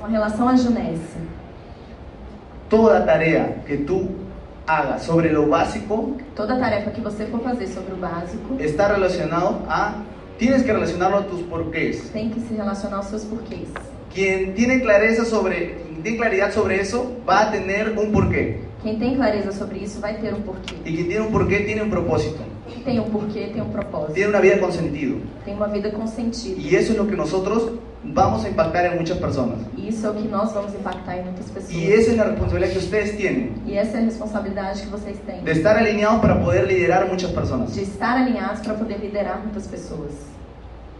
Com 0.00 0.08
relação 0.10 0.48
à 0.48 0.56
Junesse, 0.56 1.18
toda 2.68 3.04
tarea 3.04 3.56
que 3.66 3.76
tú 3.76 4.08
hagas 4.66 5.02
sobre 5.02 5.30
lo 5.32 5.46
básico 5.48 6.16
Toda 6.34 6.58
tarefa 6.58 6.90
que 6.90 7.00
você 7.02 7.26
for 7.26 7.40
fazer 7.40 7.68
sobre 7.68 7.92
o 7.92 7.96
básico 7.96 8.56
está 8.58 8.88
relacionado 8.88 9.60
a, 9.68 9.96
tienes 10.38 10.62
que 10.62 10.72
relacionarlo 10.72 11.18
a 11.18 11.22
tus 11.22 11.42
porqués. 11.42 12.10
tem 12.12 12.30
que 12.30 12.40
se 12.40 12.54
relacionar 12.54 12.96
aos 12.96 13.06
seus 13.06 13.24
porquês. 13.24 13.68
Quien 14.14 14.54
tiene 14.54 14.80
clareza 14.80 15.24
sobre, 15.24 15.74
quien 15.90 16.02
tiene 16.02 16.18
claridad 16.18 16.52
sobre 16.52 16.80
eso, 16.80 17.16
va 17.28 17.42
a 17.48 17.50
tener 17.50 17.96
un 17.98 18.12
porqué. 18.12 18.60
Quem 18.82 18.98
tem 18.98 19.14
clareza 19.14 19.52
sobre 19.52 19.78
isso 19.78 20.00
vai 20.00 20.14
ter 20.20 20.34
um 20.34 20.42
porquê. 20.42 20.74
Y 20.84 20.94
quien 20.96 21.08
tiene 21.08 21.20
un 21.20 21.32
porqué 21.32 21.60
tiene 21.60 21.82
un 21.82 21.90
propósito, 21.90 22.40
tem 22.84 22.98
um 22.98 23.04
porquê 23.10 23.46
tem 23.52 23.62
um 23.62 23.70
propósito. 23.70 24.12
tiene 24.14 24.28
una 24.30 24.40
vida 24.40 24.58
con 24.58 24.72
sentido. 24.72 25.18
Tem 25.44 25.54
uma 25.54 25.68
vida 25.68 25.90
com 25.92 26.06
sentido. 26.08 26.60
Y 26.60 26.74
eso 26.74 26.92
es 26.92 26.98
lo 26.98 27.06
que 27.06 27.14
nosotros 27.14 27.70
vamos 28.02 28.44
a 28.44 28.48
impactar 28.48 28.86
en 28.86 28.98
muchas 28.98 29.18
personas. 29.18 29.58
E 29.78 29.88
isso 29.88 30.04
é 30.04 30.10
o 30.10 30.14
que 30.14 30.26
nós 30.26 30.52
vamos 30.52 30.74
impactar 30.74 31.16
em 31.18 31.22
muitas 31.22 31.46
pessoas. 31.48 31.72
Y 31.72 31.92
esa 31.92 32.10
es 32.10 32.16
la 32.16 32.24
responsabilidad 32.24 32.72
que 32.72 32.78
ustedes 32.78 33.16
tienen, 33.16 33.52
E 33.64 33.76
essa 33.78 33.98
é 33.98 34.00
a 34.00 34.04
responsabilidade 34.04 34.82
que 34.82 34.88
vocês 34.88 35.16
têm. 35.24 35.44
de 35.44 35.50
estar 35.52 35.76
alineados 35.76 36.20
para 36.20 36.34
poder 36.34 36.66
liderar 36.66 37.06
muchas 37.06 37.30
personas. 37.30 37.72
De 37.72 37.82
estar 37.82 38.16
alinhados 38.18 38.60
para 38.62 38.74
poder 38.74 38.98
liderar 38.98 39.38
muitas 39.44 39.68
pessoas. 39.68 40.10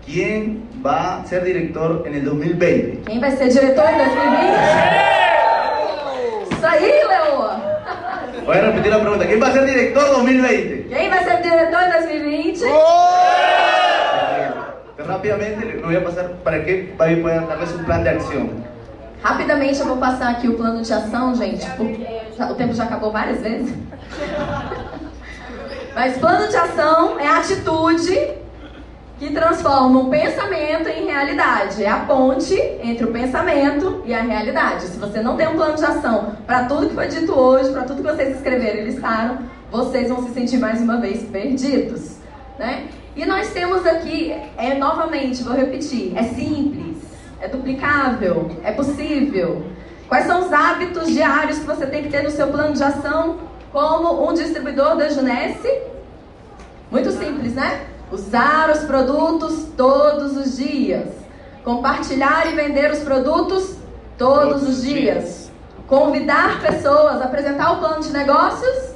¿Quién 0.05 0.69
va 0.85 1.21
a 1.21 1.25
ser 1.27 1.45
director 1.45 2.03
en 2.07 2.15
el 2.15 2.25
2020? 2.25 3.03
Quem 3.07 3.21
vai 3.21 3.31
ser 3.37 3.49
diretor 3.49 3.85
em 3.85 3.99
2020? 3.99 6.53
Isso 6.53 6.67
aí, 6.67 6.91
Leoa! 7.09 7.61
Voy 8.45 8.57
a 8.57 8.61
repetir 8.63 8.91
la 8.91 9.01
pregunta. 9.01 9.25
¿Quién 9.27 9.41
va 9.41 9.47
a 9.47 9.53
ser 9.53 9.65
director 9.65 10.05
2020? 10.11 10.89
Quem 10.89 11.09
vai 11.09 11.25
ser 11.25 11.41
diretor 11.43 11.83
em 11.83 11.91
2020? 11.91 12.65
Rápidamente 15.07 15.65
le 15.65 15.77
voy 15.83 15.97
a 15.97 16.05
pasar 16.05 16.29
para 16.43 16.65
que 16.65 16.93
Babi 16.99 17.17
pueda 17.17 17.41
darles 17.43 17.73
un 17.73 17.85
plan 17.85 18.03
de 18.03 18.11
acción. 18.11 18.51
Rapidamente 19.23 19.79
eu 19.79 19.87
vou 19.87 19.99
passar 19.99 20.31
aqui 20.31 20.49
o 20.49 20.55
plano 20.55 20.83
de 20.83 20.93
ação, 20.93 21.33
gente. 21.37 21.65
O 22.51 22.55
tempo 22.55 22.75
já 22.75 22.85
acabou 22.85 23.13
várias 23.13 23.41
vezes. 23.41 23.73
Mas 25.95 26.17
plano 26.19 26.49
de 26.49 26.57
ação 26.57 27.21
é 27.21 27.27
a 27.27 27.39
atitude 27.39 28.42
que 29.23 29.31
transforma 29.31 30.01
um 30.01 30.11
pensamento 30.11 30.89
em 30.89 31.05
realidade. 31.05 31.85
É 31.85 31.89
a 31.89 32.01
ponte 32.01 32.57
entre 32.83 33.05
o 33.05 33.13
pensamento 33.13 34.03
e 34.05 34.13
a 34.13 34.21
realidade. 34.21 34.87
Se 34.87 34.99
você 34.99 35.23
não 35.23 35.37
tem 35.37 35.47
um 35.47 35.55
plano 35.55 35.77
de 35.77 35.85
ação 35.85 36.35
para 36.45 36.65
tudo 36.65 36.89
que 36.89 36.95
foi 36.97 37.07
dito 37.07 37.33
hoje, 37.33 37.71
para 37.71 37.83
tudo 37.83 38.03
que 38.03 38.11
vocês 38.11 38.35
escreveram 38.35 38.81
e 38.81 38.85
listaram, 38.87 39.39
vocês 39.71 40.09
vão 40.09 40.27
se 40.27 40.35
sentir 40.35 40.59
mais 40.59 40.81
uma 40.81 40.97
vez 40.97 41.23
perdidos, 41.23 42.17
né? 42.59 42.89
E 43.15 43.25
nós 43.25 43.53
temos 43.53 43.87
aqui, 43.87 44.35
é 44.59 44.75
novamente, 44.75 45.45
vou 45.45 45.55
repetir, 45.55 46.13
é 46.17 46.25
simples, 46.25 46.97
é 47.41 47.47
duplicável, 47.47 48.51
é 48.65 48.73
possível. 48.73 49.67
Quais 50.09 50.27
são 50.27 50.47
os 50.47 50.53
hábitos 50.53 51.07
diários 51.07 51.61
que 51.61 51.65
você 51.65 51.87
tem 51.87 52.03
que 52.03 52.09
ter 52.09 52.25
no 52.25 52.31
seu 52.31 52.49
plano 52.49 52.75
de 52.75 52.83
ação 52.83 53.39
como 53.71 54.29
um 54.29 54.35
distribuidor 54.35 54.97
da 54.97 55.09
Junesse? 55.09 55.81
Muito 56.91 57.13
simples, 57.13 57.55
né? 57.55 57.92
Usar 58.13 58.71
os 58.71 58.81
produtos 58.81 59.69
todos 59.75 60.37
os 60.37 60.59
dias. 60.59 61.09
Compartilhar 61.65 62.47
e 62.53 62.55
vender 62.55 62.91
os 62.91 62.99
produtos 62.99 63.77
todos, 64.19 64.69
os 64.69 64.83
dias. 64.83 65.51
Convidar 65.87 66.61
pessoas, 66.61 67.23
apresentar 67.23 67.73
o 67.73 67.79
plano 67.79 68.03
de 68.03 68.13
negócios 68.13 68.93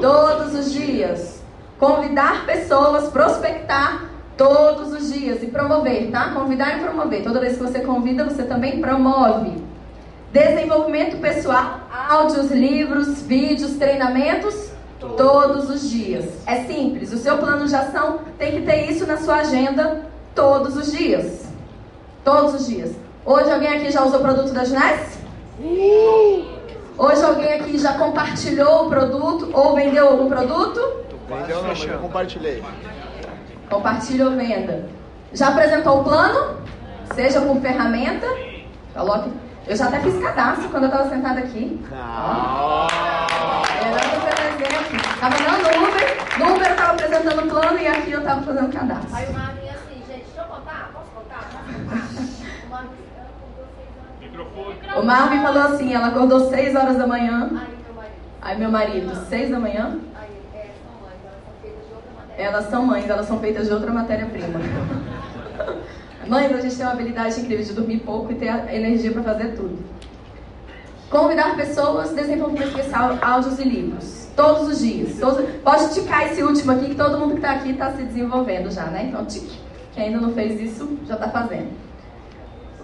todos 0.00 0.54
os 0.54 0.72
dias. 0.72 1.42
Convidar 1.76 2.46
pessoas, 2.46 3.08
prospectar 3.08 4.04
todos 4.36 4.92
os 4.92 5.12
dias 5.12 5.42
e 5.42 5.46
promover, 5.46 6.12
tá? 6.12 6.30
Convidar 6.32 6.78
e 6.78 6.84
promover. 6.84 7.24
Toda 7.24 7.40
vez 7.40 7.56
que 7.56 7.64
você 7.64 7.80
convida, 7.80 8.22
você 8.22 8.44
também 8.44 8.80
promove. 8.80 9.60
Desenvolvimento 10.32 11.20
pessoal, 11.20 11.80
áudios, 12.08 12.52
livros, 12.52 13.22
vídeos, 13.22 13.72
treinamentos 13.72 14.71
todos 15.16 15.68
os 15.68 15.90
dias. 15.90 16.24
É 16.46 16.64
simples, 16.64 17.12
o 17.12 17.18
seu 17.18 17.38
plano 17.38 17.66
de 17.66 17.74
ação 17.74 18.20
tem 18.38 18.52
que 18.52 18.62
ter 18.62 18.90
isso 18.90 19.06
na 19.06 19.16
sua 19.16 19.36
agenda 19.36 20.02
todos 20.34 20.76
os 20.76 20.92
dias. 20.92 21.46
Todos 22.24 22.54
os 22.54 22.66
dias. 22.66 22.92
Hoje 23.24 23.50
alguém 23.50 23.68
aqui 23.68 23.90
já 23.90 24.04
usou 24.04 24.20
o 24.20 24.22
produto 24.22 24.52
da 24.52 24.64
Juness? 24.64 25.18
Hoje 26.98 27.24
alguém 27.24 27.52
aqui 27.54 27.78
já 27.78 27.94
compartilhou 27.94 28.86
o 28.86 28.88
produto 28.88 29.50
ou 29.52 29.74
vendeu 29.74 30.08
algum 30.08 30.28
produto? 30.28 30.80
Vendeu 31.28 31.62
não, 31.62 31.72
eu 31.72 31.98
compartilhei. 31.98 32.62
Compartilha 33.70 34.26
ou 34.26 34.32
venda. 34.32 34.88
Já 35.32 35.48
apresentou 35.48 36.00
o 36.00 36.04
plano? 36.04 36.56
Seja 37.14 37.40
por 37.40 37.60
ferramenta. 37.60 38.26
Coloque. 38.94 39.30
Eu 39.66 39.76
já 39.76 39.86
até 39.86 40.00
fiz 40.00 40.18
cadastro 40.18 40.68
quando 40.68 40.84
eu 40.84 40.88
estava 40.90 41.08
sentada 41.08 41.38
aqui. 41.40 41.80
Sendo 43.78 43.96
exemplo. 43.96 44.21
Tava 45.22 45.36
andando 45.36 45.62
no 45.62 45.86
Uber, 45.86 46.08
no 46.36 46.52
Uber 46.52 46.68
eu 46.68 46.76
tava 46.76 46.92
apresentando 46.94 47.44
o 47.44 47.48
plano 47.48 47.78
e 47.78 47.86
aqui 47.86 48.10
eu 48.10 48.24
tava 48.24 48.42
fazendo 48.42 48.72
cadastro. 48.72 49.14
Aí 49.14 49.26
o 49.28 49.32
Marvin 49.32 49.68
assim, 49.68 50.02
gente, 50.08 50.24
deixa 50.24 50.40
eu 50.40 50.44
contar? 50.46 50.90
Posso 50.92 51.10
contar? 51.12 51.48
Posso 51.48 51.62
contar? 51.62 52.18
O 52.58 52.66
Marvin, 52.66 53.06
ela 53.14 53.28
acordou 53.38 53.60
seis 53.78 54.74
horas. 54.74 54.98
O 54.98 55.06
Marvin 55.06 55.42
falou 55.42 55.62
assim, 55.62 55.94
ela 55.94 56.06
acordou 56.08 56.50
6 56.50 56.74
horas 56.74 56.96
da 56.98 57.06
manhã. 57.06 57.52
Aí 57.52 57.78
meu 57.78 57.94
marido, 57.94 58.18
Aí 58.42 58.58
meu 58.58 58.70
marido, 58.72 59.14
6 59.28 59.50
da 59.50 59.60
manhã. 59.60 59.98
aí 60.16 60.28
é, 60.56 60.72
são 60.82 61.24
mães, 61.24 61.28
elas 61.28 61.36
são 61.36 61.78
feitas 61.78 61.86
de 61.86 61.92
outra 61.94 62.12
matéria. 62.12 62.32
Elas 62.36 62.64
são 62.68 62.84
mães, 62.84 63.08
elas 63.08 63.26
são 63.26 63.38
feitas 63.38 63.66
de 63.68 63.72
outra 63.72 63.92
matéria-prima. 63.92 64.58
Mães, 66.26 66.52
a 66.52 66.60
gente 66.60 66.76
tem 66.76 66.84
uma 66.84 66.94
habilidade 66.94 67.40
incrível 67.40 67.64
de 67.64 67.72
dormir 67.72 67.98
pouco 68.00 68.32
e 68.32 68.34
ter 68.34 68.48
a 68.48 68.74
energia 68.74 69.12
para 69.12 69.22
fazer 69.22 69.54
tudo. 69.54 69.78
Convidar 71.08 71.54
pessoas, 71.54 72.10
desenvolvimento 72.10 72.70
especial, 72.70 73.18
áudios 73.22 73.60
e 73.60 73.64
livros. 73.64 74.21
Todos 74.36 74.68
os 74.68 74.78
dias. 74.80 75.18
Todos- 75.18 75.44
pode 75.62 75.92
ticar 75.94 76.26
esse 76.30 76.42
último 76.42 76.72
aqui, 76.72 76.86
que 76.90 76.94
todo 76.94 77.18
mundo 77.18 77.30
que 77.32 77.36
está 77.36 77.52
aqui 77.52 77.70
está 77.70 77.92
se 77.92 78.02
desenvolvendo 78.02 78.70
já, 78.70 78.84
né? 78.86 79.06
Então, 79.08 79.24
tique. 79.26 79.58
Quem 79.94 80.04
ainda 80.04 80.20
não 80.20 80.32
fez 80.32 80.58
isso, 80.60 80.88
já 81.06 81.14
está 81.14 81.28
fazendo. 81.28 81.68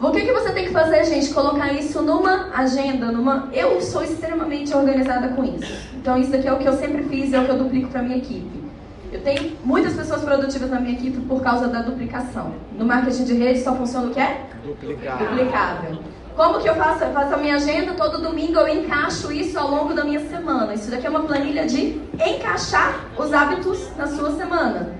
O 0.00 0.10
que, 0.12 0.20
que 0.20 0.32
você 0.32 0.52
tem 0.52 0.66
que 0.66 0.72
fazer, 0.72 1.04
gente? 1.06 1.32
Colocar 1.34 1.72
isso 1.72 2.00
numa 2.02 2.50
agenda, 2.54 3.10
numa. 3.10 3.48
Eu 3.52 3.80
sou 3.80 4.02
extremamente 4.02 4.72
organizada 4.74 5.28
com 5.28 5.42
isso. 5.42 5.72
Então, 5.96 6.16
isso 6.18 6.30
daqui 6.30 6.46
é 6.46 6.52
o 6.52 6.58
que 6.58 6.66
eu 6.68 6.74
sempre 6.74 7.02
fiz 7.04 7.32
e 7.32 7.34
é 7.34 7.40
o 7.40 7.44
que 7.44 7.50
eu 7.50 7.58
duplico 7.58 7.88
para 7.88 8.02
minha 8.02 8.18
equipe. 8.18 8.62
Eu 9.10 9.22
tenho 9.22 9.56
muitas 9.64 9.94
pessoas 9.94 10.20
produtivas 10.22 10.70
na 10.70 10.78
minha 10.78 10.92
equipe 10.92 11.18
por 11.22 11.40
causa 11.42 11.66
da 11.66 11.80
duplicação. 11.80 12.52
No 12.78 12.84
marketing 12.84 13.24
de 13.24 13.34
rede 13.34 13.60
só 13.60 13.74
funciona 13.74 14.06
o 14.08 14.10
que 14.10 14.20
é? 14.20 14.42
Duplicado. 14.64 15.24
Duplicável. 15.24 15.98
Como 16.38 16.60
que 16.60 16.68
eu 16.68 16.76
faço? 16.76 17.02
Eu 17.02 17.12
faço 17.12 17.34
a 17.34 17.36
minha 17.36 17.56
agenda, 17.56 17.94
todo 17.94 18.22
domingo 18.22 18.60
eu 18.60 18.68
encaixo 18.68 19.32
isso 19.32 19.58
ao 19.58 19.68
longo 19.68 19.92
da 19.92 20.04
minha 20.04 20.20
semana. 20.20 20.72
Isso 20.72 20.88
daqui 20.88 21.04
é 21.04 21.10
uma 21.10 21.24
planilha 21.24 21.66
de 21.66 22.00
encaixar 22.14 22.94
os 23.18 23.32
hábitos 23.32 23.88
na 23.96 24.06
sua 24.06 24.30
semana. 24.36 24.92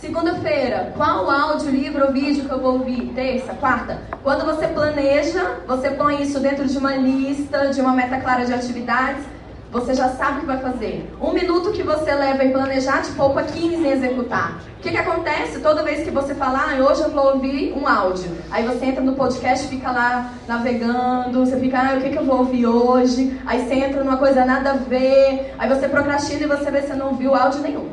Segunda-feira, 0.00 0.94
qual 0.96 1.30
áudio, 1.30 1.70
livro 1.70 2.06
ou 2.06 2.12
vídeo 2.14 2.46
que 2.46 2.50
eu 2.50 2.58
vou 2.58 2.78
ouvir? 2.78 3.12
Terça, 3.14 3.52
quarta. 3.52 3.98
Quando 4.22 4.46
você 4.46 4.68
planeja, 4.68 5.58
você 5.68 5.90
põe 5.90 6.22
isso 6.22 6.40
dentro 6.40 6.66
de 6.66 6.78
uma 6.78 6.96
lista, 6.96 7.66
de 7.66 7.78
uma 7.82 7.92
meta 7.92 8.18
clara 8.18 8.46
de 8.46 8.54
atividades. 8.54 9.22
Você 9.72 9.94
já 9.94 10.08
sabe 10.08 10.38
o 10.38 10.40
que 10.40 10.46
vai 10.46 10.58
fazer. 10.58 11.08
Um 11.20 11.32
minuto 11.32 11.70
que 11.70 11.84
você 11.84 12.12
leva 12.12 12.44
em 12.44 12.50
planejar 12.50 13.02
te 13.02 13.12
poupa 13.12 13.44
15 13.44 13.76
em 13.76 13.92
executar. 13.92 14.60
O 14.76 14.82
que, 14.82 14.90
que 14.90 14.96
acontece? 14.96 15.60
Toda 15.60 15.84
vez 15.84 16.02
que 16.02 16.10
você 16.10 16.34
fala, 16.34 16.64
ah, 16.72 16.82
hoje 16.82 17.02
eu 17.02 17.10
vou 17.10 17.34
ouvir 17.34 17.72
um 17.72 17.86
áudio. 17.86 18.32
Aí 18.50 18.66
você 18.66 18.86
entra 18.86 19.00
no 19.00 19.14
podcast, 19.14 19.68
fica 19.68 19.92
lá 19.92 20.32
navegando, 20.48 21.46
você 21.46 21.56
fica, 21.56 21.78
ah, 21.78 21.96
o 21.96 22.00
que, 22.00 22.10
que 22.10 22.18
eu 22.18 22.24
vou 22.24 22.38
ouvir 22.38 22.66
hoje? 22.66 23.40
Aí 23.46 23.64
você 23.64 23.74
entra 23.74 24.02
numa 24.02 24.16
coisa 24.16 24.44
nada 24.44 24.72
a 24.72 24.74
ver, 24.74 25.54
aí 25.56 25.68
você 25.68 25.86
procrastina 25.88 26.42
e 26.42 26.46
você 26.48 26.68
vê 26.68 26.80
que 26.80 26.88
você 26.88 26.94
não 26.94 27.10
ouviu 27.10 27.32
áudio 27.32 27.60
nenhum. 27.60 27.90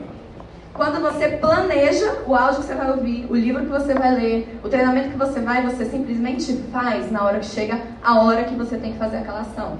Quando 0.74 1.00
você 1.00 1.28
planeja 1.30 2.24
o 2.26 2.34
áudio 2.34 2.62
que 2.62 2.66
você 2.66 2.74
vai 2.74 2.90
ouvir, 2.90 3.28
o 3.30 3.36
livro 3.36 3.62
que 3.64 3.70
você 3.70 3.94
vai 3.94 4.16
ler, 4.16 4.60
o 4.64 4.70
treinamento 4.70 5.10
que 5.10 5.18
você 5.18 5.40
vai, 5.42 5.62
você 5.62 5.86
simplesmente 5.86 6.54
faz 6.72 7.12
na 7.12 7.24
hora 7.24 7.38
que 7.38 7.46
chega 7.46 7.80
a 8.04 8.20
hora 8.20 8.46
que 8.46 8.56
você 8.56 8.78
tem 8.78 8.94
que 8.94 8.98
fazer 8.98 9.18
aquela 9.18 9.42
ação. 9.42 9.78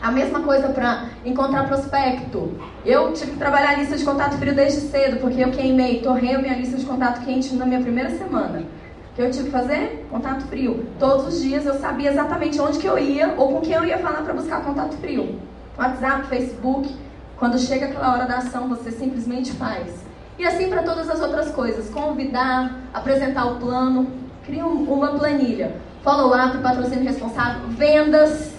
A 0.00 0.10
mesma 0.12 0.40
coisa 0.40 0.68
para 0.68 1.06
encontrar 1.24 1.66
prospecto. 1.66 2.52
Eu 2.84 3.12
tive 3.12 3.32
que 3.32 3.38
trabalhar 3.38 3.70
a 3.70 3.74
lista 3.76 3.96
de 3.96 4.04
contato 4.04 4.36
frio 4.36 4.54
desde 4.54 4.82
cedo, 4.82 5.18
porque 5.20 5.42
eu 5.42 5.50
queimei, 5.50 6.00
torrei 6.00 6.34
a 6.34 6.38
minha 6.38 6.54
lista 6.54 6.76
de 6.76 6.84
contato 6.84 7.24
quente 7.24 7.54
na 7.54 7.64
minha 7.66 7.80
primeira 7.80 8.10
semana. 8.10 8.60
O 8.60 9.14
que 9.16 9.22
eu 9.22 9.30
tive 9.30 9.44
que 9.44 9.50
fazer? 9.50 10.06
Contato 10.10 10.42
frio. 10.42 10.86
Todos 10.98 11.26
os 11.26 11.40
dias 11.42 11.64
eu 11.64 11.74
sabia 11.74 12.10
exatamente 12.10 12.60
onde 12.60 12.78
que 12.78 12.86
eu 12.86 12.98
ia 12.98 13.34
ou 13.36 13.54
com 13.54 13.60
quem 13.62 13.72
eu 13.72 13.84
ia 13.84 13.98
falar 13.98 14.22
para 14.22 14.34
buscar 14.34 14.62
contato 14.62 14.94
frio. 14.98 15.40
WhatsApp, 15.78 16.26
Facebook. 16.26 16.94
Quando 17.38 17.58
chega 17.58 17.86
aquela 17.86 18.12
hora 18.12 18.26
da 18.26 18.38
ação, 18.38 18.68
você 18.68 18.90
simplesmente 18.90 19.52
faz. 19.52 20.04
E 20.38 20.44
assim 20.46 20.68
para 20.68 20.82
todas 20.82 21.08
as 21.08 21.20
outras 21.20 21.50
coisas. 21.50 21.88
Convidar, 21.88 22.78
apresentar 22.92 23.46
o 23.46 23.56
plano, 23.56 24.06
cria 24.44 24.64
um- 24.66 24.84
uma 24.92 25.08
planilha. 25.08 25.76
Follow-up, 26.02 26.58
patrocínio 26.58 27.04
responsável, 27.04 27.68
vendas. 27.68 28.55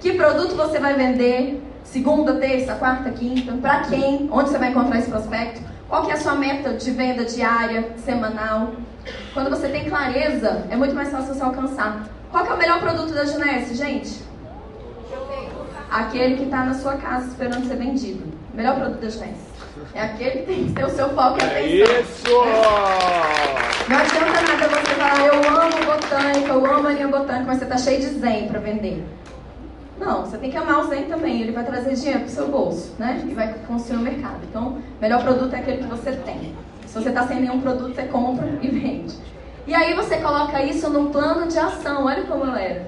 Que 0.00 0.12
produto 0.12 0.54
você 0.54 0.78
vai 0.78 0.94
vender? 0.94 1.60
Segunda, 1.82 2.34
terça, 2.34 2.74
quarta, 2.76 3.10
quinta? 3.10 3.52
Para 3.54 3.80
quem? 3.80 4.28
Onde 4.30 4.50
você 4.50 4.58
vai 4.58 4.70
encontrar 4.70 4.98
esse 4.98 5.10
prospecto? 5.10 5.60
Qual 5.88 6.04
que 6.04 6.12
é 6.12 6.14
a 6.14 6.18
sua 6.18 6.34
meta 6.34 6.74
de 6.74 6.90
venda 6.92 7.24
diária, 7.24 7.92
semanal? 8.04 8.72
Quando 9.34 9.50
você 9.50 9.68
tem 9.68 9.88
clareza, 9.88 10.66
é 10.70 10.76
muito 10.76 10.94
mais 10.94 11.10
fácil 11.10 11.34
você 11.34 11.42
alcançar. 11.42 12.06
Qual 12.30 12.44
que 12.44 12.52
é 12.52 12.54
o 12.54 12.58
melhor 12.58 12.78
produto 12.78 13.12
da 13.12 13.24
Junesse, 13.24 13.74
gente? 13.74 14.22
Aquele 15.90 16.36
que 16.36 16.44
está 16.44 16.64
na 16.64 16.74
sua 16.74 16.96
casa 16.96 17.28
esperando 17.28 17.66
ser 17.66 17.76
vendido. 17.76 18.22
Melhor 18.54 18.76
produto 18.76 19.00
da 19.00 19.08
Genesse. 19.08 19.48
É 19.94 20.02
aquele 20.02 20.30
que 20.30 20.46
tem 20.46 20.66
que 20.66 20.72
ter 20.74 20.84
o 20.84 20.90
seu 20.90 21.08
foco 21.08 21.38
e 21.40 21.82
atenção. 21.82 22.00
Isso! 22.00 22.30
Não 23.88 23.96
adianta 23.96 24.42
nada 24.42 24.68
você 24.68 24.94
falar, 24.94 25.26
eu 25.26 25.34
amo 25.34 25.86
botânica, 25.86 26.52
eu 26.52 26.66
amo 26.66 26.88
a 26.88 26.92
linha 26.92 27.08
botânica, 27.08 27.44
mas 27.46 27.58
você 27.58 27.64
está 27.64 27.78
cheio 27.78 28.00
de 28.00 28.06
zen 28.06 28.48
para 28.48 28.60
vender. 28.60 29.02
Não, 29.98 30.24
você 30.24 30.38
tem 30.38 30.50
que 30.50 30.56
amar 30.56 30.80
o 30.80 30.88
zen 30.88 31.04
também, 31.04 31.42
ele 31.42 31.52
vai 31.52 31.64
trazer 31.64 31.94
dinheiro 31.94 32.20
para 32.20 32.28
o 32.28 32.30
seu 32.30 32.48
bolso, 32.48 32.94
né? 32.98 33.24
E 33.28 33.34
vai 33.34 33.54
construir 33.66 33.98
o 33.98 34.02
mercado. 34.02 34.38
Então, 34.48 34.68
o 34.68 35.00
melhor 35.00 35.22
produto 35.22 35.52
é 35.54 35.58
aquele 35.58 35.78
que 35.78 35.88
você 35.88 36.12
tem. 36.12 36.54
Se 36.86 36.94
você 36.94 37.08
está 37.08 37.26
sem 37.26 37.40
nenhum 37.40 37.60
produto, 37.60 37.94
você 37.94 38.04
compra 38.04 38.48
e 38.62 38.68
vende. 38.68 39.14
E 39.66 39.74
aí 39.74 39.92
você 39.94 40.16
coloca 40.16 40.62
isso 40.62 40.88
no 40.88 41.10
plano 41.10 41.46
de 41.46 41.58
ação, 41.58 42.06
olha 42.06 42.22
como 42.24 42.44
eu 42.44 42.54
era. 42.54 42.86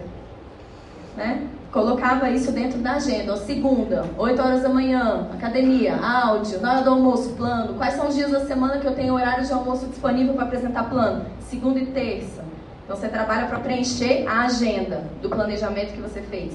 Né? 1.17 1.47
Colocava 1.71 2.31
isso 2.31 2.51
dentro 2.53 2.79
da 2.79 2.93
agenda. 2.93 3.37
Segunda, 3.37 4.07
8 4.17 4.41
horas 4.41 4.63
da 4.63 4.69
manhã, 4.69 5.29
academia, 5.35 5.97
áudio, 5.97 6.61
na 6.61 6.73
hora 6.73 6.83
do 6.83 6.91
almoço, 6.91 7.35
plano. 7.35 7.75
Quais 7.75 7.95
são 7.95 8.09
os 8.09 8.15
dias 8.15 8.31
da 8.31 8.41
semana 8.47 8.79
que 8.79 8.87
eu 8.87 8.95
tenho 8.95 9.15
horário 9.15 9.45
de 9.45 9.53
almoço 9.53 9.87
disponível 9.87 10.35
para 10.35 10.45
apresentar 10.45 10.85
plano? 10.85 11.27
Segunda 11.41 11.79
e 11.79 11.87
terça. 11.87 12.43
Então 12.85 12.97
você 12.97 13.09
trabalha 13.09 13.47
para 13.47 13.59
preencher 13.59 14.27
a 14.27 14.45
agenda 14.45 15.05
do 15.21 15.29
planejamento 15.29 15.93
que 15.93 16.01
você 16.01 16.23
fez. 16.23 16.55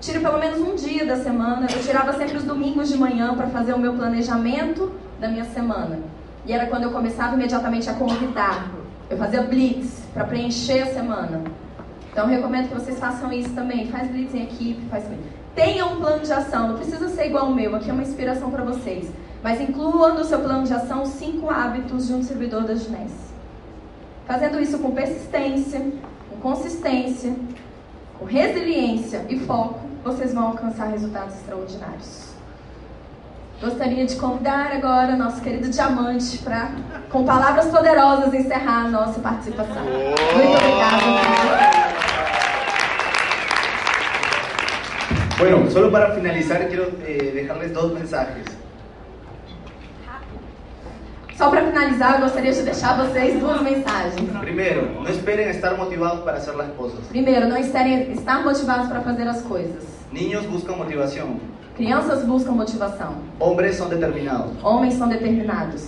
Tire 0.00 0.18
pelo 0.18 0.38
menos 0.38 0.58
um 0.60 0.74
dia 0.74 1.04
da 1.04 1.16
semana. 1.16 1.66
Eu 1.70 1.82
tirava 1.82 2.14
sempre 2.14 2.38
os 2.38 2.44
domingos 2.44 2.88
de 2.88 2.96
manhã 2.96 3.34
para 3.34 3.48
fazer 3.48 3.74
o 3.74 3.78
meu 3.78 3.92
planejamento 3.92 4.90
da 5.20 5.28
minha 5.28 5.44
semana. 5.44 5.98
E 6.46 6.52
era 6.52 6.66
quando 6.66 6.84
eu 6.84 6.90
começava 6.90 7.34
imediatamente 7.34 7.88
a 7.90 7.92
convidar. 7.92 8.70
Eu 9.10 9.18
fazia 9.18 9.42
blitz 9.42 10.02
para 10.14 10.24
preencher 10.24 10.82
a 10.82 10.86
semana. 10.86 11.42
Então 12.10 12.26
recomendo 12.26 12.68
que 12.68 12.74
vocês 12.74 12.98
façam 12.98 13.30
isso 13.30 13.50
também. 13.50 13.88
Faz 13.88 14.08
blitz 14.10 14.34
em 14.34 14.44
equipe, 14.44 14.80
faz 14.88 15.04
Tenha 15.54 15.84
um 15.84 15.96
plano 15.96 16.22
de 16.22 16.32
ação, 16.32 16.68
não 16.68 16.76
precisa 16.76 17.08
ser 17.10 17.26
igual 17.26 17.46
ao 17.46 17.54
meu, 17.54 17.74
aqui 17.74 17.90
é 17.90 17.92
uma 17.92 18.02
inspiração 18.02 18.50
para 18.50 18.64
vocês. 18.64 19.10
Mas 19.42 19.60
inclua 19.60 20.14
no 20.14 20.24
seu 20.24 20.38
plano 20.38 20.64
de 20.64 20.72
ação 20.72 21.04
cinco 21.04 21.50
hábitos 21.50 22.06
de 22.06 22.14
um 22.14 22.22
servidor 22.22 22.62
da 22.62 22.74
Ginés. 22.74 23.12
Fazendo 24.26 24.60
isso 24.60 24.78
com 24.78 24.92
persistência, 24.92 25.80
com 26.30 26.36
consistência, 26.36 27.34
com 28.18 28.24
resiliência 28.24 29.26
e 29.28 29.38
foco, 29.40 29.79
vocês 30.04 30.32
vão 30.32 30.48
alcançar 30.48 30.86
resultados 30.86 31.34
extraordinários. 31.34 32.30
Gostaria 33.60 34.06
de 34.06 34.16
convidar 34.16 34.72
agora 34.72 35.16
nosso 35.16 35.42
querido 35.42 35.68
Diamante 35.68 36.38
para, 36.38 36.70
com 37.10 37.24
palavras 37.24 37.66
poderosas, 37.66 38.32
encerrar 38.32 38.86
a 38.86 38.88
nossa 38.88 39.20
participação. 39.20 39.82
Muito 39.82 40.56
obrigada. 40.56 41.90
Bueno, 45.36 45.70
solo 45.70 45.90
para 45.90 46.14
finalizar 46.14 46.66
quiero 46.68 46.92
eh, 47.06 47.32
dejarles 47.34 47.72
dos 47.72 47.92
mensajes. 47.92 48.59
Só 51.40 51.48
para 51.48 51.64
finalizar, 51.64 52.16
eu 52.16 52.20
gostaria 52.20 52.52
de 52.52 52.62
deixar 52.62 52.98
vocês 52.98 53.40
duas 53.40 53.62
mensagens. 53.62 54.14
Primero, 54.40 54.82
no 55.00 55.08
esperen 55.08 55.48
estar 55.48 55.74
motivados 55.74 56.20
para 56.22 56.36
hacer 56.36 56.54
las 56.54 56.68
cosas. 56.76 56.98
Primeiro, 57.08 57.48
não 57.48 57.56
esperem 57.56 58.12
estar 58.12 58.44
motivados 58.44 58.88
para 58.88 59.00
fazer 59.00 59.26
as 59.26 59.40
coisas. 59.40 59.82
Niños 60.12 60.44
buscan 60.46 60.76
motivación. 60.76 61.40
Crianças 61.78 62.26
buscam 62.26 62.52
motivação. 62.52 63.14
Hombres 63.38 63.76
son 63.76 63.88
determinados. 63.88 64.52
Homens 64.62 64.94
são 64.98 65.08
determinados. 65.08 65.82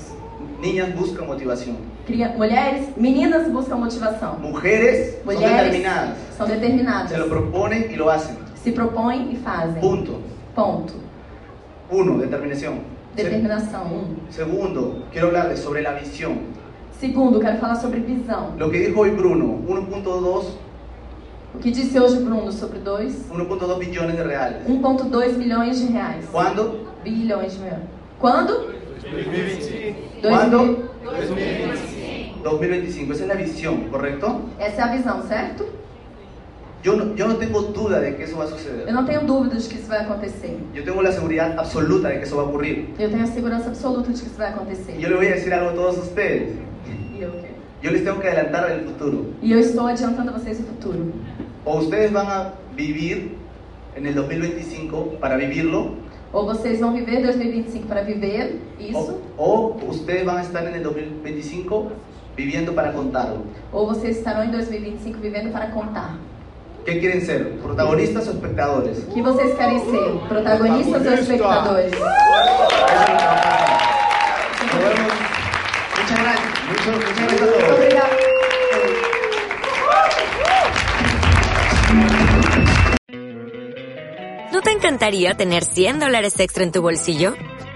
Niñas 0.59 0.89
buscan 0.95 1.27
motivación. 1.27 1.77
Cria- 2.07 2.33
Mulheres, 2.35 2.89
meninas 2.97 3.47
buscam 3.53 3.77
motivação. 3.77 4.39
Mujeres 4.41 5.17
son 5.19 5.35
Mulheres 5.35 5.65
determinadas. 5.65 6.17
são 6.39 6.47
determinadas. 6.47 7.11
Se 7.11 7.19
lo 7.19 7.29
proponen 7.29 7.91
y 7.91 7.97
lo 7.97 8.09
hacen. 8.09 8.37
Se 8.65 8.73
propõem 8.73 9.33
e 9.35 9.37
fazem. 9.37 9.83
Punto. 9.83 10.19
Ponto. 10.55 10.95
Uno, 11.91 12.17
determinación. 12.17 12.79
Determinação. 13.15 14.05
Segundo, 14.31 15.05
quiero 15.13 15.29
hablarles 15.29 15.61
sobre 15.61 15.83
la 15.83 15.93
visión. 15.93 16.39
Segundo, 16.99 17.41
quero 17.41 17.59
falar 17.59 17.77
sobre 17.77 18.01
visão. 18.01 18.55
Lo 18.57 18.71
que 18.71 18.79
dijo 18.79 19.01
hoy 19.01 19.11
Bruno, 19.11 19.59
1.2 19.67 20.45
O 21.55 21.59
que 21.59 21.71
disse 21.71 21.99
hoje 22.01 22.17
Bruno 22.21 22.51
sobre 22.51 22.79
2? 22.79 23.31
1.2 23.31 23.79
billones 23.79 24.17
de 24.17 24.23
reales. 24.23 24.67
1,2 24.67 25.37
milhões 25.37 25.81
de 25.81 25.93
reais. 25.93 26.25
¿Cuándo? 26.33 26.87
Bilhões 27.05 27.59
de 27.59 27.65
reais. 27.65 27.83
Quando? 28.19 28.73
2025. 29.03 29.99
¿Cuándo? 30.23 30.59
2025. 31.05 32.43
2025. 32.43 33.13
Esa 33.13 33.23
es 33.23 33.29
la 33.29 33.35
visión, 33.35 33.89
¿correcto? 33.91 34.41
Essa 34.59 34.83
é 34.83 34.85
a 34.85 34.97
visão, 34.97 35.23
certo? 35.27 35.67
Yo 36.85 36.97
no, 36.97 37.15
yo 37.15 37.29
no 37.29 37.37
tengo 37.37 37.63
duda 37.63 38.01
de 38.01 38.17
que 38.17 38.25
eso 38.25 38.37
va 38.37 38.45
a 38.45 38.49
suceder. 38.49 38.89
Eu 38.89 38.93
não 38.95 39.05
tenho 39.05 39.21
dúvidas 39.25 39.65
de 39.65 39.69
que 39.69 39.81
isso 39.81 39.89
vai 39.89 40.01
acontecer. 40.01 40.59
Yo 40.75 40.83
tengo 40.85 41.01
la 41.01 41.13
seguridad 41.13 41.57
absoluta 41.59 42.09
de 42.09 42.19
que 42.19 42.25
eso 42.25 42.37
va 42.37 42.43
a 42.43 42.47
ocurrir. 42.47 42.89
Eu 42.99 43.09
tenho 43.11 43.23
a 43.23 43.27
segurança 43.27 43.69
absoluta 43.69 44.11
de 44.13 44.21
que 44.21 44.27
isso 44.27 44.37
vai 44.37 44.49
acontecer. 44.49 44.99
Yo 44.99 45.09
le 45.09 45.15
voy 45.17 45.29
a 45.29 45.35
decir 45.35 45.53
algo 45.55 45.71
a 45.71 45.75
todos 45.75 45.99
ustedes. 45.99 46.57
E 47.17 47.23
eu, 47.23 47.31
quê? 47.31 47.51
Yo 47.83 47.91
les 47.93 48.03
tengo 48.03 48.19
que 48.21 48.27
adelantar 48.29 48.71
el 48.73 48.85
futuro. 48.85 49.33
e 49.41 49.53
eu 49.53 49.61
estou 49.61 49.87
adiantando 49.87 50.31
a 50.31 50.33
vocês 50.33 50.59
o 50.59 50.65
futuro. 50.65 51.13
O 51.65 51.77
ustedes 51.79 52.11
van 52.11 52.27
a 52.27 52.53
vivir 52.77 53.37
en 53.97 54.07
el 54.07 54.15
2025 54.15 55.19
para 55.21 55.37
vivirlo, 55.37 55.97
Ou 56.33 56.47
vocês 56.47 56.81
vão 56.81 56.95
viver 56.95 57.21
2025 57.23 57.87
para 57.87 58.01
viver 58.03 58.59
isso, 58.81 59.21
o, 59.37 59.43
o 59.45 59.91
ustedes 59.91 60.25
van 60.25 60.39
a 60.39 60.43
estar 60.43 60.67
en 60.67 60.75
el 60.75 60.83
2025 60.83 61.93
viviendo 62.37 62.73
para 62.73 62.91
contarlo. 62.93 63.45
ou 63.71 63.87
vocês 63.87 64.17
estarão 64.17 64.43
em 64.43 64.51
2025 64.51 65.19
vivendo 65.21 65.53
para 65.53 65.67
contar. 65.67 66.17
¿Qué 66.85 66.99
quieren 66.99 67.25
ser? 67.25 67.49
¿Protagonistas 67.63 68.27
o 68.29 68.31
espectadores? 68.33 68.99
O 69.09 69.15
que 69.15 69.23
vocês 69.23 69.55
querem 69.57 69.79
ser? 69.79 70.11
Protagonistas 70.29 71.07
ou 71.07 71.13
espectadores? 71.15 71.93
Muchas 75.97 76.19
gracias. 76.23 76.51
Mucho- 76.69 76.93
muchas 76.93 77.17
gracias 77.19 77.43
a 77.43 77.47
todos. 77.47 78.93
¿No 84.53 84.61
te 84.61 84.71
encantaría 84.71 85.35
tener 85.35 85.65
100 85.65 85.99
dólares 86.01 86.39
extra 86.39 86.63
en 86.65 86.73
tu 86.73 86.83
bolsillo? 86.83 87.35